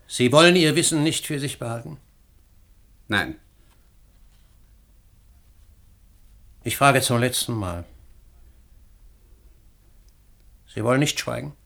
Sie 0.07 0.31
wollen 0.31 0.55
Ihr 0.55 0.75
Wissen 0.75 1.03
nicht 1.03 1.25
für 1.25 1.39
sich 1.39 1.57
behalten? 1.57 1.97
Nein. 3.07 3.35
Ich 6.63 6.77
frage 6.77 7.01
zum 7.01 7.19
letzten 7.19 7.53
Mal. 7.53 7.83
Sie 10.77 10.83
wollen 10.83 10.99
nicht 10.99 11.19
schweigen? 11.19 11.57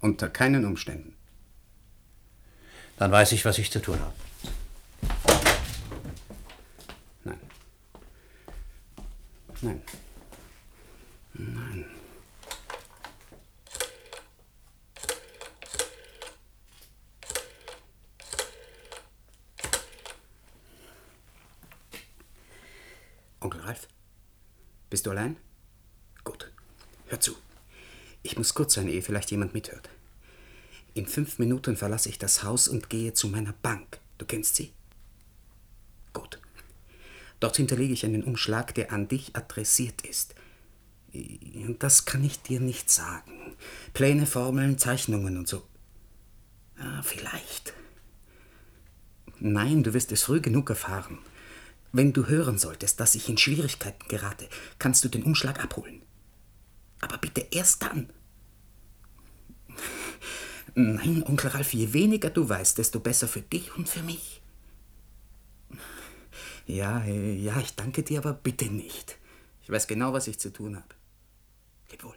Unter 0.00 0.30
keinen 0.30 0.64
Umständen. 0.64 1.14
Dann 2.96 3.12
weiß 3.12 3.32
ich, 3.32 3.44
was 3.44 3.58
ich 3.58 3.70
zu 3.70 3.82
tun 3.82 4.00
habe. 4.00 4.14
Nein. 7.24 7.40
Nein. 9.60 9.82
Nein. 11.34 11.84
Onkel 23.40 23.60
Ralf, 23.60 23.86
bist 24.88 25.04
du 25.04 25.10
allein? 25.10 25.36
Gut. 26.24 26.50
Hör 27.08 27.20
zu. 27.20 27.36
Ich 28.26 28.36
muss 28.36 28.54
kurz 28.54 28.74
sein, 28.74 28.88
ehe 28.88 29.02
vielleicht 29.02 29.30
jemand 29.30 29.54
mithört. 29.54 29.88
In 30.94 31.06
fünf 31.06 31.38
Minuten 31.38 31.76
verlasse 31.76 32.08
ich 32.08 32.18
das 32.18 32.42
Haus 32.42 32.66
und 32.66 32.90
gehe 32.90 33.12
zu 33.12 33.28
meiner 33.28 33.52
Bank. 33.52 34.00
Du 34.18 34.26
kennst 34.26 34.56
sie? 34.56 34.72
Gut. 36.12 36.40
Dort 37.38 37.56
hinterlege 37.56 37.92
ich 37.92 38.04
einen 38.04 38.24
Umschlag, 38.24 38.74
der 38.74 38.90
an 38.90 39.06
dich 39.06 39.36
adressiert 39.36 40.04
ist. 40.04 40.34
Das 41.78 42.04
kann 42.04 42.24
ich 42.24 42.42
dir 42.42 42.58
nicht 42.58 42.90
sagen. 42.90 43.56
Pläne, 43.94 44.26
Formeln, 44.26 44.76
Zeichnungen 44.76 45.36
und 45.36 45.46
so. 45.46 45.62
Ah, 46.80 47.02
vielleicht. 47.02 47.74
Nein, 49.38 49.84
du 49.84 49.94
wirst 49.94 50.10
es 50.10 50.24
früh 50.24 50.40
genug 50.40 50.68
erfahren. 50.68 51.18
Wenn 51.92 52.12
du 52.12 52.26
hören 52.26 52.58
solltest, 52.58 52.98
dass 52.98 53.14
ich 53.14 53.28
in 53.28 53.38
Schwierigkeiten 53.38 54.08
gerate, 54.08 54.48
kannst 54.80 55.04
du 55.04 55.08
den 55.08 55.22
Umschlag 55.22 55.62
abholen. 55.62 56.02
Aber 57.00 57.18
bitte 57.18 57.46
erst 57.50 57.82
dann. 57.82 58.12
Nein, 60.74 61.22
Onkel 61.22 61.50
Ralf, 61.50 61.72
je 61.72 61.92
weniger 61.92 62.30
du 62.30 62.48
weißt, 62.48 62.78
desto 62.78 63.00
besser 63.00 63.28
für 63.28 63.40
dich 63.40 63.74
und 63.76 63.88
für 63.88 64.02
mich. 64.02 64.42
Ja, 66.66 67.04
ja, 67.04 67.58
ich 67.60 67.76
danke 67.76 68.02
dir, 68.02 68.18
aber 68.18 68.32
bitte 68.32 68.66
nicht. 68.66 69.16
Ich 69.62 69.70
weiß 69.70 69.86
genau, 69.86 70.12
was 70.12 70.26
ich 70.26 70.38
zu 70.38 70.52
tun 70.52 70.76
habe. 70.76 70.94
Leb 71.90 72.04
wohl. 72.04 72.14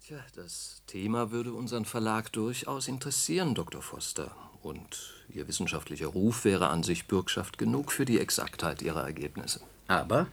Tja, 0.00 0.24
das 0.36 0.82
Thema 0.86 1.32
würde 1.32 1.52
unseren 1.52 1.84
Verlag 1.84 2.32
durchaus 2.32 2.86
interessieren, 2.86 3.54
Dr. 3.54 3.82
Foster. 3.82 4.34
Und 4.62 5.24
Ihr 5.28 5.48
wissenschaftlicher 5.48 6.06
Ruf 6.06 6.44
wäre 6.44 6.68
an 6.68 6.82
sich 6.82 7.08
Bürgschaft 7.08 7.58
genug 7.58 7.92
für 7.92 8.04
die 8.04 8.20
Exaktheit 8.20 8.82
Ihrer 8.82 9.02
Ergebnisse. 9.04 9.60
Aber? 9.88 10.26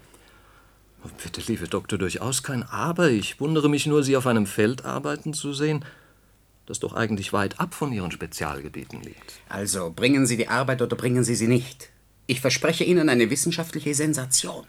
Bitte, 1.22 1.42
liebe 1.42 1.68
Doktor, 1.68 1.98
durchaus 1.98 2.44
kein 2.44 2.64
Aber. 2.64 3.10
Ich 3.10 3.40
wundere 3.40 3.70
mich 3.70 3.86
nur, 3.86 4.04
Sie 4.04 4.16
auf 4.16 4.28
einem 4.28 4.46
Feld 4.46 4.86
arbeiten 4.86 5.34
zu 5.34 5.54
sehen, 5.54 5.84
das 6.66 6.80
doch 6.80 6.94
eigentlich 6.94 7.34
weit 7.34 7.60
ab 7.60 7.74
von 7.74 7.92
Ihren 7.92 8.12
Spezialgebieten 8.12 9.02
liegt. 9.02 9.34
Also, 9.50 9.92
bringen 9.94 10.26
Sie 10.26 10.38
die 10.38 10.48
Arbeit 10.48 10.82
oder 10.82 10.96
bringen 10.96 11.24
Sie 11.24 11.36
sie 11.36 11.48
nicht. 11.48 11.90
Ich 12.26 12.40
verspreche 12.40 12.86
Ihnen 12.86 13.10
eine 13.10 13.30
wissenschaftliche 13.30 13.94
Sensation. 13.94 14.66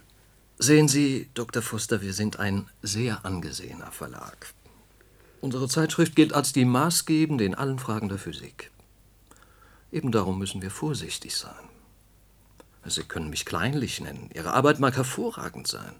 Sehen 0.58 0.88
Sie, 0.88 1.28
Dr. 1.34 1.62
Foster, 1.62 2.02
wir 2.02 2.12
sind 2.12 2.38
ein 2.38 2.66
sehr 2.82 3.24
angesehener 3.24 3.92
Verlag. 3.92 4.52
Unsere 5.40 5.68
Zeitschrift 5.68 6.16
gilt 6.16 6.32
als 6.32 6.52
die 6.52 6.64
maßgebende 6.64 7.44
in 7.44 7.54
allen 7.54 7.78
Fragen 7.78 8.08
der 8.08 8.18
Physik. 8.18 8.70
Eben 9.92 10.10
darum 10.10 10.38
müssen 10.38 10.62
wir 10.62 10.70
vorsichtig 10.70 11.36
sein. 11.36 11.73
Sie 12.86 13.02
können 13.02 13.30
mich 13.30 13.44
kleinlich 13.44 14.00
nennen. 14.00 14.30
Ihre 14.34 14.52
Arbeit 14.52 14.78
mag 14.80 14.96
hervorragend 14.96 15.66
sein. 15.66 15.94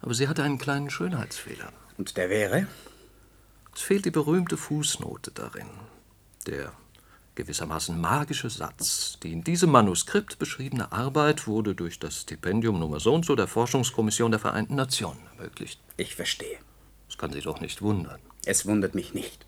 Aber 0.00 0.14
sie 0.14 0.28
hatte 0.28 0.42
einen 0.42 0.58
kleinen 0.58 0.90
Schönheitsfehler. 0.90 1.72
Und 1.96 2.16
der 2.16 2.30
wäre? 2.30 2.66
Es 3.74 3.82
fehlt 3.82 4.04
die 4.04 4.10
berühmte 4.10 4.56
Fußnote 4.56 5.30
darin. 5.30 5.68
Der 6.46 6.72
gewissermaßen 7.34 7.98
magische 7.98 8.50
Satz. 8.50 9.18
Die 9.22 9.32
in 9.32 9.44
diesem 9.44 9.70
Manuskript 9.70 10.38
beschriebene 10.38 10.92
Arbeit 10.92 11.46
wurde 11.46 11.74
durch 11.74 11.98
das 11.98 12.22
Stipendium 12.22 12.78
Nummer 12.78 13.00
so 13.00 13.14
und 13.14 13.24
so 13.24 13.36
der 13.36 13.46
Forschungskommission 13.46 14.30
der 14.30 14.40
Vereinten 14.40 14.74
Nationen 14.74 15.20
ermöglicht. 15.36 15.80
Ich 15.96 16.14
verstehe. 16.14 16.58
Das 17.08 17.18
kann 17.18 17.32
Sie 17.32 17.40
doch 17.40 17.60
nicht 17.60 17.82
wundern. 17.82 18.20
Es 18.44 18.66
wundert 18.66 18.94
mich 18.94 19.14
nicht. 19.14 19.46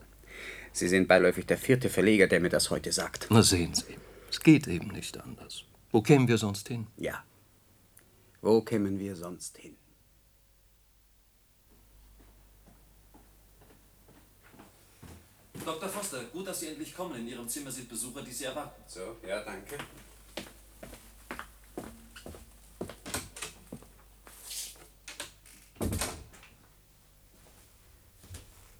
Sie 0.73 0.89
sind 0.89 1.07
beiläufig 1.07 1.47
der 1.47 1.59
vierte 1.59 1.91
Verleger, 1.91 2.27
der 2.27 2.41
mir 2.41 2.49
das 2.49 2.71
heute 2.71 2.93
sagt. 2.93 3.27
Na 3.31 3.43
sehen 3.43 3.75
Sie, 3.75 3.99
es 4.31 4.41
geht 4.41 4.67
eben 4.67 4.89
nicht 4.89 5.21
anders. 5.21 5.65
Wo 5.93 6.01
kämen 6.01 6.27
wir 6.27 6.39
sonst 6.39 6.69
hin? 6.69 6.87
Ja. 6.97 7.23
Wo 8.41 8.63
kämen 8.63 8.99
wir 8.99 9.15
sonst 9.15 9.59
hin? 9.59 9.77
Dr. 15.65 15.89
Foster, 15.89 16.25
gut, 16.33 16.47
dass 16.47 16.61
Sie 16.61 16.69
endlich 16.69 16.97
kommen. 16.97 17.21
In 17.21 17.29
Ihrem 17.29 17.47
Zimmer 17.47 17.71
sind 17.71 17.89
Besucher, 17.91 18.23
die 18.23 18.33
Sie 18.33 18.45
erwarten. 18.45 18.83
So, 18.87 19.19
ja, 19.29 19.45
danke. 19.45 19.77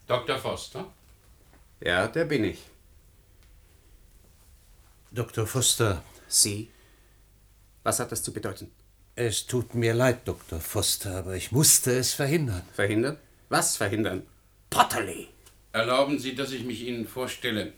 Dr. 0.07 0.39
Foster? 0.39 0.93
Ja, 1.81 2.09
der 2.09 2.25
bin 2.25 2.45
ich. 2.45 2.65
Dr. 5.11 5.47
Foster. 5.47 6.03
Sie? 6.27 6.72
Was 7.83 7.99
hat 7.99 8.13
das 8.13 8.23
zu 8.23 8.33
bedeuten? 8.33 8.71
Es 9.15 9.47
tut 9.47 9.75
mir 9.75 9.93
leid, 9.93 10.27
Dr. 10.27 10.61
Foster, 10.61 11.17
aber 11.17 11.35
ich 11.35 11.53
musste 11.53 11.93
es 11.93 12.15
verhindern. 12.15 12.63
Verhindern? 12.75 13.19
Was 13.49 13.77
verhindern? 13.77 14.23
Potterly! 14.71 15.29
Erlauben 15.73 16.19
Sie, 16.19 16.35
dass 16.35 16.53
ich 16.53 16.65
mich 16.65 16.83
Ihnen 16.87 17.07
vorstelle. 17.07 17.73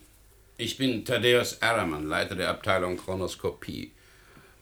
Ich 0.57 0.77
bin 0.77 1.05
Thaddeus 1.05 1.63
Araman, 1.63 2.07
Leiter 2.07 2.37
der 2.37 2.51
Abteilung 2.51 2.97
Chronoskopie. 2.97 3.93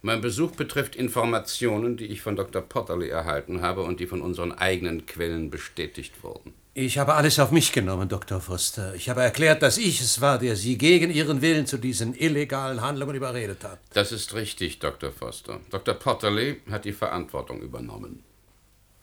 Mein 0.00 0.20
Besuch 0.20 0.52
betrifft 0.52 0.96
Informationen, 0.96 1.96
die 1.96 2.06
ich 2.06 2.22
von 2.22 2.36
Dr. 2.36 2.62
Potterly 2.62 3.08
erhalten 3.08 3.60
habe 3.60 3.82
und 3.82 4.00
die 4.00 4.06
von 4.06 4.22
unseren 4.22 4.52
eigenen 4.52 5.06
Quellen 5.06 5.50
bestätigt 5.50 6.22
wurden. 6.22 6.54
Ich 6.74 6.96
habe 6.96 7.14
alles 7.14 7.38
auf 7.38 7.50
mich 7.50 7.72
genommen, 7.72 8.08
Dr. 8.08 8.40
Foster. 8.40 8.94
Ich 8.94 9.10
habe 9.10 9.20
erklärt, 9.20 9.60
dass 9.60 9.76
ich 9.76 10.00
es 10.00 10.22
war, 10.22 10.38
der 10.38 10.56
Sie 10.56 10.78
gegen 10.78 11.10
Ihren 11.10 11.42
Willen 11.42 11.66
zu 11.66 11.76
diesen 11.76 12.14
illegalen 12.14 12.80
Handlungen 12.80 13.14
überredet 13.14 13.62
hat. 13.62 13.78
Das 13.92 14.10
ist 14.10 14.32
richtig, 14.32 14.78
Dr. 14.78 15.12
Foster. 15.12 15.60
Dr. 15.68 15.92
Potterly 15.92 16.62
hat 16.70 16.86
die 16.86 16.94
Verantwortung 16.94 17.60
übernommen. 17.60 18.24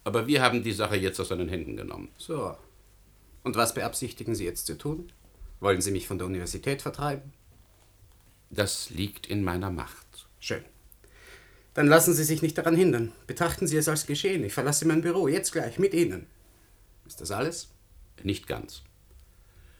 Aber 0.03 0.25
wir 0.25 0.41
haben 0.41 0.63
die 0.63 0.71
Sache 0.71 0.95
jetzt 0.95 1.19
aus 1.19 1.27
seinen 1.27 1.47
Händen 1.47 1.77
genommen. 1.77 2.09
So. 2.17 2.55
Und 3.43 3.55
was 3.55 3.75
beabsichtigen 3.75 4.33
Sie 4.33 4.45
jetzt 4.45 4.65
zu 4.65 4.75
tun? 4.75 5.11
Wollen 5.59 5.81
Sie 5.81 5.91
mich 5.91 6.07
von 6.07 6.17
der 6.17 6.25
Universität 6.25 6.81
vertreiben? 6.81 7.33
Das 8.49 8.89
liegt 8.89 9.27
in 9.27 9.43
meiner 9.43 9.69
Macht. 9.69 10.27
Schön. 10.39 10.65
Dann 11.75 11.85
lassen 11.85 12.15
Sie 12.15 12.23
sich 12.23 12.41
nicht 12.41 12.57
daran 12.57 12.75
hindern. 12.75 13.11
Betrachten 13.27 13.67
Sie 13.67 13.77
es 13.77 13.87
als 13.87 14.07
geschehen. 14.07 14.43
Ich 14.43 14.53
verlasse 14.53 14.87
mein 14.87 15.01
Büro, 15.01 15.27
jetzt 15.27 15.51
gleich, 15.51 15.77
mit 15.77 15.93
Ihnen. 15.93 16.25
Ist 17.09 17.21
das 17.21 17.31
alles? 17.31 17.69
Nicht 18.21 18.45
ganz. 18.45 18.83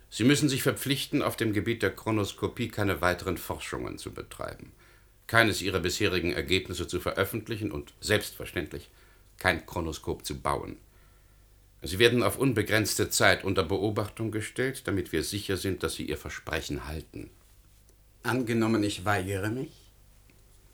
Sie 0.09 0.23
müssen 0.23 0.49
sich 0.49 0.63
verpflichten, 0.63 1.21
auf 1.21 1.37
dem 1.37 1.53
Gebiet 1.53 1.83
der 1.83 1.95
Chronoskopie 1.95 2.69
keine 2.69 3.01
weiteren 3.01 3.37
Forschungen 3.37 3.99
zu 3.99 4.11
betreiben, 4.11 4.71
keines 5.27 5.61
Ihrer 5.61 5.79
bisherigen 5.79 6.33
Ergebnisse 6.33 6.87
zu 6.87 6.99
veröffentlichen 6.99 7.71
und 7.71 7.93
selbstverständlich 8.01 8.89
kein 9.37 9.63
Chronoskop 9.67 10.25
zu 10.25 10.39
bauen. 10.39 10.77
Sie 11.83 11.99
werden 11.99 12.23
auf 12.23 12.39
unbegrenzte 12.39 13.11
Zeit 13.11 13.43
unter 13.43 13.63
Beobachtung 13.63 14.31
gestellt, 14.31 14.87
damit 14.87 15.11
wir 15.11 15.23
sicher 15.23 15.55
sind, 15.55 15.83
dass 15.83 15.93
Sie 15.93 16.05
Ihr 16.05 16.17
Versprechen 16.17 16.87
halten. 16.87 17.29
Angenommen, 18.23 18.83
ich 18.83 19.05
weigere 19.05 19.49
mich? 19.49 19.88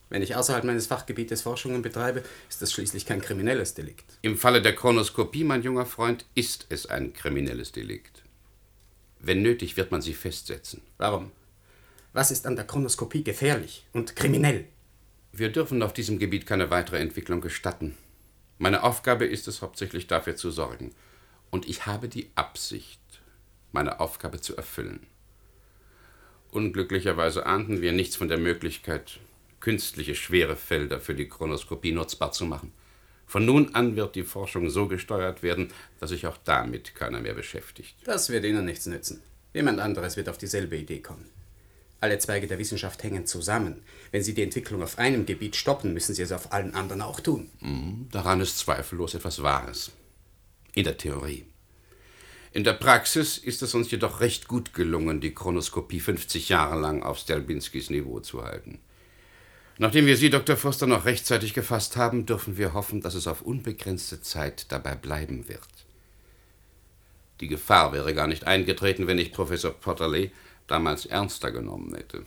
Wenn 0.09 0.21
ich 0.21 0.35
außerhalb 0.35 0.63
meines 0.63 0.87
Fachgebietes 0.87 1.41
Forschungen 1.41 1.81
betreibe, 1.81 2.23
ist 2.49 2.61
das 2.61 2.71
schließlich 2.71 3.05
kein 3.05 3.21
kriminelles 3.21 3.73
Delikt. 3.73 4.05
Im 4.21 4.37
Falle 4.37 4.61
der 4.61 4.75
Chronoskopie, 4.75 5.43
mein 5.43 5.63
junger 5.63 5.85
Freund, 5.85 6.25
ist 6.35 6.67
es 6.69 6.85
ein 6.85 7.13
kriminelles 7.13 7.71
Delikt. 7.71 8.23
Wenn 9.19 9.41
nötig, 9.41 9.77
wird 9.77 9.91
man 9.91 10.01
sie 10.01 10.13
festsetzen. 10.13 10.81
Warum? 10.97 11.31
Was 12.13 12.31
ist 12.31 12.45
an 12.45 12.55
der 12.55 12.65
Chronoskopie 12.65 13.23
gefährlich 13.23 13.85
und 13.91 14.15
kriminell? 14.15 14.65
Wir 15.31 15.51
dürfen 15.51 15.81
auf 15.81 15.91
diesem 15.91 16.19
Gebiet 16.19 16.45
keine 16.45 16.69
weitere 16.69 16.99
Entwicklung 16.99 17.41
gestatten. 17.41 17.97
Meine 18.57 18.83
Aufgabe 18.83 19.25
ist 19.25 19.47
es 19.47 19.61
hauptsächlich 19.61 20.07
dafür 20.07 20.35
zu 20.35 20.51
sorgen. 20.51 20.93
Und 21.49 21.67
ich 21.67 21.85
habe 21.87 22.07
die 22.07 22.29
Absicht, 22.35 23.01
meine 23.71 23.99
Aufgabe 23.99 24.39
zu 24.39 24.55
erfüllen. 24.55 25.05
Unglücklicherweise 26.51 27.45
ahnten 27.45 27.81
wir 27.81 27.91
nichts 27.91 28.15
von 28.15 28.29
der 28.29 28.37
Möglichkeit, 28.37 29.19
künstliche 29.65 30.13
schwere 30.13 30.55
Felder 30.55 30.99
für 31.01 31.15
die 31.15 31.27
Chronoskopie 31.27 31.91
nutzbar 31.91 32.31
zu 32.31 32.45
machen. 32.45 32.71
Von 33.25 33.47
nun 33.47 33.73
an 33.73 33.95
wird 33.95 34.15
die 34.15 34.21
Forschung 34.21 34.69
so 34.69 34.87
gesteuert 34.87 35.41
werden, 35.41 35.73
dass 35.99 36.11
sich 36.11 36.27
auch 36.27 36.37
damit 36.37 36.93
keiner 36.93 37.19
mehr 37.19 37.33
beschäftigt. 37.33 37.95
Das 38.03 38.29
wird 38.29 38.45
Ihnen 38.45 38.63
nichts 38.63 38.85
nützen. 38.85 39.23
Jemand 39.55 39.79
anderes 39.79 40.17
wird 40.17 40.29
auf 40.29 40.37
dieselbe 40.37 40.77
Idee 40.77 40.99
kommen. 40.99 41.25
Alle 41.99 42.19
Zweige 42.19 42.45
der 42.45 42.59
Wissenschaft 42.59 43.01
hängen 43.01 43.25
zusammen. 43.25 43.81
Wenn 44.11 44.21
Sie 44.21 44.35
die 44.35 44.43
Entwicklung 44.43 44.83
auf 44.83 44.99
einem 44.99 45.25
Gebiet 45.25 45.55
stoppen, 45.55 45.95
müssen 45.95 46.13
Sie 46.13 46.21
es 46.21 46.31
auf 46.31 46.53
allen 46.53 46.75
anderen 46.75 47.01
auch 47.01 47.19
tun. 47.19 47.49
Mhm, 47.59 48.07
daran 48.11 48.41
ist 48.41 48.59
zweifellos 48.59 49.15
etwas 49.15 49.41
Wahres. 49.41 49.91
In 50.75 50.83
der 50.83 50.97
Theorie. 50.97 51.43
In 52.51 52.63
der 52.63 52.73
Praxis 52.73 53.39
ist 53.39 53.63
es 53.63 53.73
uns 53.73 53.89
jedoch 53.89 54.19
recht 54.19 54.47
gut 54.47 54.75
gelungen, 54.75 55.21
die 55.21 55.33
Chronoskopie 55.33 56.01
50 56.01 56.49
Jahre 56.49 56.79
lang 56.79 57.01
auf 57.01 57.17
Stelbinskis 57.17 57.89
Niveau 57.89 58.19
zu 58.19 58.43
halten. 58.43 58.77
Nachdem 59.77 60.05
wir 60.05 60.15
Sie, 60.15 60.29
Dr. 60.29 60.55
Foster, 60.55 60.87
noch 60.87 61.05
rechtzeitig 61.05 61.53
gefasst 61.53 61.97
haben, 61.97 62.25
dürfen 62.25 62.57
wir 62.57 62.73
hoffen, 62.73 63.01
dass 63.01 63.13
es 63.13 63.27
auf 63.27 63.41
unbegrenzte 63.41 64.21
Zeit 64.21 64.71
dabei 64.71 64.95
bleiben 64.95 65.49
wird. 65.49 65.67
Die 67.41 67.49
Gefahr 67.49 67.91
wäre 67.91 68.13
gar 68.13 68.27
nicht 68.27 68.47
eingetreten, 68.47 69.07
wenn 69.07 69.17
ich 69.17 69.33
Professor 69.33 69.71
Potterley 69.71 70.31
damals 70.67 71.05
ernster 71.05 71.51
genommen 71.51 71.93
hätte. 71.93 72.23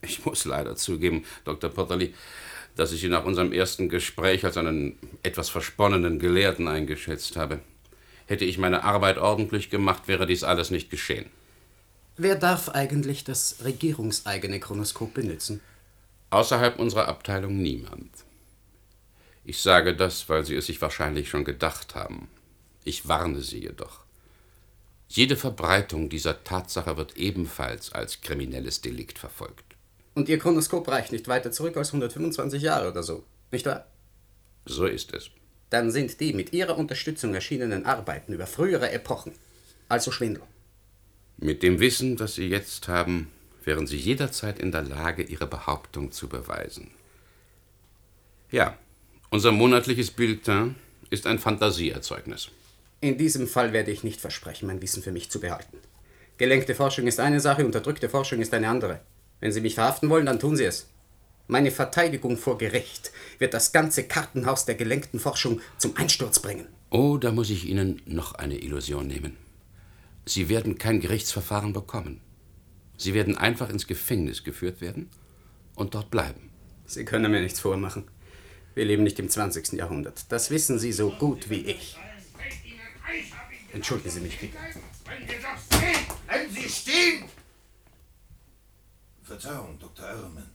Ich 0.00 0.24
muss 0.24 0.44
leider 0.44 0.76
zugeben, 0.76 1.24
Dr. 1.44 1.70
Potterley, 1.70 2.14
dass 2.76 2.92
ich 2.92 3.00
Sie 3.00 3.08
nach 3.08 3.24
unserem 3.24 3.52
ersten 3.52 3.88
Gespräch 3.88 4.44
als 4.44 4.56
einen 4.56 4.96
etwas 5.22 5.50
versponnenen 5.50 6.18
Gelehrten 6.18 6.68
eingeschätzt 6.68 7.36
habe. 7.36 7.58
Hätte 8.26 8.44
ich 8.44 8.58
meine 8.58 8.84
Arbeit 8.84 9.18
ordentlich 9.18 9.68
gemacht, 9.68 10.06
wäre 10.06 10.26
dies 10.26 10.44
alles 10.44 10.70
nicht 10.70 10.88
geschehen. 10.88 11.26
Wer 12.16 12.36
darf 12.36 12.68
eigentlich 12.68 13.24
das 13.24 13.56
regierungseigene 13.64 14.60
Chronoskop 14.60 15.14
benutzen? 15.14 15.60
Außerhalb 16.30 16.78
unserer 16.78 17.08
Abteilung 17.08 17.56
niemand. 17.56 18.10
Ich 19.44 19.62
sage 19.62 19.96
das, 19.96 20.28
weil 20.28 20.44
Sie 20.44 20.54
es 20.56 20.66
sich 20.66 20.80
wahrscheinlich 20.82 21.30
schon 21.30 21.44
gedacht 21.44 21.94
haben. 21.94 22.28
Ich 22.84 23.08
warne 23.08 23.40
Sie 23.40 23.60
jedoch. 23.60 24.00
Jede 25.08 25.36
Verbreitung 25.36 26.10
dieser 26.10 26.44
Tatsache 26.44 26.96
wird 26.98 27.16
ebenfalls 27.16 27.92
als 27.92 28.20
kriminelles 28.20 28.82
Delikt 28.82 29.18
verfolgt. 29.18 29.76
Und 30.14 30.28
Ihr 30.28 30.38
Chronoskop 30.38 30.86
reicht 30.88 31.12
nicht 31.12 31.28
weiter 31.28 31.50
zurück 31.50 31.76
als 31.76 31.88
125 31.88 32.62
Jahre 32.62 32.90
oder 32.90 33.02
so, 33.02 33.24
nicht 33.50 33.64
wahr? 33.64 33.86
So 34.66 34.84
ist 34.86 35.14
es. 35.14 35.30
dann 35.70 35.90
sind 35.90 36.20
die 36.20 36.34
mit 36.34 36.52
Ihrer 36.52 36.76
Unterstützung 36.76 37.34
erschienenen 37.34 37.86
Arbeiten 37.86 38.32
über 38.32 38.46
frühere 38.46 38.90
Epochen 38.90 39.32
also 39.88 40.10
Schwindel. 40.10 40.42
Mit 41.38 41.62
dem 41.62 41.80
Wissen, 41.80 42.16
das 42.16 42.34
Sie 42.34 42.48
jetzt 42.48 42.88
haben, 42.88 43.30
wären 43.68 43.86
Sie 43.86 43.98
jederzeit 43.98 44.58
in 44.58 44.72
der 44.72 44.82
Lage, 44.82 45.22
Ihre 45.22 45.46
Behauptung 45.46 46.10
zu 46.10 46.26
beweisen. 46.26 46.90
Ja, 48.50 48.78
unser 49.28 49.52
monatliches 49.52 50.10
Bulletin 50.10 50.74
ist 51.10 51.26
ein 51.26 51.38
Fantasieerzeugnis. 51.38 52.48
In 53.02 53.18
diesem 53.18 53.46
Fall 53.46 53.74
werde 53.74 53.90
ich 53.90 54.04
nicht 54.04 54.22
versprechen, 54.22 54.68
mein 54.68 54.80
Wissen 54.80 55.02
für 55.02 55.12
mich 55.12 55.30
zu 55.30 55.38
behalten. 55.38 55.76
Gelenkte 56.38 56.74
Forschung 56.74 57.06
ist 57.06 57.20
eine 57.20 57.40
Sache, 57.40 57.66
unterdrückte 57.66 58.08
Forschung 58.08 58.40
ist 58.40 58.54
eine 58.54 58.70
andere. 58.70 59.00
Wenn 59.38 59.52
Sie 59.52 59.60
mich 59.60 59.74
verhaften 59.74 60.08
wollen, 60.08 60.24
dann 60.24 60.40
tun 60.40 60.56
Sie 60.56 60.64
es. 60.64 60.86
Meine 61.46 61.70
Verteidigung 61.70 62.38
vor 62.38 62.56
Gericht 62.56 63.12
wird 63.38 63.52
das 63.52 63.72
ganze 63.72 64.04
Kartenhaus 64.04 64.64
der 64.64 64.76
gelenkten 64.76 65.20
Forschung 65.20 65.60
zum 65.76 65.94
Einsturz 65.94 66.40
bringen. 66.40 66.68
Oh, 66.88 67.18
da 67.18 67.32
muss 67.32 67.50
ich 67.50 67.66
Ihnen 67.66 68.00
noch 68.06 68.34
eine 68.34 68.58
Illusion 68.58 69.06
nehmen. 69.06 69.36
Sie 70.24 70.48
werden 70.48 70.78
kein 70.78 71.00
Gerichtsverfahren 71.00 71.74
bekommen. 71.74 72.22
Sie 72.98 73.14
werden 73.14 73.38
einfach 73.38 73.70
ins 73.70 73.86
Gefängnis 73.86 74.44
geführt 74.44 74.80
werden 74.80 75.08
und 75.76 75.94
dort 75.94 76.10
bleiben. 76.10 76.50
Sie 76.84 77.04
können 77.04 77.30
mir 77.30 77.40
nichts 77.40 77.60
vormachen. 77.60 78.08
Wir 78.74 78.84
leben 78.84 79.04
nicht 79.04 79.18
im 79.18 79.28
20. 79.28 79.72
Jahrhundert. 79.72 80.30
Das 80.30 80.50
wissen 80.50 80.78
Sie 80.78 80.92
so 80.92 81.10
gut 81.10 81.48
wie 81.48 81.60
ich. 81.60 81.96
Entschuldigen 83.72 84.10
Sie 84.10 84.20
mich 84.20 84.38
bitte. 84.38 84.56
Bleiben 86.26 86.50
Sie 86.50 86.68
stehen! 86.68 87.24
Verzeihung, 89.22 89.78
Dr. 89.78 90.08
Irman. 90.10 90.50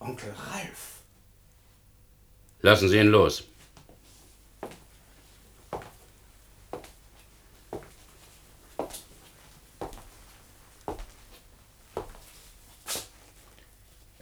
Onkel 0.00 0.30
Ralf. 0.30 1.02
Lassen 2.62 2.88
Sie 2.88 2.98
ihn 2.98 3.08
los. 3.08 3.44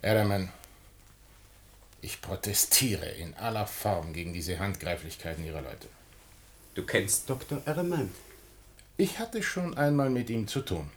Erdemann, 0.05 0.51
ich 2.03 2.21
protestiere 2.21 3.07
in 3.07 3.33
aller 3.35 3.67
Form 3.67 4.13
gegen 4.13 4.35
diese 4.35 4.59
Handgreiflichkeiten 4.59 5.43
Ihrer 5.43 5.63
Leute. 5.63 5.89
Du 6.75 6.83
kennst 6.83 7.31
Dr. 7.31 7.63
Erman? 7.65 8.11
Ich 8.99 9.19
hatte 9.19 9.43
schon 9.43 9.79
einmal 9.79 10.11
mit 10.11 10.29
ihm 10.29 10.47
zu 10.47 10.61
tun. 10.61 10.91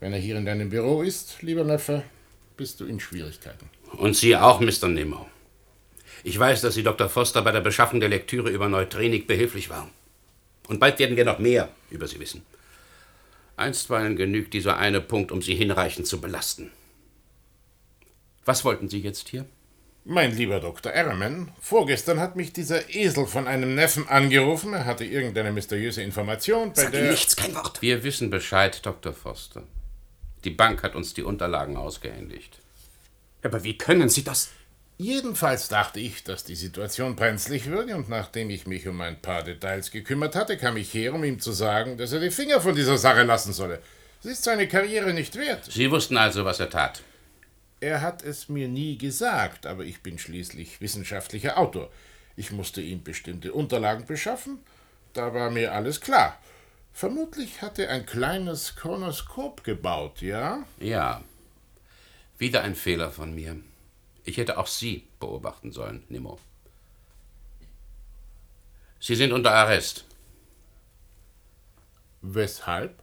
Wenn 0.00 0.12
er 0.12 0.18
hier 0.18 0.36
in 0.36 0.44
deinem 0.44 0.68
Büro 0.68 1.00
ist, 1.00 1.40
lieber 1.40 1.64
Neffe, 1.64 2.02
bist 2.58 2.78
du 2.80 2.84
in 2.84 3.00
Schwierigkeiten. 3.00 3.70
Und 3.92 4.14
Sie 4.14 4.36
auch, 4.36 4.60
Mr. 4.60 4.88
Nemo. 4.88 5.26
Ich 6.22 6.38
weiß, 6.38 6.60
dass 6.60 6.74
Sie 6.74 6.82
Dr. 6.82 7.08
Foster 7.08 7.40
bei 7.40 7.52
der 7.52 7.62
Beschaffung 7.62 8.00
der 8.00 8.10
Lektüre 8.10 8.50
über 8.50 8.68
Neutrinik 8.68 9.26
behilflich 9.28 9.70
waren. 9.70 9.88
Und 10.68 10.78
bald 10.78 10.98
werden 10.98 11.16
wir 11.16 11.24
noch 11.24 11.38
mehr 11.38 11.70
über 11.88 12.06
Sie 12.06 12.20
wissen. 12.20 12.42
Einstweilen 13.56 14.16
genügt 14.16 14.52
dieser 14.52 14.76
eine 14.76 15.00
Punkt, 15.00 15.32
um 15.32 15.40
Sie 15.40 15.54
hinreichend 15.54 16.06
zu 16.06 16.20
belasten. 16.20 16.70
Was 18.44 18.64
wollten 18.64 18.88
Sie 18.88 19.00
jetzt 19.00 19.28
hier? 19.28 19.46
Mein 20.04 20.34
lieber 20.34 20.60
Dr. 20.60 20.92
Erman, 20.92 21.52
vorgestern 21.60 22.20
hat 22.20 22.34
mich 22.34 22.52
dieser 22.54 22.94
Esel 22.94 23.26
von 23.26 23.46
einem 23.46 23.74
Neffen 23.74 24.08
angerufen. 24.08 24.72
Er 24.72 24.86
hatte 24.86 25.04
irgendeine 25.04 25.52
mysteriöse 25.52 26.02
Information, 26.02 26.72
bei 26.72 26.82
Sag 26.82 26.92
der... 26.92 27.04
ihm 27.04 27.10
nichts, 27.10 27.36
kein 27.36 27.54
Wort. 27.54 27.82
Wir 27.82 28.02
wissen 28.02 28.30
Bescheid, 28.30 28.84
Dr. 28.84 29.12
Foster. 29.12 29.62
Die 30.44 30.50
Bank 30.50 30.82
hat 30.82 30.94
uns 30.94 31.12
die 31.12 31.22
Unterlagen 31.22 31.76
ausgehändigt. 31.76 32.58
Aber 33.42 33.62
wie 33.62 33.76
können 33.76 34.08
Sie 34.08 34.24
das? 34.24 34.48
Jedenfalls 34.96 35.68
dachte 35.68 36.00
ich, 36.00 36.24
dass 36.24 36.44
die 36.44 36.56
Situation 36.56 37.16
brenzlig 37.16 37.66
würde, 37.66 37.94
und 37.94 38.08
nachdem 38.08 38.50
ich 38.50 38.66
mich 38.66 38.88
um 38.88 39.00
ein 39.00 39.20
paar 39.20 39.42
Details 39.42 39.90
gekümmert 39.90 40.34
hatte, 40.34 40.56
kam 40.56 40.76
ich 40.76 40.92
her, 40.92 41.14
um 41.14 41.24
ihm 41.24 41.40
zu 41.40 41.52
sagen, 41.52 41.96
dass 41.98 42.12
er 42.12 42.20
die 42.20 42.30
Finger 42.30 42.60
von 42.60 42.74
dieser 42.74 42.98
Sache 42.98 43.22
lassen 43.22 43.52
solle. 43.52 43.80
Es 44.20 44.26
ist 44.30 44.44
seine 44.44 44.68
Karriere 44.68 45.14
nicht 45.14 45.36
wert. 45.36 45.64
Sie 45.70 45.90
wussten 45.90 46.16
also, 46.16 46.44
was 46.44 46.60
er 46.60 46.68
tat. 46.68 47.02
Er 47.80 48.02
hat 48.02 48.22
es 48.22 48.50
mir 48.50 48.68
nie 48.68 48.98
gesagt, 48.98 49.66
aber 49.66 49.84
ich 49.84 50.02
bin 50.02 50.18
schließlich 50.18 50.80
wissenschaftlicher 50.82 51.58
Autor. 51.58 51.90
Ich 52.36 52.52
musste 52.52 52.82
ihm 52.82 53.02
bestimmte 53.02 53.54
Unterlagen 53.54 54.04
beschaffen. 54.04 54.58
Da 55.14 55.32
war 55.32 55.50
mir 55.50 55.72
alles 55.72 56.00
klar. 56.00 56.38
Vermutlich 56.92 57.62
hat 57.62 57.78
er 57.78 57.90
ein 57.90 58.04
kleines 58.04 58.76
Chronoskop 58.76 59.64
gebaut, 59.64 60.20
ja? 60.20 60.64
Ja. 60.78 61.22
Wieder 62.38 62.62
ein 62.62 62.74
Fehler 62.74 63.10
von 63.10 63.34
mir. 63.34 63.56
Ich 64.24 64.36
hätte 64.36 64.58
auch 64.58 64.66
Sie 64.66 65.06
beobachten 65.18 65.72
sollen, 65.72 66.04
Nemo. 66.08 66.38
Sie 69.00 69.14
sind 69.14 69.32
unter 69.32 69.52
Arrest. 69.52 70.04
Weshalb? 72.20 73.02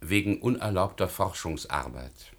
Wegen 0.00 0.40
unerlaubter 0.40 1.08
Forschungsarbeit. 1.08 2.32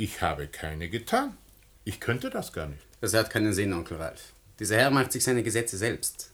Ich 0.00 0.22
habe 0.22 0.46
keine 0.46 0.88
getan. 0.88 1.36
Ich 1.84 1.98
könnte 1.98 2.30
das 2.30 2.52
gar 2.52 2.68
nicht. 2.68 2.82
Das 3.00 3.14
hat 3.14 3.30
keinen 3.30 3.52
Sinn, 3.52 3.72
Onkel 3.72 3.96
Ralf. 3.96 4.32
Dieser 4.60 4.76
Herr 4.76 4.90
macht 4.90 5.10
sich 5.10 5.24
seine 5.24 5.42
Gesetze 5.42 5.76
selbst. 5.76 6.30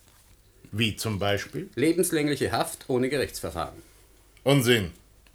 Wie 0.71 0.97
zum 0.97 1.19
Beispiel? 1.19 1.71
Lebenslängliche 1.75 2.53
Haft 2.53 2.85
ohne 2.89 3.09
Gerichtsverfahren. 3.09 3.83
Unsinn. 4.43 4.91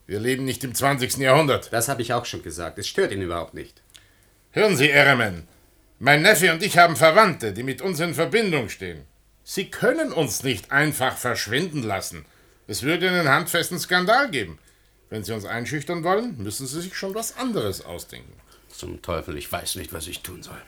Wir 0.05 0.19
leben 0.19 0.45
nicht 0.45 0.63
im 0.63 0.75
20. 0.75 1.17
Jahrhundert. 1.17 1.73
Das 1.73 1.87
habe 1.87 2.03
ich 2.03 2.13
auch 2.13 2.25
schon 2.25 2.43
gesagt. 2.43 2.77
Es 2.77 2.87
stört 2.87 3.11
ihn 3.11 3.23
überhaupt 3.23 3.55
nicht. 3.55 3.81
Hören 4.51 4.77
Sie, 4.77 4.91
Eremen. 4.91 5.47
Mein 5.97 6.21
Neffe 6.21 6.53
und 6.53 6.61
ich 6.61 6.77
haben 6.77 6.95
Verwandte, 6.95 7.51
die 7.51 7.63
mit 7.63 7.81
uns 7.81 7.99
in 7.99 8.13
Verbindung 8.13 8.69
stehen. 8.69 9.01
Sie 9.43 9.71
können 9.71 10.13
uns 10.13 10.43
nicht 10.43 10.71
einfach 10.71 11.17
verschwinden 11.17 11.81
lassen. 11.81 12.25
Es 12.67 12.83
würde 12.83 13.09
einen 13.09 13.27
handfesten 13.27 13.79
Skandal 13.79 14.29
geben. 14.29 14.59
Wenn 15.09 15.23
Sie 15.23 15.33
uns 15.33 15.45
einschüchtern 15.45 16.03
wollen, 16.03 16.37
müssen 16.37 16.67
Sie 16.67 16.81
sich 16.81 16.95
schon 16.95 17.15
was 17.15 17.35
anderes 17.37 17.81
ausdenken. 17.81 18.33
Zum 18.69 19.01
Teufel, 19.01 19.37
ich 19.37 19.51
weiß 19.51 19.75
nicht, 19.75 19.91
was 19.91 20.07
ich 20.07 20.21
tun 20.21 20.43
soll. 20.43 20.61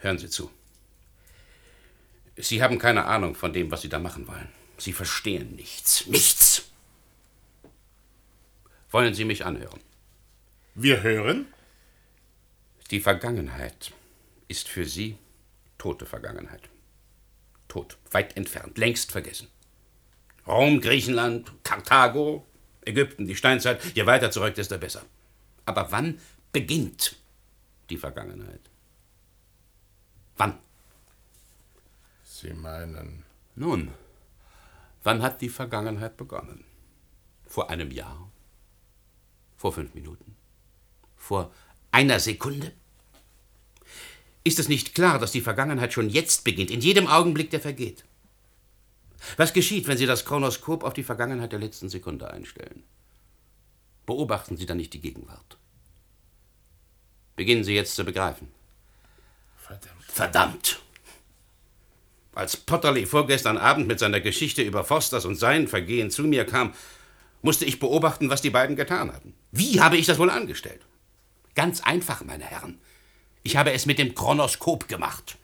Hören 0.00 0.18
Sie 0.18 0.30
zu. 0.30 0.50
Sie 2.36 2.62
haben 2.62 2.78
keine 2.78 3.04
Ahnung 3.04 3.34
von 3.34 3.52
dem, 3.52 3.70
was 3.70 3.82
Sie 3.82 3.88
da 3.88 3.98
machen 3.98 4.26
wollen. 4.26 4.48
Sie 4.78 4.92
verstehen 4.92 5.54
nichts. 5.54 6.06
Nichts! 6.06 6.70
Wollen 8.90 9.14
Sie 9.14 9.24
mich 9.24 9.44
anhören? 9.44 9.80
Wir 10.74 11.02
hören? 11.02 11.46
Die 12.90 13.00
Vergangenheit 13.00 13.92
ist 14.48 14.68
für 14.68 14.86
Sie 14.86 15.18
tote 15.78 16.06
Vergangenheit. 16.06 16.68
Tot, 17.68 17.96
weit 18.10 18.36
entfernt, 18.36 18.78
längst 18.78 19.12
vergessen. 19.12 19.48
Rom, 20.46 20.80
Griechenland, 20.80 21.52
Karthago, 21.62 22.46
Ägypten, 22.84 23.26
die 23.26 23.36
Steinzeit, 23.36 23.80
je 23.94 24.06
weiter 24.06 24.30
zurück, 24.30 24.54
desto 24.54 24.78
besser. 24.78 25.02
Aber 25.64 25.92
wann 25.92 26.18
beginnt 26.52 27.16
die 27.90 27.96
Vergangenheit? 27.96 28.60
Wann? 30.36 30.58
Sie 32.24 32.52
meinen. 32.52 33.24
Nun, 33.54 33.92
wann 35.04 35.22
hat 35.22 35.40
die 35.40 35.48
Vergangenheit 35.48 36.16
begonnen? 36.16 36.64
Vor 37.46 37.70
einem 37.70 37.90
Jahr? 37.90 38.30
Vor 39.56 39.72
fünf 39.72 39.94
Minuten? 39.94 40.36
Vor 41.16 41.52
einer 41.92 42.18
Sekunde? 42.18 42.72
Ist 44.42 44.58
es 44.58 44.68
nicht 44.68 44.94
klar, 44.94 45.20
dass 45.20 45.30
die 45.30 45.40
Vergangenheit 45.40 45.92
schon 45.92 46.08
jetzt 46.08 46.42
beginnt, 46.42 46.70
in 46.70 46.80
jedem 46.80 47.06
Augenblick, 47.06 47.50
der 47.50 47.60
vergeht? 47.60 48.04
Was 49.36 49.52
geschieht, 49.52 49.86
wenn 49.86 49.98
Sie 49.98 50.06
das 50.06 50.24
Chronoskop 50.24 50.84
auf 50.84 50.94
die 50.94 51.02
Vergangenheit 51.02 51.52
der 51.52 51.58
letzten 51.58 51.88
Sekunde 51.88 52.30
einstellen? 52.30 52.82
Beobachten 54.06 54.56
Sie 54.56 54.66
dann 54.66 54.76
nicht 54.76 54.92
die 54.92 55.00
Gegenwart. 55.00 55.58
Beginnen 57.36 57.64
Sie 57.64 57.74
jetzt 57.74 57.94
zu 57.94 58.04
begreifen. 58.04 58.48
Verdammt. 59.56 60.04
Verdammt! 60.06 60.80
Als 62.34 62.56
Potterley 62.56 63.06
vorgestern 63.06 63.58
Abend 63.58 63.86
mit 63.86 63.98
seiner 63.98 64.20
Geschichte 64.20 64.62
über 64.62 64.84
Fosters 64.84 65.24
und 65.24 65.36
sein 65.36 65.68
Vergehen 65.68 66.10
zu 66.10 66.24
mir 66.24 66.44
kam, 66.44 66.72
musste 67.42 67.64
ich 67.64 67.78
beobachten, 67.78 68.30
was 68.30 68.42
die 68.42 68.50
beiden 68.50 68.76
getan 68.76 69.12
hatten. 69.12 69.34
Wie 69.50 69.80
habe 69.80 69.96
ich 69.96 70.06
das 70.06 70.18
wohl 70.18 70.30
angestellt? 70.30 70.80
Ganz 71.54 71.82
einfach, 71.82 72.24
meine 72.24 72.44
Herren. 72.44 72.78
Ich 73.42 73.56
habe 73.56 73.72
es 73.72 73.86
mit 73.86 73.98
dem 73.98 74.14
Chronoskop 74.14 74.88
gemacht 74.88 75.36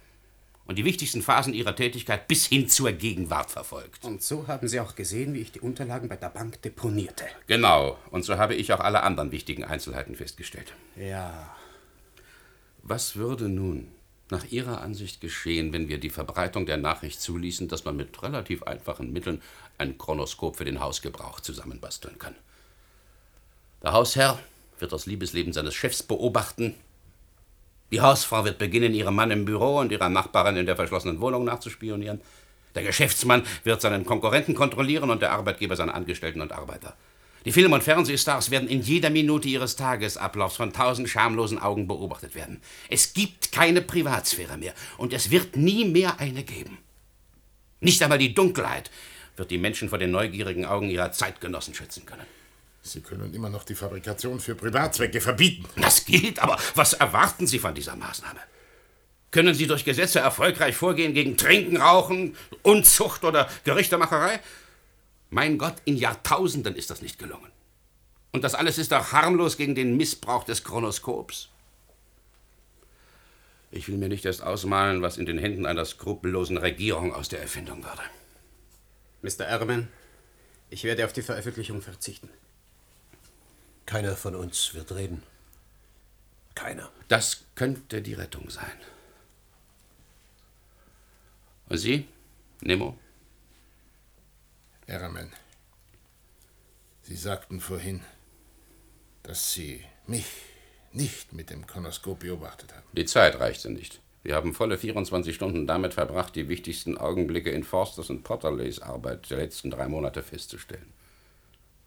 und 0.69 0.77
die 0.77 0.85
wichtigsten 0.85 1.23
Phasen 1.23 1.55
ihrer 1.55 1.75
Tätigkeit 1.75 2.29
bis 2.29 2.47
hin 2.47 2.69
zur 2.69 2.93
Gegenwart 2.93 3.51
verfolgt. 3.51 4.05
Und 4.05 4.23
so 4.23 4.47
haben 4.47 4.69
Sie 4.69 4.79
auch 4.79 4.95
gesehen, 4.95 5.33
wie 5.33 5.41
ich 5.41 5.51
die 5.51 5.61
Unterlagen 5.61 6.11
bei 6.11 6.16
der 6.16 6.29
Bank 6.29 6.61
deponierte. 6.61 7.25
Genau, 7.47 7.97
und 8.11 8.25
so 8.25 8.37
habe 8.37 8.55
ich 8.55 8.73
auch 8.73 8.81
alle 8.81 9.03
anderen 9.03 9.33
wichtigen 9.33 9.64
Einzelheiten 9.64 10.14
festgestellt. 10.14 10.75
Ja. 10.95 11.57
Was 12.83 13.16
würde 13.16 13.49
nun 13.49 13.89
nach 14.31 14.45
Ihrer 14.45 14.83
Ansicht 14.83 15.23
geschehen, 15.23 15.73
wenn 15.73 15.89
wir 15.89 15.99
die 15.99 16.11
Verbreitung 16.11 16.66
der 16.66 16.77
Nachricht 16.77 17.23
zuließen, 17.23 17.69
dass 17.69 17.87
man 17.87 17.97
mit 17.97 18.23
relativ 18.23 18.62
einfachen 18.64 19.11
Mitteln 19.11 19.41
ein 19.79 19.97
Chronoskop 19.97 20.57
für 20.57 20.66
den 20.66 20.81
Hausgebrauch 20.81 21.41
zusammenbasteln 21.41 22.19
kann? 22.19 22.35
Der 23.83 23.93
Hausherr 23.93 24.39
wird 24.79 24.93
das 24.93 25.07
Liebesleben 25.07 25.55
seines 25.55 25.75
Chefs 25.75 26.03
beobachten 26.03 26.75
Die 27.91 28.01
Hausfrau 28.01 28.45
wird 28.45 28.59
beginnen, 28.59 28.95
ihrem 28.95 29.14
Mann 29.14 29.30
im 29.30 29.45
Büro 29.45 29.78
und 29.78 29.93
ihrer 29.93 30.09
Nachbarin 30.09 30.57
in 30.57 30.66
der 30.66 30.76
verschlossenen 30.76 31.20
Wohnung 31.20 31.45
nachzuspionieren. 31.45 32.20
Der 32.74 32.82
Geschäftsmann 32.82 33.45
wird 33.64 33.80
seinen 33.80 34.05
Konkurrenten 34.05 34.55
kontrollieren 34.55 35.11
und 35.11 35.22
der 35.22 35.32
Arbeitgeber 35.32 35.74
seine 35.74 35.95
Angestellten 35.95 36.41
und 36.41 36.53
Arbeiter. 36.53 36.95
Die 37.45 37.53
Film- 37.53 37.72
und 37.72 37.82
Fernsehstars 37.82 38.51
werden 38.51 38.68
in 38.68 38.82
jeder 38.82 39.11
Minute 39.11 39.49
ihres 39.49 39.76
Tagesablaufs 39.76 40.57
von 40.57 40.72
tausend 40.72 41.09
schamlosen 41.09 41.59
Augen 41.59 41.89
beobachtet 41.89 42.34
werden. 42.34 42.61
Es 42.91 43.14
gibt 43.14 43.53
keine 43.53 43.80
Privatsphäre 43.80 44.59
mehr 44.59 44.74
und 44.99 45.14
es 45.14 45.30
wird 45.30 45.57
nie 45.57 45.86
mehr 45.86 46.20
eine 46.20 46.43
geben. 46.43 46.78
Nicht 47.80 48.03
einmal 48.03 48.18
die 48.18 48.34
Dunkelheit 48.34 48.91
wird 49.36 49.51
die 49.51 49.59
Menschen 49.59 49.89
vor 49.89 49.99
den 49.99 50.11
neugierigen 50.11 50.66
Augen 50.66 50.91
ihrer 50.91 51.12
Zeitgenossen 51.12 51.74
schützen 51.74 52.05
können. 52.05 52.26
Sie 52.83 53.01
können 53.01 53.35
immer 53.35 53.51
noch 53.51 53.64
die 53.64 53.74
Fabrikation 53.74 54.41
für 54.41 54.55
Privatzwecke 54.55 55.20
verbieten. 55.20 55.68
Das 55.81 56.05
geht, 56.05 56.39
aber 56.39 56.59
was 56.74 56.95
erwarten 56.95 57.47
Sie 57.47 57.59
von 57.59 57.74
dieser 57.74 57.97
Maßnahme? 57.97 58.41
Können 59.31 59.55
Sie 59.55 59.66
durch 59.66 59.85
Gesetze 59.85 60.20
erfolgreich 60.20 60.74
vorgehen 60.74 61.12
gegen 61.12 61.37
Trinken, 61.37 61.76
Rauchen, 61.76 62.35
Unzucht 62.62 63.24
oder 63.24 63.49
Gerichtemacherei? 63.64 64.41
Mein 65.31 65.59
Gott, 65.59 65.74
in 65.85 65.97
Jahrtausenden 65.97 66.74
ist 66.74 66.91
das 66.91 67.03
nicht 67.03 67.18
gelungen. 67.18 67.53
Und 68.33 68.43
das 68.45 68.55
alles 68.55 68.79
ist 68.79 68.93
doch 68.93 69.12
harmlos 69.12 69.57
gegen 69.57 69.74
den 69.74 69.97
Missbrauch 69.97 70.45
des 70.45 70.64
Chronoskops. 70.64 71.51
Ich 73.70 73.89
will 73.89 73.99
mir 73.99 74.09
nicht 74.09 74.24
erst 74.24 74.43
ausmalen, 74.43 75.03
was 75.03 75.18
in 75.18 75.26
den 75.26 75.37
Händen 75.37 75.66
einer 75.66 75.85
skrupellosen 75.85 76.57
Regierung 76.57 77.12
aus 77.12 77.29
der 77.29 77.43
Erfindung 77.43 77.85
würde. 77.85 78.03
Mr. 79.20 79.47
Ehrman, 79.47 79.89
ich 80.70 80.85
werde 80.85 81.05
auf 81.05 81.12
die 81.12 81.22
Veröffentlichung 81.22 81.83
verzichten. 81.83 82.31
Keiner 83.89 84.16
von 84.16 84.34
uns 84.34 84.74
wird 84.74 84.93
reden. 84.93 85.22
Keiner. 86.55 86.93
Das 87.09 87.47
könnte 87.55 88.03
die 88.03 88.12
Rettung 88.12 88.51
sein. 88.51 88.78
Und 91.70 91.78
Sie, 91.78 92.07
Nemo? 92.61 92.99
Erraman, 94.84 95.32
Sie 97.01 97.16
sagten 97.16 97.61
vorhin, 97.61 98.03
dass 99.22 99.55
Sie 99.55 99.82
mich 100.07 100.26
nicht 100.93 101.32
mit 101.32 101.49
dem 101.49 101.66
Konoskop 101.66 102.18
beobachtet 102.18 102.74
haben. 102.74 102.86
Die 102.93 103.07
Zeit 103.07 103.41
reichte 103.41 103.70
nicht. 103.70 104.03
Wir 104.22 104.34
haben 104.34 104.53
volle 104.53 104.76
24 104.76 105.34
Stunden 105.34 105.66
damit 105.66 105.95
verbracht, 105.95 106.36
die 106.36 106.51
wichtigsten 106.51 106.99
Augenblicke 106.99 107.51
in 107.51 107.64
Forsters 107.64 108.11
und 108.11 108.22
Potterleys 108.22 108.80
Arbeit 108.80 109.30
der 109.30 109.39
letzten 109.39 109.70
drei 109.70 109.89
Monate 109.89 110.22
festzustellen. 110.22 110.93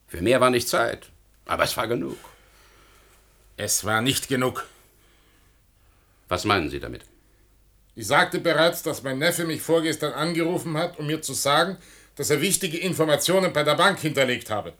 Für 0.07 0.23
mehr 0.23 0.41
war 0.41 0.49
nicht 0.49 0.67
Zeit, 0.67 1.11
aber 1.51 1.65
es 1.65 1.75
war 1.75 1.85
genug. 1.85 2.17
Es 3.57 3.83
war 3.83 4.01
nicht 4.01 4.29
genug. 4.29 4.65
Was 6.29 6.45
meinen 6.45 6.69
Sie 6.69 6.79
damit? 6.79 7.01
Ich 7.93 8.07
sagte 8.07 8.39
bereits, 8.39 8.83
dass 8.83 9.03
mein 9.03 9.17
Neffe 9.17 9.43
mich 9.43 9.61
vorgestern 9.61 10.13
angerufen 10.13 10.77
hat, 10.77 10.97
um 10.97 11.07
mir 11.07 11.21
zu 11.21 11.33
sagen, 11.33 11.77
dass 12.15 12.29
er 12.29 12.39
wichtige 12.39 12.77
Informationen 12.77 13.51
bei 13.51 13.63
der 13.63 13.75
Bank 13.75 13.99
hinterlegt 13.99 14.49
habe. 14.49 14.71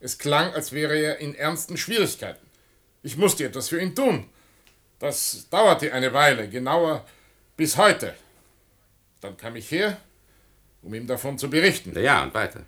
Es 0.00 0.16
klang, 0.16 0.54
als 0.54 0.72
wäre 0.72 0.96
er 0.96 1.18
in 1.18 1.34
ernsten 1.34 1.76
Schwierigkeiten. 1.76 2.46
Ich 3.02 3.18
musste 3.18 3.44
etwas 3.44 3.68
für 3.68 3.78
ihn 3.78 3.94
tun. 3.94 4.26
Das 5.00 5.48
dauerte 5.50 5.92
eine 5.92 6.14
Weile, 6.14 6.48
genauer 6.48 7.04
bis 7.58 7.76
heute. 7.76 8.14
Dann 9.20 9.36
kam 9.36 9.54
ich 9.54 9.70
her, 9.70 9.98
um 10.80 10.94
ihm 10.94 11.06
davon 11.06 11.36
zu 11.36 11.50
berichten. 11.50 11.92
Ja, 12.00 12.22
und 12.22 12.32
weiter. 12.32 12.64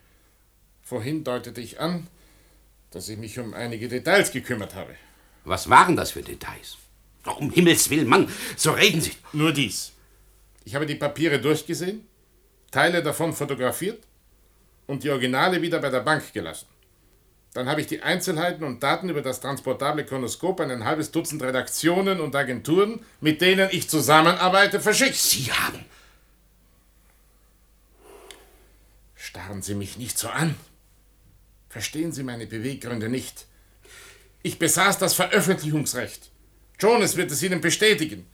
Vorhin 0.82 1.24
deutete 1.24 1.62
ich 1.62 1.80
an, 1.80 2.08
dass 2.93 3.09
ich 3.09 3.18
mich 3.18 3.38
um 3.38 3.55
einige 3.55 3.88
Details 3.88 4.30
gekümmert 4.30 4.74
habe. 4.74 4.95
Was 5.45 5.68
waren 5.68 5.97
das 5.97 6.12
für 6.12 6.22
Details? 6.22 6.76
Oh, 7.26 7.32
um 7.38 7.51
Himmels 7.51 7.90
Willen, 7.90 8.09
Mann, 8.09 8.28
so 8.57 8.72
reden 8.72 9.01
Sie. 9.01 9.12
Nur 9.32 9.53
dies. 9.53 9.93
Ich 10.64 10.74
habe 10.74 10.86
die 10.86 10.95
Papiere 10.95 11.40
durchgesehen, 11.40 12.07
Teile 12.70 13.03
davon 13.03 13.32
fotografiert 13.32 14.05
und 14.86 15.03
die 15.03 15.11
Originale 15.11 15.61
wieder 15.61 15.80
bei 15.80 15.90
der 15.90 16.01
Bank 16.01 16.32
gelassen. 16.32 16.66
Dann 17.55 17.68
habe 17.68 17.82
ich 17.82 17.86
die 17.86 18.03
Einzelheiten 18.03 18.64
und 18.64 18.82
Daten 18.82 19.11
über 19.11 19.20
das 19.20 19.40
transportable 19.40 20.07
Konoskop 20.07 20.61
an 20.61 20.70
ein 20.70 20.84
halbes 20.84 21.11
Dutzend 21.11 21.43
Redaktionen 21.43 22.20
und 22.20 22.34
Agenturen, 22.34 23.05
mit 23.20 23.40
denen 23.43 23.68
ich 23.72 23.90
zusammenarbeite, 23.90 24.80
verschickt. 24.80 25.16
Sie 25.16 25.53
haben. 25.53 25.84
Starren 29.14 29.62
Sie 29.62 29.74
mich 29.74 29.99
nicht 29.99 30.18
so 30.18 30.28
an. 30.28 30.55
Verstehen 31.72 32.12
Sie 32.12 32.22
meine 32.22 32.46
Beweggründe 32.46 33.08
nicht. 33.08 33.46
Ich 34.42 34.58
besaß 34.58 34.98
das 34.98 35.14
Veröffentlichungsrecht. 35.14 36.28
Jonas 36.78 37.16
wird 37.16 37.30
es 37.30 37.42
Ihnen 37.42 37.62
bestätigen. 37.62 38.26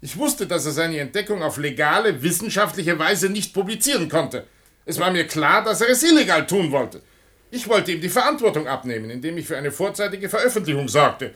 Ich 0.00 0.16
wusste, 0.16 0.48
dass 0.48 0.66
er 0.66 0.72
seine 0.72 0.98
Entdeckung 0.98 1.44
auf 1.44 1.56
legale, 1.56 2.20
wissenschaftliche 2.20 2.98
Weise 2.98 3.28
nicht 3.28 3.54
publizieren 3.54 4.08
konnte. 4.08 4.48
Es 4.86 4.98
war 4.98 5.12
mir 5.12 5.28
klar, 5.28 5.62
dass 5.62 5.82
er 5.82 5.90
es 5.90 6.02
illegal 6.02 6.48
tun 6.48 6.72
wollte. 6.72 7.00
Ich 7.52 7.68
wollte 7.68 7.92
ihm 7.92 8.00
die 8.00 8.08
Verantwortung 8.08 8.66
abnehmen, 8.66 9.08
indem 9.08 9.38
ich 9.38 9.46
für 9.46 9.56
eine 9.56 9.70
vorzeitige 9.70 10.28
Veröffentlichung 10.28 10.88
sorgte. 10.88 11.32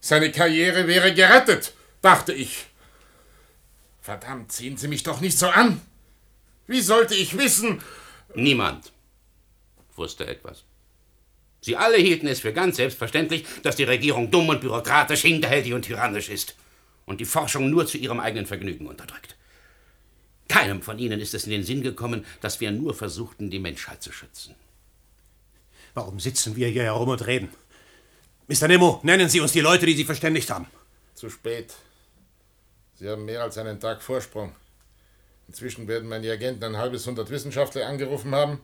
Seine 0.00 0.32
Karriere 0.32 0.86
wäre 0.86 1.12
gerettet, 1.12 1.74
dachte 2.00 2.32
ich. 2.32 2.64
Verdammt, 4.00 4.52
sehen 4.52 4.78
Sie 4.78 4.88
mich 4.88 5.02
doch 5.02 5.20
nicht 5.20 5.38
so 5.38 5.48
an. 5.48 5.82
Wie 6.66 6.80
sollte 6.80 7.14
ich 7.14 7.36
wissen? 7.36 7.82
Niemand 8.34 8.91
wusste 9.96 10.26
etwas. 10.26 10.64
Sie 11.60 11.76
alle 11.76 11.96
hielten 11.96 12.26
es 12.26 12.40
für 12.40 12.52
ganz 12.52 12.76
selbstverständlich, 12.76 13.44
dass 13.62 13.76
die 13.76 13.84
Regierung 13.84 14.30
dumm 14.30 14.48
und 14.48 14.60
bürokratisch, 14.60 15.22
hinterhältig 15.22 15.72
und 15.72 15.82
tyrannisch 15.82 16.28
ist 16.28 16.56
und 17.06 17.20
die 17.20 17.24
Forschung 17.24 17.70
nur 17.70 17.86
zu 17.86 17.98
ihrem 17.98 18.20
eigenen 18.20 18.46
Vergnügen 18.46 18.86
unterdrückt. 18.86 19.36
Keinem 20.48 20.82
von 20.82 20.98
ihnen 20.98 21.20
ist 21.20 21.34
es 21.34 21.44
in 21.44 21.50
den 21.50 21.62
Sinn 21.62 21.82
gekommen, 21.82 22.26
dass 22.40 22.60
wir 22.60 22.70
nur 22.72 22.94
versuchten, 22.94 23.48
die 23.48 23.60
Menschheit 23.60 24.02
zu 24.02 24.12
schützen. 24.12 24.54
Warum 25.94 26.18
sitzen 26.20 26.56
wir 26.56 26.68
hier 26.68 26.82
herum 26.82 27.08
und 27.08 27.26
reden? 27.26 27.48
Mr. 28.48 28.68
Nemo, 28.68 29.00
nennen 29.02 29.28
Sie 29.28 29.40
uns 29.40 29.52
die 29.52 29.60
Leute, 29.60 29.86
die 29.86 29.94
Sie 29.94 30.04
verständigt 30.04 30.50
haben. 30.50 30.66
Zu 31.14 31.30
spät. 31.30 31.72
Sie 32.94 33.08
haben 33.08 33.24
mehr 33.24 33.42
als 33.42 33.56
einen 33.56 33.78
Tag 33.78 34.02
Vorsprung. 34.02 34.54
Inzwischen 35.48 35.86
werden 35.86 36.08
meine 36.08 36.30
Agenten 36.30 36.64
ein 36.64 36.76
halbes 36.76 37.06
Hundert 37.06 37.30
Wissenschaftler 37.30 37.86
angerufen 37.86 38.34
haben, 38.34 38.60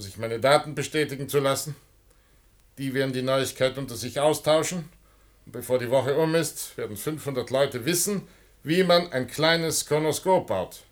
um 0.00 0.04
sich 0.04 0.16
meine 0.16 0.40
Daten 0.40 0.74
bestätigen 0.74 1.28
zu 1.28 1.40
lassen. 1.40 1.76
Die 2.78 2.94
werden 2.94 3.12
die 3.12 3.20
Neuigkeit 3.20 3.76
unter 3.76 3.96
sich 3.96 4.18
austauschen. 4.18 4.88
Und 5.44 5.52
bevor 5.52 5.78
die 5.78 5.90
Woche 5.90 6.16
um 6.16 6.34
ist, 6.34 6.74
werden 6.78 6.96
500 6.96 7.50
Leute 7.50 7.84
wissen, 7.84 8.26
wie 8.62 8.82
man 8.82 9.12
ein 9.12 9.26
kleines 9.26 9.84
Konoskop 9.84 10.46
baut. 10.46 10.84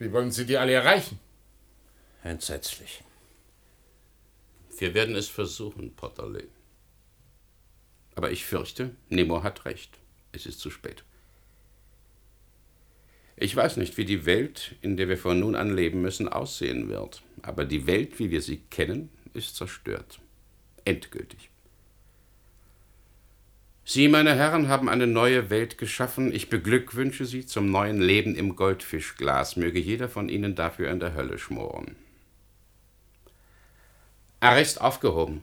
Wie 0.00 0.10
wollen 0.10 0.32
Sie 0.32 0.46
die 0.46 0.56
alle 0.56 0.72
erreichen? 0.72 1.20
Entsetzlich. 2.24 3.04
Wir 4.78 4.92
werden 4.92 5.14
es 5.14 5.28
versuchen, 5.28 5.94
Potterley. 5.94 6.48
Aber 8.16 8.32
ich 8.32 8.44
fürchte, 8.44 8.96
Nemo 9.10 9.44
hat 9.44 9.64
recht. 9.64 9.92
Es 10.32 10.44
ist 10.44 10.58
zu 10.58 10.70
spät. 10.70 11.04
Ich 13.36 13.54
weiß 13.54 13.76
nicht, 13.76 13.98
wie 13.98 14.06
die 14.06 14.24
Welt, 14.24 14.76
in 14.80 14.96
der 14.96 15.08
wir 15.08 15.18
von 15.18 15.38
nun 15.38 15.56
an 15.56 15.74
leben 15.74 16.00
müssen, 16.00 16.28
aussehen 16.28 16.88
wird. 16.88 17.22
Aber 17.42 17.66
die 17.66 17.86
Welt, 17.86 18.18
wie 18.18 18.30
wir 18.30 18.40
sie 18.40 18.62
kennen, 18.70 19.10
ist 19.34 19.56
zerstört. 19.56 20.20
Endgültig. 20.86 21.50
Sie, 23.84 24.08
meine 24.08 24.34
Herren, 24.34 24.68
haben 24.68 24.88
eine 24.88 25.06
neue 25.06 25.50
Welt 25.50 25.78
geschaffen. 25.78 26.34
Ich 26.34 26.48
beglückwünsche 26.48 27.24
Sie 27.24 27.46
zum 27.46 27.70
neuen 27.70 28.00
Leben 28.00 28.34
im 28.34 28.56
Goldfischglas. 28.56 29.56
Möge 29.56 29.78
jeder 29.78 30.08
von 30.08 30.28
Ihnen 30.28 30.56
dafür 30.56 30.90
in 30.90 30.98
der 30.98 31.14
Hölle 31.14 31.38
schmoren. 31.38 31.94
Arrest 34.40 34.80
aufgehoben. 34.80 35.42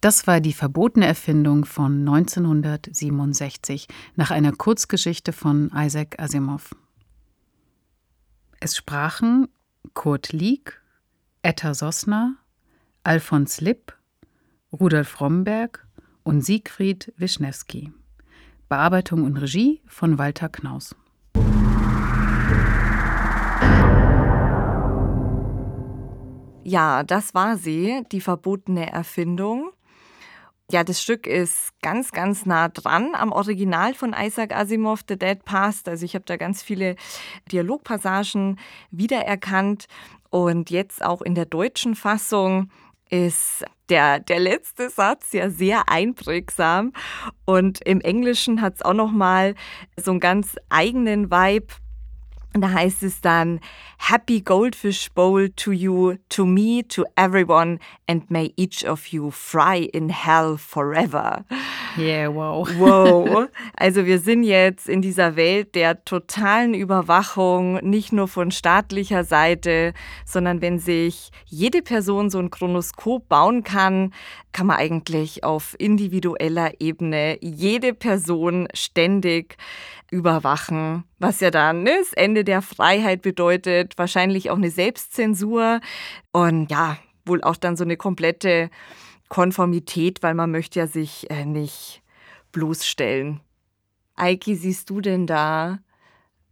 Das 0.00 0.28
war 0.28 0.40
die 0.40 0.52
verbotene 0.52 1.06
Erfindung 1.06 1.64
von 1.64 2.06
1967 2.06 3.88
nach 4.14 4.30
einer 4.30 4.52
Kurzgeschichte 4.52 5.32
von 5.32 5.72
Isaac 5.74 6.20
Asimov. 6.22 6.70
Es 8.60 8.76
sprachen 8.76 9.48
Kurt 9.94 10.32
Lieck, 10.32 10.80
Etta 11.42 11.74
Sosna, 11.74 12.36
Alfons 13.02 13.60
Lipp, 13.60 13.92
Rudolf 14.72 15.20
Romberg 15.20 15.84
und 16.22 16.42
Siegfried 16.42 17.12
Wischnewski. 17.16 17.92
Bearbeitung 18.68 19.24
und 19.24 19.36
Regie 19.36 19.80
von 19.86 20.18
Walter 20.18 20.48
Knaus. 20.48 20.94
Ja, 26.62 27.02
das 27.02 27.34
war 27.34 27.56
sie, 27.56 28.04
die 28.12 28.20
verbotene 28.20 28.92
Erfindung. 28.92 29.70
Ja, 30.70 30.84
das 30.84 31.00
Stück 31.00 31.26
ist 31.26 31.72
ganz, 31.80 32.12
ganz 32.12 32.44
nah 32.44 32.68
dran 32.68 33.14
am 33.14 33.32
Original 33.32 33.94
von 33.94 34.14
Isaac 34.14 34.54
Asimov, 34.54 35.00
The 35.08 35.18
Dead 35.18 35.42
Past. 35.42 35.88
Also 35.88 36.04
ich 36.04 36.14
habe 36.14 36.26
da 36.26 36.36
ganz 36.36 36.62
viele 36.62 36.96
Dialogpassagen 37.50 38.58
wiedererkannt. 38.90 39.86
Und 40.28 40.68
jetzt 40.68 41.02
auch 41.02 41.22
in 41.22 41.34
der 41.34 41.46
deutschen 41.46 41.94
Fassung 41.94 42.70
ist 43.08 43.64
der, 43.88 44.20
der 44.20 44.40
letzte 44.40 44.90
Satz 44.90 45.32
ja 45.32 45.48
sehr 45.48 45.88
einprägsam. 45.88 46.92
Und 47.46 47.80
im 47.86 48.02
Englischen 48.02 48.60
hat 48.60 48.74
es 48.74 48.82
auch 48.82 48.92
noch 48.92 49.10
mal 49.10 49.54
so 49.96 50.10
einen 50.10 50.20
ganz 50.20 50.56
eigenen 50.68 51.30
Vibe. 51.30 51.68
Und 52.54 52.62
da 52.62 52.70
heißt 52.70 53.02
es 53.02 53.20
dann, 53.20 53.60
Happy 53.98 54.40
Goldfish 54.40 55.10
Bowl 55.12 55.50
to 55.50 55.70
you, 55.70 56.14
to 56.30 56.46
me, 56.46 56.82
to 56.88 57.04
everyone, 57.14 57.78
and 58.06 58.30
may 58.30 58.52
each 58.56 58.88
of 58.88 59.08
you 59.08 59.30
fry 59.30 59.80
in 59.92 60.08
hell 60.08 60.56
forever. 60.56 61.44
Yeah, 61.96 62.28
wow. 62.28 62.66
Wow. 62.78 63.48
Also 63.76 64.06
wir 64.06 64.18
sind 64.18 64.44
jetzt 64.44 64.88
in 64.88 65.02
dieser 65.02 65.36
Welt 65.36 65.74
der 65.74 66.04
totalen 66.04 66.74
Überwachung, 66.74 67.74
nicht 67.76 68.12
nur 68.12 68.28
von 68.28 68.50
staatlicher 68.50 69.24
Seite, 69.24 69.92
sondern 70.24 70.62
wenn 70.62 70.78
sich 70.78 71.30
jede 71.44 71.82
Person 71.82 72.30
so 72.30 72.38
ein 72.38 72.50
Chronoskop 72.50 73.28
bauen 73.28 73.64
kann, 73.64 74.12
kann 74.52 74.68
man 74.68 74.76
eigentlich 74.76 75.44
auf 75.44 75.74
individueller 75.78 76.72
Ebene 76.80 77.38
jede 77.40 77.94
Person 77.94 78.68
ständig 78.74 79.56
überwachen, 80.10 81.04
was 81.18 81.40
ja 81.40 81.50
dann 81.50 81.82
ne, 81.82 81.96
das 81.98 82.12
Ende 82.12 82.44
der 82.44 82.62
Freiheit 82.62 83.22
bedeutet, 83.22 83.98
wahrscheinlich 83.98 84.50
auch 84.50 84.56
eine 84.56 84.70
Selbstzensur 84.70 85.80
und 86.32 86.70
ja, 86.70 86.98
wohl 87.24 87.42
auch 87.42 87.56
dann 87.56 87.76
so 87.76 87.84
eine 87.84 87.96
komplette 87.96 88.70
Konformität, 89.28 90.22
weil 90.22 90.34
man 90.34 90.50
möchte 90.50 90.78
ja 90.78 90.86
sich 90.86 91.30
äh, 91.30 91.44
nicht 91.44 92.02
bloßstellen. 92.52 93.40
Eiki, 94.16 94.56
siehst 94.56 94.90
du 94.90 95.00
denn 95.00 95.26
da 95.26 95.78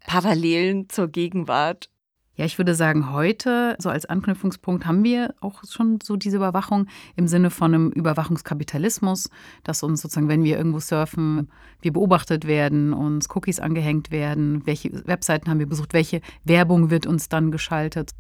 Parallelen 0.06 0.88
zur 0.88 1.08
Gegenwart? 1.08 1.90
Ja, 2.36 2.44
ich 2.44 2.58
würde 2.58 2.74
sagen, 2.74 3.12
heute, 3.12 3.76
so 3.78 3.88
als 3.88 4.04
Anknüpfungspunkt, 4.04 4.84
haben 4.84 5.02
wir 5.02 5.34
auch 5.40 5.62
schon 5.64 6.00
so 6.02 6.16
diese 6.16 6.36
Überwachung 6.36 6.86
im 7.16 7.28
Sinne 7.28 7.48
von 7.48 7.72
einem 7.72 7.90
Überwachungskapitalismus, 7.90 9.30
dass 9.64 9.82
uns 9.82 10.02
sozusagen, 10.02 10.28
wenn 10.28 10.44
wir 10.44 10.58
irgendwo 10.58 10.78
surfen, 10.78 11.48
wir 11.80 11.94
beobachtet 11.94 12.46
werden, 12.46 12.92
uns 12.92 13.28
Cookies 13.34 13.58
angehängt 13.58 14.10
werden, 14.10 14.66
welche 14.66 15.06
Webseiten 15.06 15.48
haben 15.48 15.60
wir 15.60 15.66
besucht, 15.66 15.94
welche 15.94 16.20
Werbung 16.44 16.90
wird 16.90 17.06
uns 17.06 17.30
dann 17.30 17.50
geschaltet, 17.50 18.10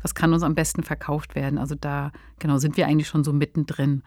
was 0.00 0.14
kann 0.14 0.32
uns 0.32 0.42
am 0.42 0.54
besten 0.54 0.82
verkauft 0.82 1.34
werden. 1.34 1.58
Also 1.58 1.74
da, 1.74 2.10
genau, 2.38 2.56
sind 2.56 2.78
wir 2.78 2.86
eigentlich 2.86 3.08
schon 3.08 3.22
so 3.22 3.34
mittendrin 3.34 4.02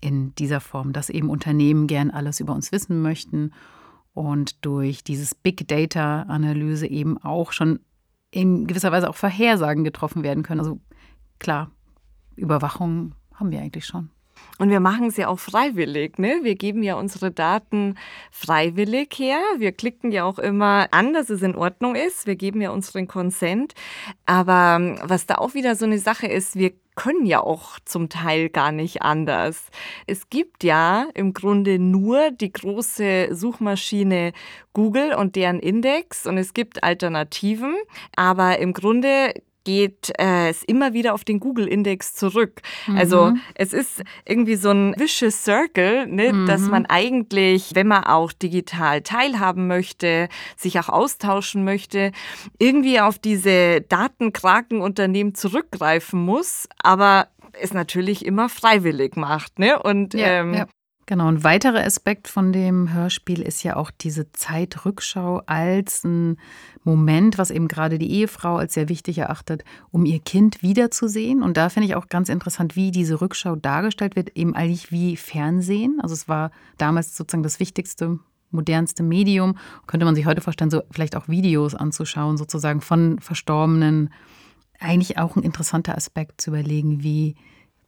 in 0.00 0.36
dieser 0.36 0.60
Form, 0.60 0.92
dass 0.92 1.10
eben 1.10 1.30
Unternehmen 1.30 1.88
gern 1.88 2.12
alles 2.12 2.38
über 2.38 2.54
uns 2.54 2.70
wissen 2.70 3.02
möchten 3.02 3.50
und 4.12 4.64
durch 4.64 5.02
dieses 5.02 5.34
Big 5.34 5.66
Data-Analyse 5.66 6.86
eben 6.86 7.18
auch 7.18 7.50
schon 7.50 7.80
in 8.34 8.66
gewisser 8.66 8.90
Weise 8.90 9.08
auch 9.08 9.14
Vorhersagen 9.14 9.84
getroffen 9.84 10.24
werden 10.24 10.42
können. 10.42 10.60
Also 10.60 10.80
klar, 11.38 11.70
Überwachung 12.34 13.14
haben 13.34 13.52
wir 13.52 13.60
eigentlich 13.60 13.86
schon. 13.86 14.10
Und 14.58 14.70
wir 14.70 14.80
machen 14.80 15.06
es 15.06 15.16
ja 15.16 15.28
auch 15.28 15.38
freiwillig. 15.38 16.18
Ne? 16.18 16.40
Wir 16.42 16.56
geben 16.56 16.82
ja 16.82 16.96
unsere 16.96 17.30
Daten 17.30 17.96
freiwillig 18.32 19.14
her. 19.16 19.38
Wir 19.58 19.70
klicken 19.70 20.10
ja 20.10 20.24
auch 20.24 20.38
immer 20.38 20.88
an, 20.90 21.12
dass 21.12 21.30
es 21.30 21.42
in 21.42 21.54
Ordnung 21.54 21.94
ist. 21.94 22.26
Wir 22.26 22.34
geben 22.34 22.60
ja 22.60 22.70
unseren 22.70 23.06
Consent. 23.06 23.74
Aber 24.26 24.76
ähm, 24.80 24.98
was 25.02 25.26
da 25.26 25.36
auch 25.36 25.54
wieder 25.54 25.76
so 25.76 25.84
eine 25.84 25.98
Sache 25.98 26.26
ist, 26.26 26.56
wir 26.56 26.72
können 26.94 27.26
ja 27.26 27.40
auch 27.40 27.78
zum 27.84 28.08
Teil 28.08 28.48
gar 28.48 28.72
nicht 28.72 29.02
anders. 29.02 29.68
Es 30.06 30.30
gibt 30.30 30.64
ja 30.64 31.06
im 31.14 31.32
Grunde 31.32 31.78
nur 31.78 32.30
die 32.30 32.52
große 32.52 33.28
Suchmaschine 33.32 34.32
Google 34.72 35.14
und 35.14 35.36
deren 35.36 35.60
Index 35.60 36.26
und 36.26 36.38
es 36.38 36.54
gibt 36.54 36.82
Alternativen, 36.82 37.74
aber 38.16 38.58
im 38.58 38.72
Grunde 38.72 39.34
geht 39.64 40.12
äh, 40.18 40.50
es 40.50 40.62
immer 40.62 40.92
wieder 40.92 41.14
auf 41.14 41.24
den 41.24 41.40
Google-Index 41.40 42.14
zurück. 42.14 42.60
Mhm. 42.86 42.96
Also 42.96 43.32
es 43.54 43.72
ist 43.72 44.02
irgendwie 44.24 44.56
so 44.56 44.70
ein 44.70 44.94
vicious 44.96 45.42
circle, 45.42 46.06
ne, 46.06 46.32
mhm. 46.32 46.46
dass 46.46 46.62
man 46.62 46.86
eigentlich, 46.86 47.74
wenn 47.74 47.88
man 47.88 48.04
auch 48.04 48.32
digital 48.32 49.02
teilhaben 49.02 49.66
möchte, 49.66 50.28
sich 50.56 50.78
auch 50.78 50.88
austauschen 50.88 51.64
möchte, 51.64 52.12
irgendwie 52.58 53.00
auf 53.00 53.18
diese 53.18 53.80
Datenkrakenunternehmen 53.80 55.34
zurückgreifen 55.34 56.20
muss, 56.20 56.68
aber 56.82 57.28
es 57.60 57.72
natürlich 57.72 58.24
immer 58.24 58.48
freiwillig 58.48 59.16
macht. 59.16 59.58
Ne? 59.58 59.80
Und 59.80 60.14
ja, 60.14 60.40
ähm, 60.40 60.54
ja. 60.54 60.66
Genau, 61.06 61.28
ein 61.28 61.44
weiterer 61.44 61.84
Aspekt 61.84 62.28
von 62.28 62.52
dem 62.52 62.94
Hörspiel 62.94 63.42
ist 63.42 63.62
ja 63.62 63.76
auch 63.76 63.90
diese 63.90 64.32
Zeitrückschau 64.32 65.42
als 65.44 66.02
ein 66.02 66.38
Moment, 66.82 67.36
was 67.36 67.50
eben 67.50 67.68
gerade 67.68 67.98
die 67.98 68.10
Ehefrau 68.10 68.56
als 68.56 68.72
sehr 68.72 68.88
wichtig 68.88 69.18
erachtet, 69.18 69.64
um 69.90 70.06
ihr 70.06 70.18
Kind 70.18 70.62
wiederzusehen. 70.62 71.42
Und 71.42 71.58
da 71.58 71.68
finde 71.68 71.88
ich 71.88 71.94
auch 71.94 72.08
ganz 72.08 72.30
interessant, 72.30 72.74
wie 72.74 72.90
diese 72.90 73.20
Rückschau 73.20 73.54
dargestellt 73.54 74.16
wird, 74.16 74.30
eben 74.34 74.54
eigentlich 74.54 74.92
wie 74.92 75.16
Fernsehen. 75.16 75.98
Also 76.00 76.14
es 76.14 76.26
war 76.26 76.50
damals 76.78 77.14
sozusagen 77.14 77.42
das 77.42 77.60
wichtigste 77.60 78.18
modernste 78.50 79.02
Medium. 79.02 79.58
Könnte 79.86 80.06
man 80.06 80.14
sich 80.14 80.24
heute 80.24 80.40
vorstellen, 80.40 80.70
so 80.70 80.82
vielleicht 80.90 81.16
auch 81.16 81.28
Videos 81.28 81.74
anzuschauen, 81.74 82.38
sozusagen 82.38 82.80
von 82.80 83.18
Verstorbenen. 83.18 84.10
Eigentlich 84.80 85.18
auch 85.18 85.36
ein 85.36 85.42
interessanter 85.42 85.96
Aspekt 85.96 86.40
zu 86.40 86.50
überlegen, 86.50 87.02
wie 87.02 87.36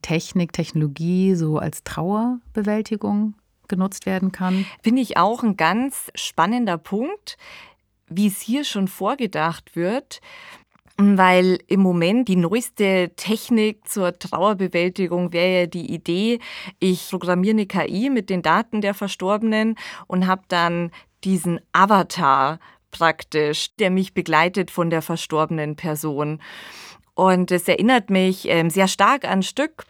Technik, 0.02 0.52
Technologie 0.52 1.34
so 1.34 1.58
als 1.58 1.84
Trauerbewältigung 1.84 3.34
genutzt 3.68 4.06
werden 4.06 4.32
kann. 4.32 4.66
Finde 4.82 5.02
ich 5.02 5.16
auch 5.16 5.42
ein 5.42 5.56
ganz 5.56 6.10
spannender 6.14 6.78
Punkt, 6.78 7.36
wie 8.08 8.28
es 8.28 8.40
hier 8.40 8.64
schon 8.64 8.88
vorgedacht 8.88 9.76
wird. 9.76 10.20
Weil 10.98 11.58
im 11.66 11.80
Moment 11.80 12.26
die 12.26 12.36
neueste 12.36 13.12
Technik 13.16 13.86
zur 13.86 14.18
Trauerbewältigung 14.18 15.30
wäre 15.34 15.60
ja 15.60 15.66
die 15.66 15.92
Idee, 15.92 16.38
ich 16.78 17.10
programmiere 17.10 17.52
eine 17.52 17.66
KI 17.66 18.08
mit 18.08 18.30
den 18.30 18.40
Daten 18.40 18.80
der 18.80 18.94
Verstorbenen 18.94 19.74
und 20.06 20.26
habe 20.26 20.44
dann 20.48 20.90
diesen 21.22 21.60
Avatar 21.72 22.60
praktisch, 22.92 23.74
der 23.76 23.90
mich 23.90 24.14
begleitet 24.14 24.70
von 24.70 24.88
der 24.88 25.02
verstorbenen 25.02 25.76
Person. 25.76 26.40
Und 27.16 27.50
es 27.50 27.66
erinnert 27.66 28.10
mich 28.10 28.46
ähm, 28.46 28.68
sehr 28.68 28.88
stark 28.88 29.24
an 29.24 29.38
ein 29.38 29.42
Stück, 29.42 29.86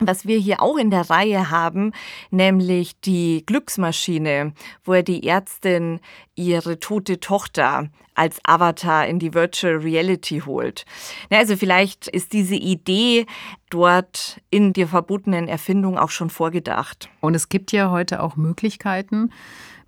was 0.00 0.26
wir 0.26 0.38
hier 0.38 0.60
auch 0.60 0.76
in 0.76 0.90
der 0.90 1.08
Reihe 1.08 1.50
haben, 1.50 1.92
nämlich 2.30 3.00
die 3.00 3.44
Glücksmaschine, 3.46 4.52
wo 4.84 5.00
die 5.02 5.26
Ärztin 5.26 6.00
ihre 6.34 6.80
tote 6.80 7.20
Tochter 7.20 7.88
als 8.14 8.40
Avatar 8.42 9.06
in 9.06 9.20
die 9.20 9.34
Virtual 9.34 9.76
Reality 9.76 10.40
holt. 10.44 10.84
Also 11.30 11.56
vielleicht 11.56 12.08
ist 12.08 12.32
diese 12.32 12.56
Idee 12.56 13.26
dort 13.70 14.40
in 14.50 14.72
der 14.72 14.88
verbotenen 14.88 15.46
Erfindung 15.46 15.96
auch 15.96 16.10
schon 16.10 16.28
vorgedacht. 16.28 17.08
Und 17.20 17.36
es 17.36 17.48
gibt 17.48 17.70
ja 17.70 17.92
heute 17.92 18.20
auch 18.20 18.34
Möglichkeiten, 18.34 19.30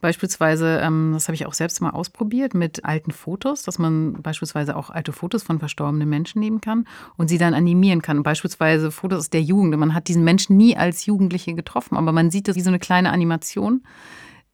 Beispielsweise, 0.00 0.80
ähm, 0.82 1.10
das 1.12 1.28
habe 1.28 1.34
ich 1.34 1.46
auch 1.46 1.52
selbst 1.52 1.80
mal 1.80 1.90
ausprobiert 1.90 2.54
mit 2.54 2.84
alten 2.84 3.10
Fotos, 3.10 3.62
dass 3.62 3.78
man 3.78 4.14
beispielsweise 4.14 4.76
auch 4.76 4.90
alte 4.90 5.12
Fotos 5.12 5.42
von 5.42 5.58
verstorbenen 5.58 6.08
Menschen 6.08 6.40
nehmen 6.40 6.60
kann 6.60 6.86
und 7.16 7.28
sie 7.28 7.38
dann 7.38 7.54
animieren 7.54 8.02
kann. 8.02 8.22
Beispielsweise 8.22 8.90
Fotos 8.90 9.18
aus 9.18 9.30
der 9.30 9.42
Jugend. 9.42 9.76
Man 9.76 9.94
hat 9.94 10.08
diesen 10.08 10.24
Menschen 10.24 10.56
nie 10.56 10.76
als 10.76 11.06
Jugendliche 11.06 11.54
getroffen, 11.54 11.96
aber 11.96 12.12
man 12.12 12.30
sieht 12.30 12.48
das 12.48 12.56
wie 12.56 12.62
so 12.62 12.70
eine 12.70 12.78
kleine 12.78 13.12
Animation. 13.12 13.82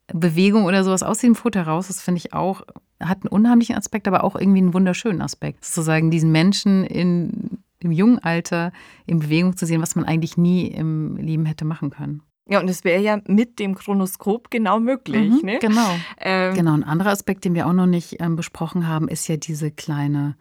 Bewegung 0.09 0.65
oder 0.65 0.85
sowas 0.85 1.03
aus 1.03 1.19
dem 1.19 1.35
Foto 1.35 1.59
heraus, 1.59 1.89
das 1.89 2.01
finde 2.01 2.19
ich 2.19 2.33
auch, 2.33 2.63
hat 3.01 3.23
einen 3.23 3.29
unheimlichen 3.29 3.77
Aspekt, 3.77 4.07
aber 4.07 4.25
auch 4.25 4.37
irgendwie 4.37 4.61
einen 4.61 4.75
wunderschönen 4.75 5.21
Aspekt. 5.21 5.65
Sozusagen 5.65 6.11
diesen 6.11 6.31
Menschen 6.31 6.85
in, 6.85 7.59
im 7.81 7.91
jungen 7.91 8.19
Alter 8.21 8.73
in 9.07 9.19
Bewegung 9.19 9.57
zu 9.57 9.67
sehen, 9.67 9.83
was 9.83 9.97
man 9.97 10.05
eigentlich 10.05 10.37
nie 10.37 10.69
im 10.69 11.17
Leben 11.17 11.45
hätte 11.45 11.65
machen 11.65 11.91
können. 11.91 12.23
Ja, 12.49 12.61
und 12.61 12.69
es 12.69 12.85
wäre 12.85 13.03
ja 13.03 13.19
mit 13.27 13.59
dem 13.59 13.75
Chronoskop 13.75 14.51
genau 14.51 14.79
möglich. 14.79 15.31
Mhm, 15.31 15.41
ne? 15.43 15.59
Genau. 15.61 15.91
Ähm, 16.19 16.55
genau. 16.55 16.75
Ein 16.75 16.85
anderer 16.85 17.11
Aspekt, 17.11 17.45
den 17.45 17.55
wir 17.55 17.67
auch 17.67 17.73
noch 17.73 17.87
nicht 17.87 18.21
ähm, 18.21 18.37
besprochen 18.37 18.87
haben, 18.87 19.09
ist 19.09 19.27
ja 19.27 19.37
diese 19.37 19.73
kleine, 19.73 20.37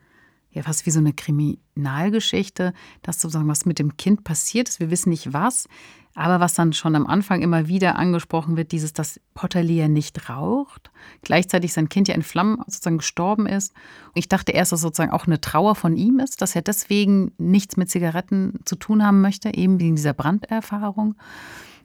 ja 0.51 0.61
fast 0.61 0.85
wie 0.85 0.91
so 0.91 0.99
eine 0.99 1.13
Kriminalgeschichte, 1.13 2.73
dass 3.01 3.19
sozusagen 3.19 3.47
was 3.47 3.65
mit 3.65 3.79
dem 3.79 3.97
Kind 3.97 4.23
passiert 4.23 4.69
ist. 4.69 4.79
Wir 4.79 4.91
wissen 4.91 5.09
nicht 5.09 5.33
was, 5.33 5.67
aber 6.13 6.39
was 6.39 6.53
dann 6.53 6.73
schon 6.73 6.95
am 6.95 7.07
Anfang 7.07 7.41
immer 7.41 7.67
wieder 7.67 7.97
angesprochen 7.97 8.55
wird, 8.55 8.71
dieses, 8.71 8.93
dass 8.93 9.19
Potterlier 9.33 9.89
nicht 9.89 10.29
raucht, 10.29 10.91
gleichzeitig 11.23 11.73
sein 11.73 11.89
Kind 11.89 12.07
ja 12.07 12.13
in 12.13 12.21
Flammen 12.21 12.59
sozusagen 12.67 12.99
gestorben 12.99 13.47
ist. 13.47 13.73
Ich 14.13 14.29
dachte 14.29 14.51
erst, 14.51 14.71
dass 14.71 14.81
sozusagen 14.81 15.11
auch 15.11 15.25
eine 15.25 15.41
Trauer 15.41 15.73
von 15.73 15.97
ihm 15.97 16.19
ist, 16.19 16.41
dass 16.43 16.55
er 16.55 16.61
deswegen 16.61 17.31
nichts 17.39 17.77
mit 17.77 17.89
Zigaretten 17.89 18.59
zu 18.63 18.75
tun 18.75 19.03
haben 19.03 19.21
möchte, 19.21 19.55
eben 19.55 19.79
wegen 19.79 19.95
dieser 19.95 20.13
Branderfahrung. 20.13 21.15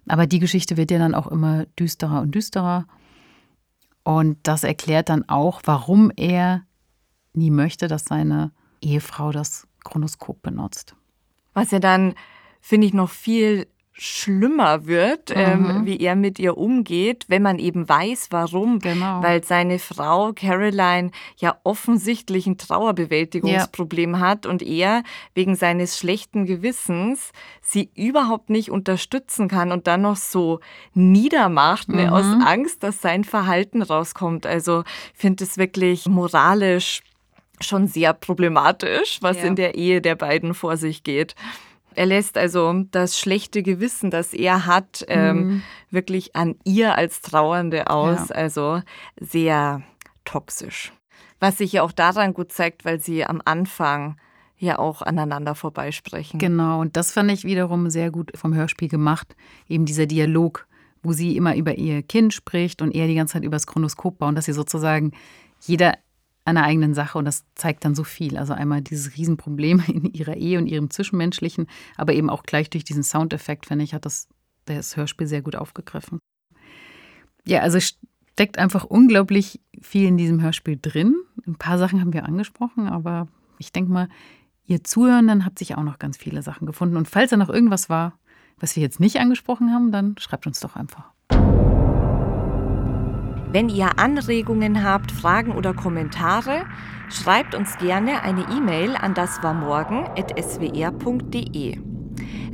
Aber 0.08 0.26
die 0.26 0.38
Geschichte 0.38 0.76
wird 0.76 0.90
ja 0.90 0.98
dann 0.98 1.14
auch 1.14 1.26
immer 1.26 1.66
düsterer 1.78 2.20
und 2.20 2.34
düsterer. 2.34 2.86
Und 4.02 4.38
das 4.42 4.64
erklärt 4.64 5.08
dann 5.08 5.28
auch, 5.28 5.60
warum 5.64 6.10
er 6.16 6.62
nie 7.32 7.50
möchte, 7.50 7.86
dass 7.86 8.04
seine 8.04 8.52
Ehefrau 8.80 9.30
das 9.30 9.68
Chronoskop 9.84 10.42
benutzt. 10.42 10.96
Was 11.54 11.70
ja 11.70 11.78
dann, 11.78 12.14
finde 12.60 12.86
ich, 12.86 12.94
noch 12.94 13.10
viel 13.10 13.66
schlimmer 14.02 14.86
wird, 14.86 15.30
ähm, 15.34 15.80
Mhm. 15.80 15.84
wie 15.86 15.98
er 16.00 16.16
mit 16.16 16.38
ihr 16.38 16.56
umgeht, 16.56 17.26
wenn 17.28 17.42
man 17.42 17.58
eben 17.58 17.86
weiß, 17.86 18.28
warum. 18.30 18.78
Genau. 18.78 19.22
Weil 19.22 19.44
seine 19.44 19.78
Frau 19.78 20.32
Caroline 20.32 21.10
ja 21.36 21.58
offensichtlich 21.64 22.46
ein 22.46 22.56
Trauerbewältigungsproblem 22.56 24.18
hat 24.18 24.46
und 24.46 24.62
er 24.62 25.02
wegen 25.34 25.54
seines 25.54 25.98
schlechten 25.98 26.46
Gewissens 26.46 27.32
sie 27.60 27.90
überhaupt 27.94 28.48
nicht 28.48 28.70
unterstützen 28.70 29.48
kann 29.48 29.70
und 29.70 29.86
dann 29.86 30.00
noch 30.00 30.16
so 30.16 30.60
niedermacht, 30.94 31.90
ne, 31.90 32.06
Mhm. 32.06 32.12
aus 32.14 32.24
Angst, 32.46 32.82
dass 32.82 33.02
sein 33.02 33.22
Verhalten 33.24 33.82
rauskommt. 33.82 34.46
Also 34.46 34.82
ich 35.12 35.20
finde 35.20 35.44
es 35.44 35.58
wirklich 35.58 36.06
moralisch 36.06 37.02
schon 37.60 37.86
sehr 37.86 38.14
problematisch, 38.14 39.18
was 39.20 39.36
Ja. 39.36 39.42
in 39.44 39.56
der 39.56 39.74
Ehe 39.74 40.00
der 40.00 40.14
beiden 40.14 40.54
vor 40.54 40.78
sich 40.78 41.02
geht. 41.02 41.34
Er 41.94 42.06
lässt 42.06 42.38
also 42.38 42.84
das 42.90 43.18
schlechte 43.18 43.62
Gewissen, 43.62 44.10
das 44.10 44.32
er 44.32 44.66
hat, 44.66 45.04
ähm, 45.08 45.36
Mhm. 45.46 45.62
wirklich 45.90 46.36
an 46.36 46.54
ihr 46.64 46.94
als 46.96 47.20
Trauernde 47.20 47.88
aus. 47.90 48.28
Ja. 48.28 48.34
Also 48.36 48.82
sehr 49.20 49.82
toxisch. 50.24 50.92
Was 51.40 51.58
sich 51.58 51.72
ja 51.72 51.82
auch 51.82 51.92
daran 51.92 52.34
gut 52.34 52.52
zeigt, 52.52 52.84
weil 52.84 53.00
sie 53.00 53.24
am 53.24 53.40
Anfang 53.44 54.16
ja 54.58 54.78
auch 54.78 55.00
aneinander 55.00 55.54
vorbeisprechen. 55.54 56.38
Genau, 56.38 56.80
und 56.80 56.96
das 56.96 57.12
fand 57.12 57.30
ich 57.30 57.44
wiederum 57.44 57.88
sehr 57.88 58.10
gut 58.10 58.30
vom 58.34 58.54
Hörspiel 58.54 58.88
gemacht. 58.88 59.34
Eben 59.68 59.86
dieser 59.86 60.04
Dialog, 60.06 60.66
wo 61.02 61.12
sie 61.14 61.34
immer 61.36 61.56
über 61.56 61.76
ihr 61.78 62.02
Kind 62.02 62.34
spricht 62.34 62.82
und 62.82 62.94
er 62.94 63.06
die 63.06 63.14
ganze 63.14 63.32
Zeit 63.34 63.44
über 63.44 63.56
das 63.56 63.66
Chronoskop 63.66 64.18
baut, 64.18 64.36
dass 64.36 64.44
sie 64.44 64.52
sozusagen 64.52 65.12
jeder 65.62 65.94
einer 66.44 66.64
eigenen 66.64 66.94
Sache 66.94 67.18
und 67.18 67.24
das 67.24 67.44
zeigt 67.54 67.84
dann 67.84 67.94
so 67.94 68.04
viel. 68.04 68.36
Also 68.36 68.52
einmal 68.52 68.80
dieses 68.80 69.16
Riesenproblem 69.16 69.82
in 69.88 70.04
ihrer 70.12 70.36
Ehe 70.36 70.58
und 70.58 70.66
ihrem 70.66 70.90
Zwischenmenschlichen, 70.90 71.66
aber 71.96 72.14
eben 72.14 72.30
auch 72.30 72.42
gleich 72.42 72.70
durch 72.70 72.84
diesen 72.84 73.02
Soundeffekt, 73.02 73.66
finde 73.66 73.84
ich, 73.84 73.94
hat 73.94 74.04
das 74.04 74.28
das 74.66 74.96
Hörspiel 74.96 75.26
sehr 75.26 75.42
gut 75.42 75.56
aufgegriffen. 75.56 76.20
Ja, 77.44 77.60
also 77.60 77.78
steckt 77.80 78.58
einfach 78.58 78.84
unglaublich 78.84 79.60
viel 79.80 80.06
in 80.06 80.16
diesem 80.16 80.40
Hörspiel 80.40 80.78
drin. 80.80 81.16
Ein 81.46 81.56
paar 81.56 81.78
Sachen 81.78 82.00
haben 82.00 82.12
wir 82.12 82.24
angesprochen, 82.24 82.86
aber 82.86 83.28
ich 83.58 83.72
denke 83.72 83.92
mal, 83.92 84.08
ihr 84.66 84.84
Zuhörenden 84.84 85.44
habt 85.44 85.58
sich 85.58 85.76
auch 85.76 85.82
noch 85.82 85.98
ganz 85.98 86.16
viele 86.16 86.42
Sachen 86.42 86.66
gefunden. 86.66 86.96
Und 86.96 87.08
falls 87.08 87.30
da 87.30 87.36
noch 87.36 87.48
irgendwas 87.48 87.88
war, 87.88 88.18
was 88.58 88.76
wir 88.76 88.82
jetzt 88.82 89.00
nicht 89.00 89.18
angesprochen 89.18 89.72
haben, 89.72 89.90
dann 89.90 90.16
schreibt 90.18 90.46
uns 90.46 90.60
doch 90.60 90.76
einfach. 90.76 91.12
Wenn 93.52 93.68
ihr 93.68 93.98
Anregungen 93.98 94.84
habt, 94.84 95.10
Fragen 95.10 95.50
oder 95.50 95.74
Kommentare, 95.74 96.62
schreibt 97.08 97.56
uns 97.56 97.76
gerne 97.78 98.22
eine 98.22 98.42
E-Mail 98.42 98.94
an 98.94 99.14
daswarmorgen.swr.de. 99.14 101.78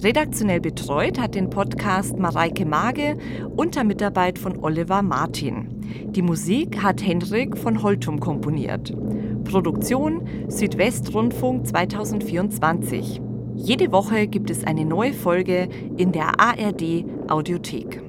Redaktionell 0.02 0.60
betreut 0.60 1.20
hat 1.20 1.34
den 1.34 1.50
Podcast 1.50 2.18
Mareike 2.18 2.64
Mage 2.64 3.18
unter 3.56 3.84
Mitarbeit 3.84 4.38
von 4.38 4.56
Oliver 4.64 5.02
Martin. 5.02 5.68
Die 6.12 6.22
Musik 6.22 6.82
hat 6.82 7.04
Henrik 7.04 7.58
von 7.58 7.82
Holtum 7.82 8.18
komponiert. 8.18 8.94
Produktion 9.44 10.26
Südwestrundfunk 10.48 11.66
2024. 11.66 13.20
Jede 13.54 13.92
Woche 13.92 14.28
gibt 14.28 14.48
es 14.48 14.64
eine 14.64 14.86
neue 14.86 15.12
Folge 15.12 15.68
in 15.98 16.12
der 16.12 16.40
ARD 16.40 17.04
Audiothek. 17.28 18.05